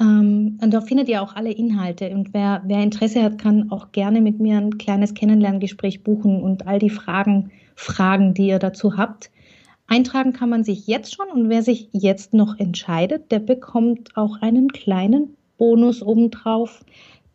Ähm, 0.00 0.58
und 0.62 0.72
da 0.72 0.80
findet 0.80 1.08
ihr 1.08 1.22
auch 1.22 1.34
alle 1.34 1.52
Inhalte. 1.52 2.10
Und 2.10 2.32
wer, 2.32 2.62
wer 2.66 2.82
Interesse 2.82 3.22
hat, 3.22 3.38
kann 3.38 3.70
auch 3.70 3.92
gerne 3.92 4.20
mit 4.20 4.40
mir 4.40 4.58
ein 4.58 4.78
kleines 4.78 5.14
Kennenlerngespräch 5.14 6.02
buchen 6.04 6.42
und 6.42 6.66
all 6.66 6.78
die 6.78 6.90
Fragen 6.90 7.50
Fragen, 7.74 8.34
die 8.34 8.48
ihr 8.48 8.58
dazu 8.58 8.96
habt. 8.96 9.30
Eintragen 9.86 10.32
kann 10.32 10.50
man 10.50 10.64
sich 10.64 10.86
jetzt 10.86 11.14
schon 11.14 11.28
und 11.28 11.48
wer 11.48 11.62
sich 11.62 11.88
jetzt 11.92 12.34
noch 12.34 12.58
entscheidet, 12.58 13.30
der 13.30 13.38
bekommt 13.38 14.16
auch 14.16 14.42
einen 14.42 14.68
kleinen 14.68 15.36
Bonus 15.56 16.02
obendrauf. 16.02 16.84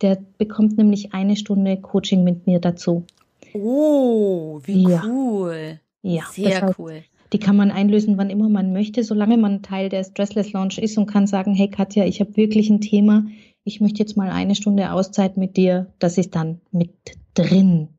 Der 0.01 0.17
bekommt 0.37 0.77
nämlich 0.77 1.13
eine 1.13 1.35
Stunde 1.35 1.77
Coaching 1.77 2.23
mit 2.23 2.45
mir 2.45 2.59
dazu. 2.59 3.05
Oh, 3.53 4.59
wie 4.65 4.83
ja. 4.89 5.01
cool. 5.05 5.79
Ja, 6.03 6.23
sehr 6.31 6.61
heißt, 6.61 6.79
cool. 6.79 7.03
Die 7.31 7.39
kann 7.39 7.55
man 7.55 7.71
einlösen, 7.71 8.17
wann 8.17 8.29
immer 8.29 8.47
man 8.47 8.73
möchte, 8.73 9.03
solange 9.03 9.37
man 9.37 9.63
Teil 9.63 9.89
der 9.89 10.03
Stressless 10.03 10.53
Launch 10.53 10.77
ist 10.77 10.97
und 10.99 11.07
kann 11.07 11.25
sagen, 11.25 11.55
hey 11.55 11.69
Katja, 11.69 12.05
ich 12.05 12.19
habe 12.19 12.35
wirklich 12.37 12.69
ein 12.69 12.81
Thema, 12.81 13.25
ich 13.63 13.81
möchte 13.81 13.99
jetzt 13.99 14.17
mal 14.17 14.29
eine 14.29 14.55
Stunde 14.55 14.91
Auszeit 14.91 15.37
mit 15.37 15.57
dir. 15.57 15.93
Das 15.97 16.17
ist 16.17 16.35
dann 16.35 16.61
mit 16.71 16.93
drin. 17.33 17.89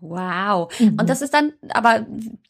Wow. 0.00 0.72
Mhm. 0.78 0.96
Und 1.00 1.08
das 1.08 1.22
ist 1.22 1.32
dann 1.32 1.52
aber 1.70 2.06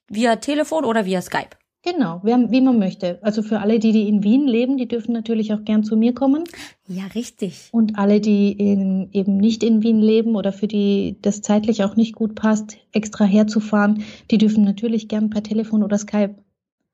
via 0.09 0.37
Telefon 0.37 0.85
oder 0.85 1.07
via 1.07 1.23
Skype? 1.23 1.57
Genau, 1.85 2.21
wie 2.23 2.61
man 2.61 2.79
möchte. 2.79 3.19
Also 3.23 3.43
für 3.43 3.59
alle, 3.59 3.81
die, 3.81 3.91
die 3.91 4.09
in 4.09 4.23
Wien 4.23 4.47
leben, 4.47 4.77
die 4.77 4.87
dürfen 4.87 5.13
natürlich 5.13 5.53
auch 5.53 5.65
gern 5.65 5.83
zu 5.83 5.97
mir 5.97 6.15
kommen. 6.15 6.45
Ja, 6.87 7.07
richtig. 7.15 7.71
Und 7.73 7.99
alle, 7.99 8.21
die 8.21 8.53
in, 8.53 9.09
eben 9.13 9.37
nicht 9.37 9.65
in 9.65 9.83
Wien 9.83 9.99
leben 9.99 10.37
oder 10.37 10.53
für 10.53 10.69
die 10.69 11.17
das 11.23 11.43
zeitlich 11.43 11.83
auch 11.83 11.97
nicht 11.97 12.15
gut 12.15 12.37
passt, 12.37 12.77
extra 12.93 13.25
herzufahren, 13.25 14.05
die 14.31 14.39
dürfen 14.39 14.63
natürlich 14.63 15.09
gern 15.09 15.31
per 15.31 15.43
Telefon 15.43 15.83
oder 15.83 15.99
Skype. 15.99 16.37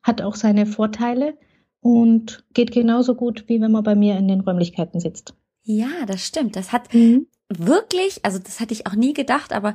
Hat 0.03 0.23
auch 0.23 0.37
seine 0.37 0.65
Vorteile 0.65 1.37
und 1.81 2.45
geht 2.55 2.73
genauso 2.73 3.15
gut, 3.15 3.45
wie 3.47 3.61
wenn 3.61 3.73
man 3.73 3.85
bei 3.85 3.95
mir 3.95 4.17
in 4.17 4.27
den 4.27 4.41
Räumlichkeiten 4.41 5.01
sitzt. 5.01 5.35
Ja, 5.65 6.07
das 6.07 6.27
stimmt. 6.27 6.57
Das 6.57 6.73
hat 6.73 6.95
mhm. 6.95 7.27
wirklich, 7.51 8.25
also 8.25 8.39
das 8.39 8.59
hatte 8.59 8.73
ich 8.73 8.87
auch 8.87 8.95
nie 8.95 9.13
gedacht, 9.13 9.53
aber 9.53 9.75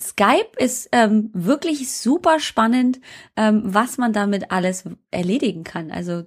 Skype 0.00 0.50
ist 0.58 0.88
ähm, 0.92 1.30
wirklich 1.32 1.90
super 1.90 2.40
spannend, 2.40 3.00
ähm, 3.36 3.62
was 3.64 3.98
man 3.98 4.12
damit 4.12 4.50
alles 4.50 4.84
erledigen 5.10 5.64
kann. 5.64 5.90
Also 5.90 6.24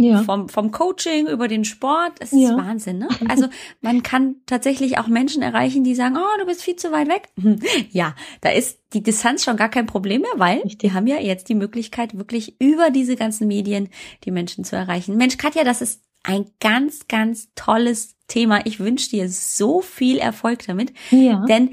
ja. 0.00 0.22
vom, 0.22 0.48
vom 0.48 0.70
Coaching 0.70 1.26
über 1.26 1.46
den 1.46 1.64
Sport, 1.64 2.12
es 2.20 2.32
ja. 2.32 2.50
ist 2.50 2.56
Wahnsinn, 2.56 2.98
ne? 2.98 3.08
Also 3.28 3.48
man 3.80 4.02
kann 4.02 4.36
tatsächlich 4.46 4.98
auch 4.98 5.06
Menschen 5.06 5.42
erreichen, 5.42 5.84
die 5.84 5.94
sagen, 5.94 6.16
oh, 6.16 6.38
du 6.38 6.46
bist 6.46 6.62
viel 6.62 6.76
zu 6.76 6.90
weit 6.92 7.08
weg. 7.08 7.28
Ja, 7.90 8.14
da 8.40 8.50
ist 8.50 8.80
die 8.94 9.02
Distanz 9.02 9.44
schon 9.44 9.56
gar 9.56 9.68
kein 9.68 9.86
Problem 9.86 10.22
mehr, 10.22 10.30
weil 10.36 10.62
die 10.64 10.92
haben 10.92 11.06
ja 11.06 11.18
jetzt 11.18 11.48
die 11.48 11.54
Möglichkeit, 11.54 12.16
wirklich 12.16 12.60
über 12.60 12.90
diese 12.90 13.16
ganzen 13.16 13.46
Medien 13.48 13.88
die 14.24 14.30
Menschen 14.30 14.64
zu 14.64 14.76
erreichen. 14.76 15.16
Mensch, 15.16 15.36
Katja, 15.36 15.64
das 15.64 15.82
ist 15.82 16.02
ein 16.22 16.46
ganz, 16.60 17.08
ganz 17.08 17.48
tolles 17.54 18.16
Thema. 18.28 18.64
Ich 18.66 18.80
wünsche 18.80 19.10
dir 19.10 19.28
so 19.28 19.80
viel 19.80 20.18
Erfolg 20.18 20.66
damit. 20.66 20.92
Ja. 21.10 21.44
Denn 21.46 21.70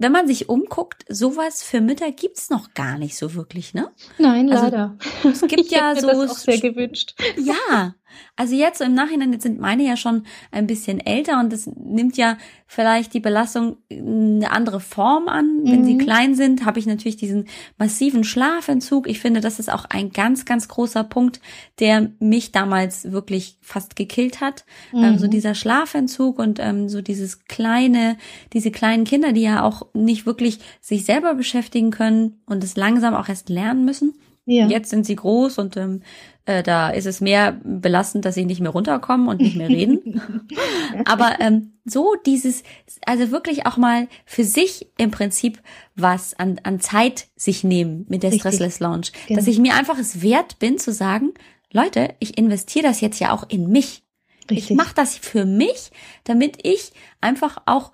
wenn 0.00 0.12
man 0.12 0.26
sich 0.26 0.48
umguckt, 0.48 1.04
sowas 1.08 1.62
für 1.62 1.82
Mütter 1.82 2.10
gibt's 2.10 2.48
noch 2.48 2.72
gar 2.72 2.96
nicht 2.96 3.16
so 3.16 3.34
wirklich, 3.34 3.74
ne? 3.74 3.90
Nein, 4.18 4.50
also, 4.50 4.64
leider. 4.64 4.96
Es 5.24 5.42
gibt 5.42 5.60
ich 5.60 5.70
ja 5.70 5.94
so. 5.94 6.06
Das 6.06 6.30
auch 6.30 6.36
sehr 6.36 6.58
gewünscht. 6.58 7.14
Ja, 7.36 7.94
also 8.36 8.54
jetzt 8.54 8.78
so 8.78 8.84
im 8.84 8.94
Nachhinein, 8.94 9.32
jetzt 9.32 9.42
sind 9.42 9.60
meine 9.60 9.82
ja 9.84 9.96
schon 9.96 10.24
ein 10.50 10.66
bisschen 10.66 11.00
älter 11.00 11.40
und 11.40 11.52
das 11.52 11.66
nimmt 11.66 12.16
ja 12.16 12.36
vielleicht 12.66 13.14
die 13.14 13.20
Belastung 13.20 13.76
eine 13.90 14.50
andere 14.50 14.80
Form 14.80 15.28
an. 15.28 15.62
Wenn 15.64 15.80
mhm. 15.80 15.84
sie 15.84 15.98
klein 15.98 16.34
sind, 16.34 16.64
habe 16.64 16.78
ich 16.78 16.86
natürlich 16.86 17.16
diesen 17.16 17.46
massiven 17.78 18.22
Schlafentzug. 18.22 19.08
Ich 19.08 19.18
finde, 19.20 19.40
das 19.40 19.58
ist 19.58 19.72
auch 19.72 19.84
ein 19.86 20.10
ganz, 20.10 20.44
ganz 20.44 20.68
großer 20.68 21.04
Punkt, 21.04 21.40
der 21.80 22.10
mich 22.20 22.52
damals 22.52 23.10
wirklich 23.10 23.58
fast 23.60 23.96
gekillt 23.96 24.40
hat. 24.40 24.64
Mhm. 24.92 25.04
Ähm, 25.04 25.18
so 25.18 25.26
dieser 25.26 25.54
Schlafentzug 25.54 26.38
und 26.38 26.58
ähm, 26.60 26.88
so 26.88 27.02
dieses 27.02 27.44
kleine, 27.46 28.16
diese 28.52 28.70
kleinen 28.70 29.04
Kinder, 29.04 29.32
die 29.32 29.42
ja 29.42 29.62
auch 29.62 29.86
nicht 29.92 30.26
wirklich 30.26 30.60
sich 30.80 31.04
selber 31.04 31.34
beschäftigen 31.34 31.90
können 31.90 32.40
und 32.46 32.62
es 32.62 32.76
langsam 32.76 33.14
auch 33.14 33.28
erst 33.28 33.48
lernen 33.48 33.84
müssen. 33.84 34.14
Ja. 34.46 34.66
Jetzt 34.66 34.90
sind 34.90 35.06
sie 35.06 35.16
groß 35.16 35.58
und 35.58 35.76
ähm, 35.76 36.02
äh, 36.50 36.62
da 36.64 36.90
ist 36.90 37.06
es 37.06 37.20
mehr 37.20 37.60
belastend, 37.62 38.24
dass 38.24 38.34
sie 38.34 38.44
nicht 38.44 38.60
mehr 38.60 38.72
runterkommen 38.72 39.28
und 39.28 39.40
nicht 39.40 39.56
mehr 39.56 39.68
reden. 39.68 40.48
Aber 41.04 41.36
ähm, 41.40 41.74
so 41.84 42.14
dieses, 42.26 42.64
also 43.06 43.30
wirklich 43.30 43.66
auch 43.66 43.76
mal 43.76 44.08
für 44.26 44.44
sich 44.44 44.88
im 44.98 45.12
Prinzip 45.12 45.62
was 45.94 46.34
an, 46.34 46.60
an 46.64 46.80
Zeit 46.80 47.28
sich 47.36 47.62
nehmen 47.62 48.04
mit 48.08 48.24
der 48.24 48.32
Richtig. 48.32 48.42
Stressless 48.42 48.80
Lounge. 48.80 49.08
Genau. 49.26 49.38
Dass 49.38 49.46
ich 49.46 49.58
mir 49.60 49.74
einfach 49.74 49.98
es 49.98 50.22
wert 50.22 50.58
bin 50.58 50.78
zu 50.78 50.92
sagen, 50.92 51.32
Leute, 51.72 52.14
ich 52.18 52.36
investiere 52.36 52.86
das 52.86 53.00
jetzt 53.00 53.20
ja 53.20 53.32
auch 53.32 53.48
in 53.48 53.68
mich. 53.68 54.02
Richtig. 54.50 54.70
Ich 54.72 54.76
mache 54.76 54.94
das 54.94 55.16
für 55.16 55.44
mich, 55.44 55.92
damit 56.24 56.58
ich 56.64 56.92
einfach 57.20 57.58
auch 57.66 57.92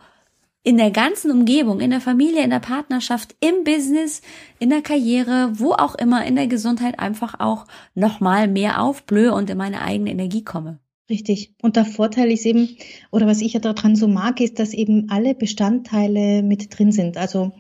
in 0.67 0.79
der 0.79 0.91
ganzen 0.91 1.31
Umgebung, 1.31 1.79
in 1.79 1.91
der 1.91 2.01
Familie, 2.01 2.43
in 2.43 2.51
der 2.51 2.59
Partnerschaft, 2.59 3.37
im 3.39 3.63
Business, 3.63 4.21
in 4.59 4.69
der 4.69 4.83
Karriere, 4.83 5.53
wo 5.55 5.71
auch 5.71 5.95
immer, 5.95 6.27
in 6.27 6.35
der 6.35 6.49
Gesundheit 6.49 6.99
einfach 6.99 7.39
auch 7.39 7.67
nochmal 7.95 8.49
mehr 8.49 8.83
aufblühe 8.83 9.33
und 9.33 9.49
in 9.49 9.59
meine 9.59 9.81
eigene 9.81 10.11
Energie 10.11 10.43
komme. 10.43 10.81
Richtig. 11.09 11.55
Und 11.63 11.77
der 11.77 11.85
Vorteil 11.85 12.33
ist 12.33 12.45
eben, 12.45 12.77
oder 13.13 13.29
was 13.29 13.43
ich 13.43 13.53
ja 13.53 13.61
daran 13.61 13.95
so 13.95 14.09
mag, 14.09 14.41
ist, 14.41 14.59
dass 14.59 14.75
eben 14.75 15.09
alle 15.09 15.37
Bestandteile 15.37 16.43
mit 16.43 16.77
drin 16.77 16.91
sind. 16.91 17.17
Also 17.17 17.53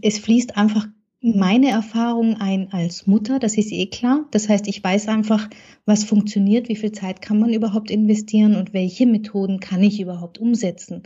es 0.00 0.20
fließt 0.20 0.56
einfach 0.56 0.86
meine 1.20 1.70
Erfahrung 1.70 2.36
ein 2.36 2.72
als 2.72 3.08
Mutter, 3.08 3.40
das 3.40 3.58
ist 3.58 3.72
eh 3.72 3.86
klar. 3.86 4.26
Das 4.30 4.48
heißt, 4.48 4.68
ich 4.68 4.84
weiß 4.84 5.08
einfach, 5.08 5.50
was 5.84 6.04
funktioniert, 6.04 6.68
wie 6.68 6.76
viel 6.76 6.92
Zeit 6.92 7.20
kann 7.20 7.40
man 7.40 7.52
überhaupt 7.52 7.90
investieren 7.90 8.54
und 8.54 8.72
welche 8.72 9.06
Methoden 9.06 9.58
kann 9.58 9.82
ich 9.82 10.00
überhaupt 10.00 10.38
umsetzen. 10.38 11.02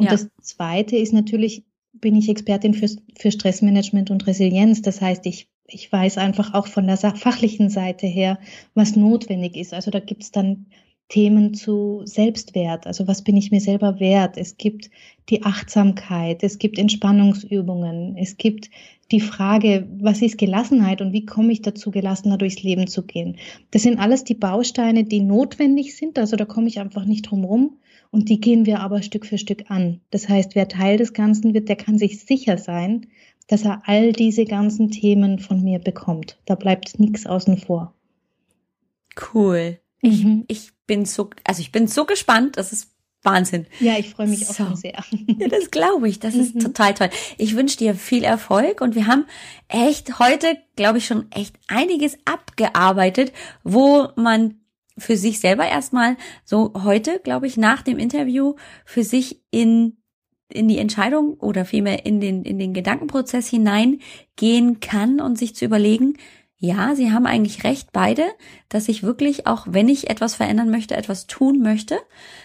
Und 0.00 0.06
ja. 0.06 0.12
das 0.12 0.30
Zweite 0.40 0.96
ist 0.96 1.12
natürlich, 1.12 1.62
bin 1.92 2.16
ich 2.16 2.30
Expertin 2.30 2.72
für, 2.72 2.88
für 3.18 3.30
Stressmanagement 3.30 4.10
und 4.10 4.26
Resilienz. 4.26 4.80
Das 4.80 5.02
heißt, 5.02 5.26
ich, 5.26 5.50
ich 5.66 5.92
weiß 5.92 6.16
einfach 6.16 6.54
auch 6.54 6.68
von 6.68 6.86
der 6.86 6.96
fachlichen 6.96 7.68
Seite 7.68 8.06
her, 8.06 8.38
was 8.72 8.96
notwendig 8.96 9.56
ist. 9.58 9.74
Also 9.74 9.90
da 9.90 10.00
gibt's 10.00 10.30
dann 10.30 10.64
Themen 11.10 11.52
zu 11.52 12.00
Selbstwert, 12.04 12.86
also 12.86 13.06
was 13.08 13.22
bin 13.22 13.36
ich 13.36 13.50
mir 13.50 13.60
selber 13.60 14.00
wert. 14.00 14.38
Es 14.38 14.56
gibt 14.56 14.90
die 15.28 15.42
Achtsamkeit, 15.42 16.42
es 16.42 16.58
gibt 16.58 16.78
Entspannungsübungen, 16.78 18.16
es 18.16 18.38
gibt 18.38 18.70
die 19.10 19.20
Frage, 19.20 19.86
was 19.98 20.22
ist 20.22 20.38
Gelassenheit 20.38 21.02
und 21.02 21.12
wie 21.12 21.26
komme 21.26 21.52
ich 21.52 21.60
dazu, 21.60 21.90
gelassener 21.90 22.38
durchs 22.38 22.62
Leben 22.62 22.86
zu 22.86 23.02
gehen. 23.02 23.36
Das 23.70 23.82
sind 23.82 23.98
alles 23.98 24.24
die 24.24 24.34
Bausteine, 24.34 25.04
die 25.04 25.20
notwendig 25.20 25.94
sind, 25.94 26.18
also 26.18 26.36
da 26.36 26.46
komme 26.46 26.68
ich 26.68 26.80
einfach 26.80 27.04
nicht 27.04 27.22
drum 27.22 27.44
rum 27.44 27.76
und 28.10 28.28
die 28.28 28.40
gehen 28.40 28.66
wir 28.66 28.80
aber 28.80 29.02
Stück 29.02 29.26
für 29.26 29.38
Stück 29.38 29.70
an. 29.70 30.00
Das 30.10 30.28
heißt, 30.28 30.54
wer 30.54 30.68
Teil 30.68 30.96
des 30.96 31.12
Ganzen 31.12 31.54
wird, 31.54 31.68
der 31.68 31.76
kann 31.76 31.98
sich 31.98 32.24
sicher 32.24 32.58
sein, 32.58 33.06
dass 33.46 33.64
er 33.64 33.82
all 33.86 34.12
diese 34.12 34.44
ganzen 34.44 34.90
Themen 34.90 35.38
von 35.38 35.62
mir 35.62 35.78
bekommt. 35.78 36.38
Da 36.44 36.54
bleibt 36.54 36.98
nichts 36.98 37.26
außen 37.26 37.58
vor. 37.58 37.94
Cool. 39.34 39.78
Ich, 40.02 40.24
mhm. 40.24 40.44
ich 40.48 40.70
bin 40.86 41.04
so, 41.04 41.30
also 41.44 41.60
ich 41.60 41.72
bin 41.72 41.86
so 41.86 42.04
gespannt. 42.04 42.56
Das 42.56 42.72
ist 42.72 42.90
Wahnsinn. 43.22 43.66
Ja, 43.80 43.98
ich 43.98 44.10
freue 44.10 44.28
mich 44.28 44.46
so. 44.46 44.52
auch 44.52 44.68
schon 44.68 44.76
sehr. 44.76 45.04
Ja, 45.38 45.48
das 45.48 45.70
glaube 45.70 46.08
ich. 46.08 46.20
Das 46.20 46.34
ist 46.34 46.54
mhm. 46.54 46.60
total 46.60 46.94
toll. 46.94 47.10
Ich 47.38 47.56
wünsche 47.56 47.76
dir 47.76 47.94
viel 47.94 48.24
Erfolg 48.24 48.80
und 48.80 48.94
wir 48.94 49.06
haben 49.06 49.26
echt 49.68 50.18
heute, 50.18 50.56
glaube 50.76 50.98
ich, 50.98 51.06
schon 51.06 51.30
echt 51.30 51.56
einiges 51.68 52.16
abgearbeitet, 52.24 53.32
wo 53.62 54.08
man 54.16 54.59
für 55.00 55.16
sich 55.16 55.40
selber 55.40 55.66
erstmal 55.66 56.16
so 56.44 56.72
heute, 56.84 57.20
glaube 57.22 57.46
ich, 57.46 57.56
nach 57.56 57.82
dem 57.82 57.98
Interview 57.98 58.54
für 58.84 59.04
sich 59.04 59.42
in 59.50 59.96
in 60.52 60.66
die 60.66 60.78
Entscheidung 60.78 61.34
oder 61.34 61.64
vielmehr 61.64 62.04
in 62.06 62.20
den 62.20 62.44
in 62.44 62.58
den 62.58 62.74
Gedankenprozess 62.74 63.48
hineingehen 63.48 64.80
kann 64.80 65.20
und 65.20 65.38
sich 65.38 65.54
zu 65.54 65.64
überlegen, 65.64 66.14
ja, 66.62 66.94
Sie 66.94 67.10
haben 67.10 67.24
eigentlich 67.24 67.64
recht, 67.64 67.88
beide, 67.90 68.26
dass 68.68 68.88
ich 68.88 69.02
wirklich, 69.02 69.46
auch 69.46 69.66
wenn 69.70 69.88
ich 69.88 70.10
etwas 70.10 70.34
verändern 70.34 70.70
möchte, 70.70 70.94
etwas 70.94 71.26
tun 71.26 71.60
möchte. 71.62 71.98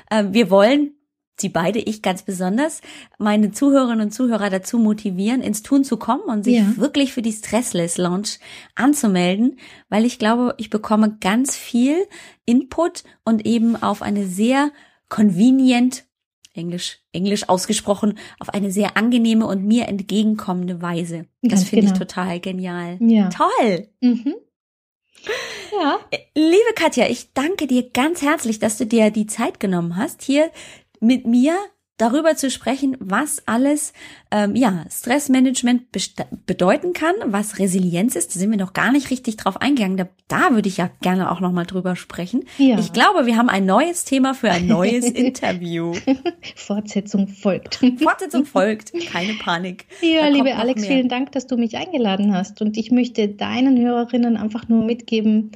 Äh, 0.09 0.25
wir 0.29 0.49
wollen, 0.49 0.93
Sie 1.37 1.49
beide, 1.49 1.79
ich 1.79 2.01
ganz 2.01 2.23
besonders, 2.23 2.81
meine 3.17 3.51
Zuhörerinnen 3.51 4.05
und 4.05 4.11
Zuhörer 4.11 4.49
dazu 4.49 4.77
motivieren, 4.77 5.41
ins 5.41 5.63
Tun 5.63 5.83
zu 5.83 5.97
kommen 5.97 6.23
und 6.23 6.43
sich 6.43 6.55
ja. 6.55 6.77
wirklich 6.77 7.11
für 7.13 7.21
die 7.21 7.33
Stressless 7.33 7.97
Launch 7.97 8.39
anzumelden, 8.75 9.59
weil 9.89 10.05
ich 10.05 10.17
glaube, 10.17 10.55
ich 10.57 10.69
bekomme 10.69 11.17
ganz 11.19 11.57
viel 11.57 11.97
Input 12.45 13.03
und 13.25 13.45
eben 13.45 13.75
auf 13.75 14.01
eine 14.01 14.25
sehr 14.27 14.71
convenient 15.09 16.05
Englisch, 16.53 16.99
Englisch 17.11 17.49
ausgesprochen, 17.49 18.17
auf 18.39 18.49
eine 18.49 18.71
sehr 18.71 18.95
angenehme 18.95 19.45
und 19.45 19.65
mir 19.65 19.87
entgegenkommende 19.87 20.81
Weise. 20.81 21.25
Das 21.41 21.65
finde 21.65 21.87
genau. 21.87 21.93
ich 21.93 21.99
total 21.99 22.39
genial. 22.39 22.97
Ja. 23.01 23.29
Toll. 23.29 23.89
Mhm. 23.99 24.35
Ja. 25.71 25.99
Äh, 26.11 26.19
liebe 26.35 26.73
Katja, 26.75 27.07
ich 27.07 27.33
danke 27.33 27.67
dir 27.67 27.89
ganz 27.89 28.21
herzlich, 28.21 28.59
dass 28.59 28.77
du 28.77 28.85
dir 28.85 29.11
die 29.11 29.27
Zeit 29.27 29.59
genommen 29.59 29.97
hast, 29.97 30.21
hier 30.21 30.49
mit 30.99 31.25
mir 31.25 31.55
darüber 31.97 32.35
zu 32.35 32.51
sprechen, 32.51 32.97
was 32.99 33.47
alles 33.47 33.93
ähm, 34.29 34.55
ja 34.55 34.85
Stressmanagement 34.91 35.83
bedeuten 36.45 36.93
kann, 36.93 37.13
was 37.25 37.57
Resilienz 37.57 38.15
ist. 38.15 38.35
Da 38.35 38.39
sind 38.39 38.51
wir 38.51 38.57
noch 38.57 38.73
gar 38.73 38.91
nicht 38.91 39.09
richtig 39.11 39.37
drauf 39.37 39.61
eingegangen. 39.61 39.95
Da, 39.97 40.07
da 40.27 40.53
würde 40.53 40.67
ich 40.67 40.77
ja 40.77 40.89
gerne 41.01 41.31
auch 41.31 41.39
noch 41.39 41.53
mal 41.53 41.65
drüber 41.65 41.95
sprechen. 41.95 42.43
Ja. 42.57 42.77
Ich 42.79 42.91
glaube, 42.91 43.25
wir 43.25 43.37
haben 43.37 43.49
ein 43.49 43.65
neues 43.65 44.03
Thema 44.03 44.33
für 44.33 44.51
ein 44.51 44.67
neues 44.67 45.05
Interview. 45.09 45.93
Fortsetzung 46.55 47.29
folgt. 47.29 47.79
Fortsetzung 48.01 48.45
folgt. 48.45 48.91
Keine 49.07 49.35
Panik. 49.35 49.85
Ja, 50.01 50.27
liebe 50.27 50.55
Alex, 50.55 50.81
mehr. 50.81 50.91
vielen 50.91 51.09
Dank, 51.09 51.31
dass 51.31 51.47
du 51.47 51.55
mich 51.55 51.77
eingeladen 51.77 52.33
hast. 52.33 52.61
Und 52.61 52.77
ich 52.77 52.91
möchte 52.91 53.29
deinen 53.29 53.79
Hörerinnen 53.79 54.35
einfach 54.35 54.67
nur 54.67 54.83
mitgeben, 54.83 55.51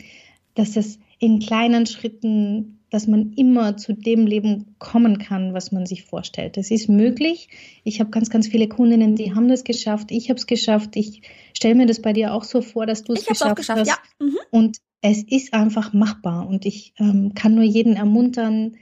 dass 0.56 0.78
es 0.78 1.00
in 1.20 1.40
kleinen 1.40 1.86
Schritten 1.86 2.79
dass 2.90 3.08
man 3.08 3.34
immer 3.34 3.78
zu 3.78 3.94
dem 3.94 4.26
Leben 4.26 4.76
kommen 4.80 5.18
kann, 5.18 5.54
was 5.54 5.72
man 5.72 5.86
sich 5.86 6.04
vorstellt. 6.04 6.58
Das 6.58 6.72
ist 6.72 6.90
möglich. 6.90 7.50
Ich 7.84 8.00
habe 8.00 8.10
ganz, 8.10 8.30
ganz 8.30 8.48
viele 8.48 8.68
Kundinnen, 8.68 9.16
die 9.16 9.34
haben 9.34 9.48
das 9.48 9.64
geschafft. 9.64 10.12
Ich 10.12 10.30
habe 10.30 10.40
es 10.40 10.48
geschafft. 10.48 10.96
Ich 10.96 11.22
stelle 11.54 11.76
mir 11.76 11.86
das 11.86 12.02
bei 12.02 12.14
dir 12.14 12.34
auch 12.34 12.44
so 12.44 12.62
vor, 12.62 12.86
dass 12.86 13.04
du 13.04 13.14
es 13.14 13.26
geschafft, 13.26 13.56
geschafft, 13.56 13.80
hast. 13.82 13.88
Ja. 13.88 13.98
Mhm. 14.20 14.38
Und 14.52 14.78
es 15.02 15.24
ist 15.24 15.54
einfach 15.54 15.94
machbar. 15.94 16.48
Und 16.48 16.66
ich 16.66 16.94
ähm, 17.00 17.34
kann 17.34 17.56
nur 17.56 17.64
jeden 17.64 17.96
ermuntern, 17.96 18.76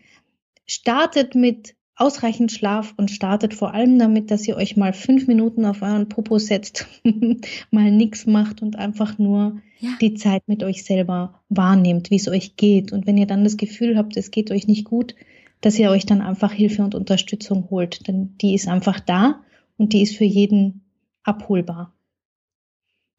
startet 0.65 1.35
mit 1.35 1.76
ausreichend 1.97 2.51
Schlaf 2.51 2.93
und 2.95 3.09
startet 3.09 3.55
vor 3.55 3.73
allem 3.73 3.97
damit, 3.97 4.29
dass 4.29 4.47
ihr 4.47 4.55
euch 4.55 4.77
mal 4.77 4.93
fünf 4.93 5.27
Minuten 5.27 5.65
auf 5.65 5.81
euren 5.81 6.07
Popo 6.07 6.37
setzt, 6.37 6.87
mal 7.71 7.91
nichts 7.91 8.27
macht 8.27 8.61
und 8.61 8.77
einfach 8.77 9.17
nur 9.17 9.61
ja. 9.79 9.89
die 9.99 10.13
Zeit 10.13 10.47
mit 10.47 10.63
euch 10.63 10.85
selber 10.85 11.41
wahrnehmt, 11.49 12.11
wie 12.11 12.15
es 12.15 12.27
euch 12.27 12.55
geht. 12.55 12.91
Und 12.91 13.07
wenn 13.07 13.17
ihr 13.17 13.25
dann 13.25 13.43
das 13.43 13.57
Gefühl 13.57 13.97
habt, 13.97 14.15
es 14.15 14.29
geht 14.29 14.51
euch 14.51 14.67
nicht 14.67 14.85
gut, 14.85 15.15
dass 15.61 15.79
ihr 15.79 15.89
euch 15.89 16.05
dann 16.05 16.21
einfach 16.21 16.51
Hilfe 16.51 16.83
und 16.83 16.93
Unterstützung 16.93 17.67
holt. 17.71 18.07
Denn 18.07 18.37
die 18.37 18.53
ist 18.53 18.67
einfach 18.67 18.99
da 18.99 19.41
und 19.77 19.93
die 19.93 20.03
ist 20.03 20.15
für 20.15 20.23
jeden 20.23 20.85
abholbar. 21.23 21.93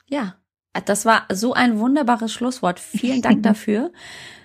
Ja, 0.08 0.36
das 0.84 1.04
war 1.04 1.26
so 1.32 1.52
ein 1.52 1.80
wunderbares 1.80 2.32
Schlusswort. 2.32 2.78
Vielen 2.78 3.22
Dank 3.22 3.42
dafür, 3.42 3.92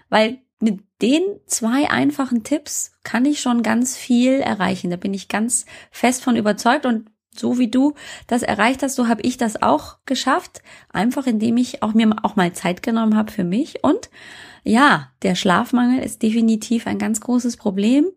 weil 0.09 0.39
mit 0.63 0.79
den 1.01 1.21
zwei 1.45 1.89
einfachen 1.89 2.43
Tipps 2.43 2.93
kann 3.03 3.25
ich 3.25 3.41
schon 3.41 3.63
ganz 3.63 3.97
viel 3.97 4.39
erreichen. 4.39 4.89
Da 4.89 4.95
bin 4.95 5.13
ich 5.13 5.27
ganz 5.27 5.65
fest 5.91 6.23
von 6.23 6.35
überzeugt 6.35 6.85
und 6.85 7.09
so 7.35 7.57
wie 7.57 7.69
du 7.69 7.93
das 8.27 8.43
erreicht 8.43 8.83
hast, 8.83 8.95
so 8.95 9.07
habe 9.07 9.23
ich 9.23 9.37
das 9.37 9.61
auch 9.61 9.97
geschafft, 10.05 10.61
einfach 10.89 11.25
indem 11.25 11.57
ich 11.57 11.81
auch 11.81 11.93
mir 11.93 12.13
auch 12.23 12.35
mal 12.35 12.53
Zeit 12.53 12.83
genommen 12.83 13.17
habe 13.17 13.31
für 13.31 13.43
mich 13.43 13.83
und 13.83 14.09
ja, 14.63 15.11
der 15.23 15.35
Schlafmangel 15.35 16.03
ist 16.03 16.21
definitiv 16.21 16.87
ein 16.87 16.99
ganz 16.99 17.21
großes 17.21 17.57
Problem 17.57 18.07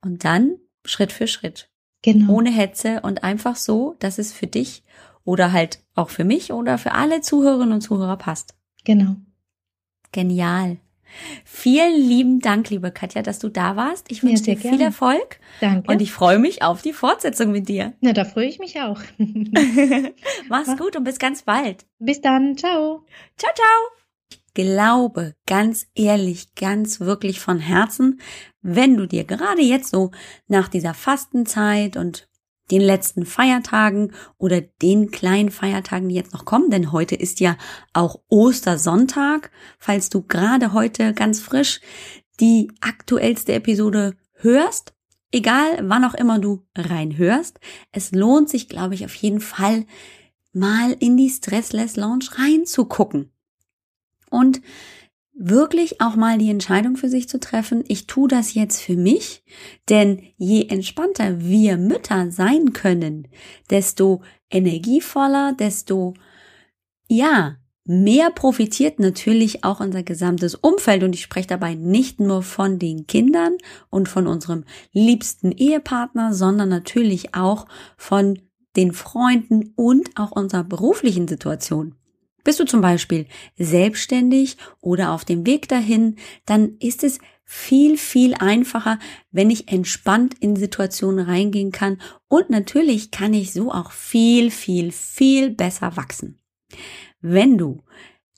und 0.00 0.24
dann 0.24 0.56
Schritt 0.84 1.12
für 1.12 1.26
Schritt. 1.26 1.68
Genau. 2.02 2.34
Ohne 2.34 2.50
Hetze 2.50 3.00
und 3.00 3.24
einfach 3.24 3.56
so, 3.56 3.96
dass 3.98 4.18
es 4.18 4.32
für 4.32 4.46
dich 4.46 4.84
oder 5.24 5.50
halt 5.52 5.80
auch 5.94 6.08
für 6.08 6.24
mich 6.24 6.52
oder 6.52 6.78
für 6.78 6.92
alle 6.92 7.20
Zuhörerinnen 7.20 7.74
und 7.74 7.80
Zuhörer 7.80 8.16
passt. 8.16 8.54
Genau. 8.84 9.16
Genial. 10.12 10.78
Vielen 11.44 11.96
lieben 11.96 12.40
Dank, 12.40 12.70
liebe 12.70 12.90
Katja, 12.90 13.22
dass 13.22 13.38
du 13.38 13.48
da 13.48 13.76
warst. 13.76 14.10
Ich 14.10 14.22
wünsche 14.22 14.44
ja, 14.44 14.54
dir 14.54 14.60
viel 14.60 14.80
Erfolg. 14.80 15.40
Danke. 15.60 15.90
Und 15.90 16.02
ich 16.02 16.12
freue 16.12 16.38
mich 16.38 16.62
auf 16.62 16.82
die 16.82 16.92
Fortsetzung 16.92 17.52
mit 17.52 17.68
dir. 17.68 17.94
Na, 18.00 18.12
da 18.12 18.24
freue 18.24 18.46
ich 18.46 18.58
mich 18.58 18.80
auch. 18.80 19.00
Mach's 20.48 20.68
Mach. 20.68 20.76
gut 20.76 20.96
und 20.96 21.04
bis 21.04 21.18
ganz 21.18 21.42
bald. 21.42 21.86
Bis 21.98 22.20
dann. 22.20 22.56
Ciao. 22.56 23.04
Ciao, 23.36 23.52
ciao. 23.54 23.96
Ich 24.30 24.42
glaube 24.54 25.34
ganz 25.46 25.86
ehrlich, 25.94 26.54
ganz 26.54 27.00
wirklich 27.00 27.40
von 27.40 27.58
Herzen, 27.58 28.20
wenn 28.62 28.96
du 28.96 29.06
dir 29.06 29.24
gerade 29.24 29.62
jetzt 29.62 29.90
so 29.90 30.10
nach 30.48 30.68
dieser 30.68 30.94
Fastenzeit 30.94 31.96
und 31.96 32.25
den 32.70 32.80
letzten 32.80 33.26
Feiertagen 33.26 34.12
oder 34.38 34.60
den 34.60 35.10
kleinen 35.10 35.50
Feiertagen, 35.50 36.08
die 36.08 36.14
jetzt 36.14 36.32
noch 36.32 36.44
kommen, 36.44 36.70
denn 36.70 36.92
heute 36.92 37.14
ist 37.14 37.40
ja 37.40 37.56
auch 37.92 38.20
Ostersonntag, 38.28 39.50
falls 39.78 40.08
du 40.08 40.22
gerade 40.22 40.72
heute 40.72 41.14
ganz 41.14 41.40
frisch 41.40 41.80
die 42.40 42.70
aktuellste 42.80 43.52
Episode 43.52 44.16
hörst, 44.34 44.94
egal 45.32 45.78
wann 45.82 46.04
auch 46.04 46.14
immer 46.14 46.38
du 46.38 46.64
reinhörst, 46.76 47.60
es 47.92 48.12
lohnt 48.12 48.48
sich, 48.48 48.68
glaube 48.68 48.94
ich, 48.94 49.04
auf 49.04 49.14
jeden 49.14 49.40
Fall 49.40 49.86
mal 50.52 50.92
in 50.98 51.16
die 51.16 51.30
Stressless 51.30 51.96
Lounge 51.96 52.26
reinzugucken. 52.32 53.30
Und 54.30 54.60
wirklich 55.38 56.00
auch 56.00 56.16
mal 56.16 56.38
die 56.38 56.50
Entscheidung 56.50 56.96
für 56.96 57.08
sich 57.08 57.28
zu 57.28 57.38
treffen, 57.38 57.84
ich 57.88 58.06
tue 58.06 58.28
das 58.28 58.54
jetzt 58.54 58.80
für 58.80 58.96
mich, 58.96 59.44
denn 59.88 60.22
je 60.36 60.66
entspannter 60.68 61.40
wir 61.40 61.76
Mütter 61.76 62.30
sein 62.30 62.72
können, 62.72 63.28
desto 63.70 64.22
energievoller, 64.50 65.52
desto, 65.52 66.14
ja, 67.08 67.56
mehr 67.84 68.30
profitiert 68.30 68.98
natürlich 68.98 69.62
auch 69.62 69.80
unser 69.80 70.02
gesamtes 70.02 70.54
Umfeld 70.54 71.04
und 71.04 71.14
ich 71.14 71.22
spreche 71.22 71.48
dabei 71.48 71.74
nicht 71.74 72.18
nur 72.18 72.42
von 72.42 72.78
den 72.78 73.06
Kindern 73.06 73.56
und 73.90 74.08
von 74.08 74.26
unserem 74.26 74.64
liebsten 74.92 75.52
Ehepartner, 75.52 76.32
sondern 76.32 76.70
natürlich 76.70 77.34
auch 77.34 77.66
von 77.96 78.40
den 78.74 78.92
Freunden 78.92 79.72
und 79.76 80.10
auch 80.16 80.32
unserer 80.32 80.64
beruflichen 80.64 81.28
Situation. 81.28 81.94
Bist 82.46 82.60
du 82.60 82.64
zum 82.64 82.80
Beispiel 82.80 83.26
selbstständig 83.58 84.56
oder 84.80 85.10
auf 85.10 85.24
dem 85.24 85.44
Weg 85.46 85.66
dahin, 85.66 86.14
dann 86.44 86.76
ist 86.78 87.02
es 87.02 87.18
viel, 87.42 87.98
viel 87.98 88.34
einfacher, 88.34 89.00
wenn 89.32 89.50
ich 89.50 89.66
entspannt 89.66 90.34
in 90.38 90.54
Situationen 90.54 91.26
reingehen 91.26 91.72
kann 91.72 92.00
und 92.28 92.48
natürlich 92.48 93.10
kann 93.10 93.34
ich 93.34 93.52
so 93.52 93.72
auch 93.72 93.90
viel, 93.90 94.52
viel, 94.52 94.92
viel 94.92 95.50
besser 95.50 95.96
wachsen. 95.96 96.38
Wenn 97.20 97.58
du 97.58 97.82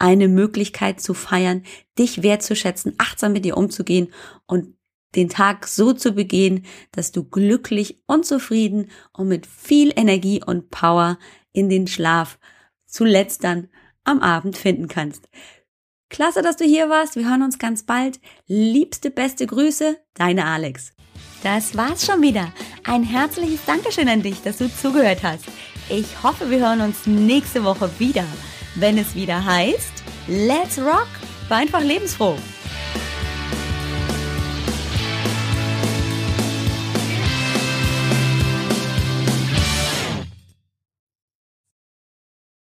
eine 0.00 0.26
Möglichkeit 0.26 1.00
zu 1.00 1.14
feiern, 1.14 1.62
dich 1.96 2.24
wertzuschätzen, 2.24 2.94
achtsam 2.98 3.32
mit 3.34 3.44
dir 3.44 3.56
umzugehen 3.56 4.12
und 4.46 4.75
den 5.14 5.28
Tag 5.28 5.66
so 5.66 5.92
zu 5.92 6.12
begehen, 6.12 6.66
dass 6.92 7.12
du 7.12 7.24
glücklich 7.24 8.02
und 8.06 8.26
zufrieden 8.26 8.90
und 9.12 9.28
mit 9.28 9.46
viel 9.46 9.92
Energie 9.96 10.42
und 10.44 10.70
Power 10.70 11.18
in 11.52 11.68
den 11.68 11.86
Schlaf 11.86 12.38
zuletzt 12.86 13.44
dann 13.44 13.68
am 14.04 14.20
Abend 14.20 14.56
finden 14.56 14.88
kannst. 14.88 15.28
Klasse, 16.08 16.42
dass 16.42 16.56
du 16.56 16.64
hier 16.64 16.88
warst. 16.88 17.16
Wir 17.16 17.28
hören 17.28 17.42
uns 17.42 17.58
ganz 17.58 17.82
bald. 17.84 18.20
Liebste, 18.46 19.10
beste 19.10 19.46
Grüße, 19.46 19.98
deine 20.14 20.44
Alex. 20.46 20.92
Das 21.42 21.76
war's 21.76 22.06
schon 22.06 22.22
wieder. 22.22 22.52
Ein 22.84 23.02
herzliches 23.02 23.64
Dankeschön 23.64 24.08
an 24.08 24.22
dich, 24.22 24.42
dass 24.42 24.58
du 24.58 24.72
zugehört 24.72 25.22
hast. 25.22 25.44
Ich 25.88 26.22
hoffe, 26.22 26.50
wir 26.50 26.58
hören 26.58 26.80
uns 26.80 27.06
nächste 27.06 27.64
Woche 27.64 27.90
wieder, 27.98 28.24
wenn 28.74 28.98
es 28.98 29.14
wieder 29.14 29.44
heißt 29.44 30.04
Let's 30.28 30.78
Rock, 30.78 31.08
war 31.48 31.58
einfach 31.58 31.82
lebensfroh. 31.82 32.36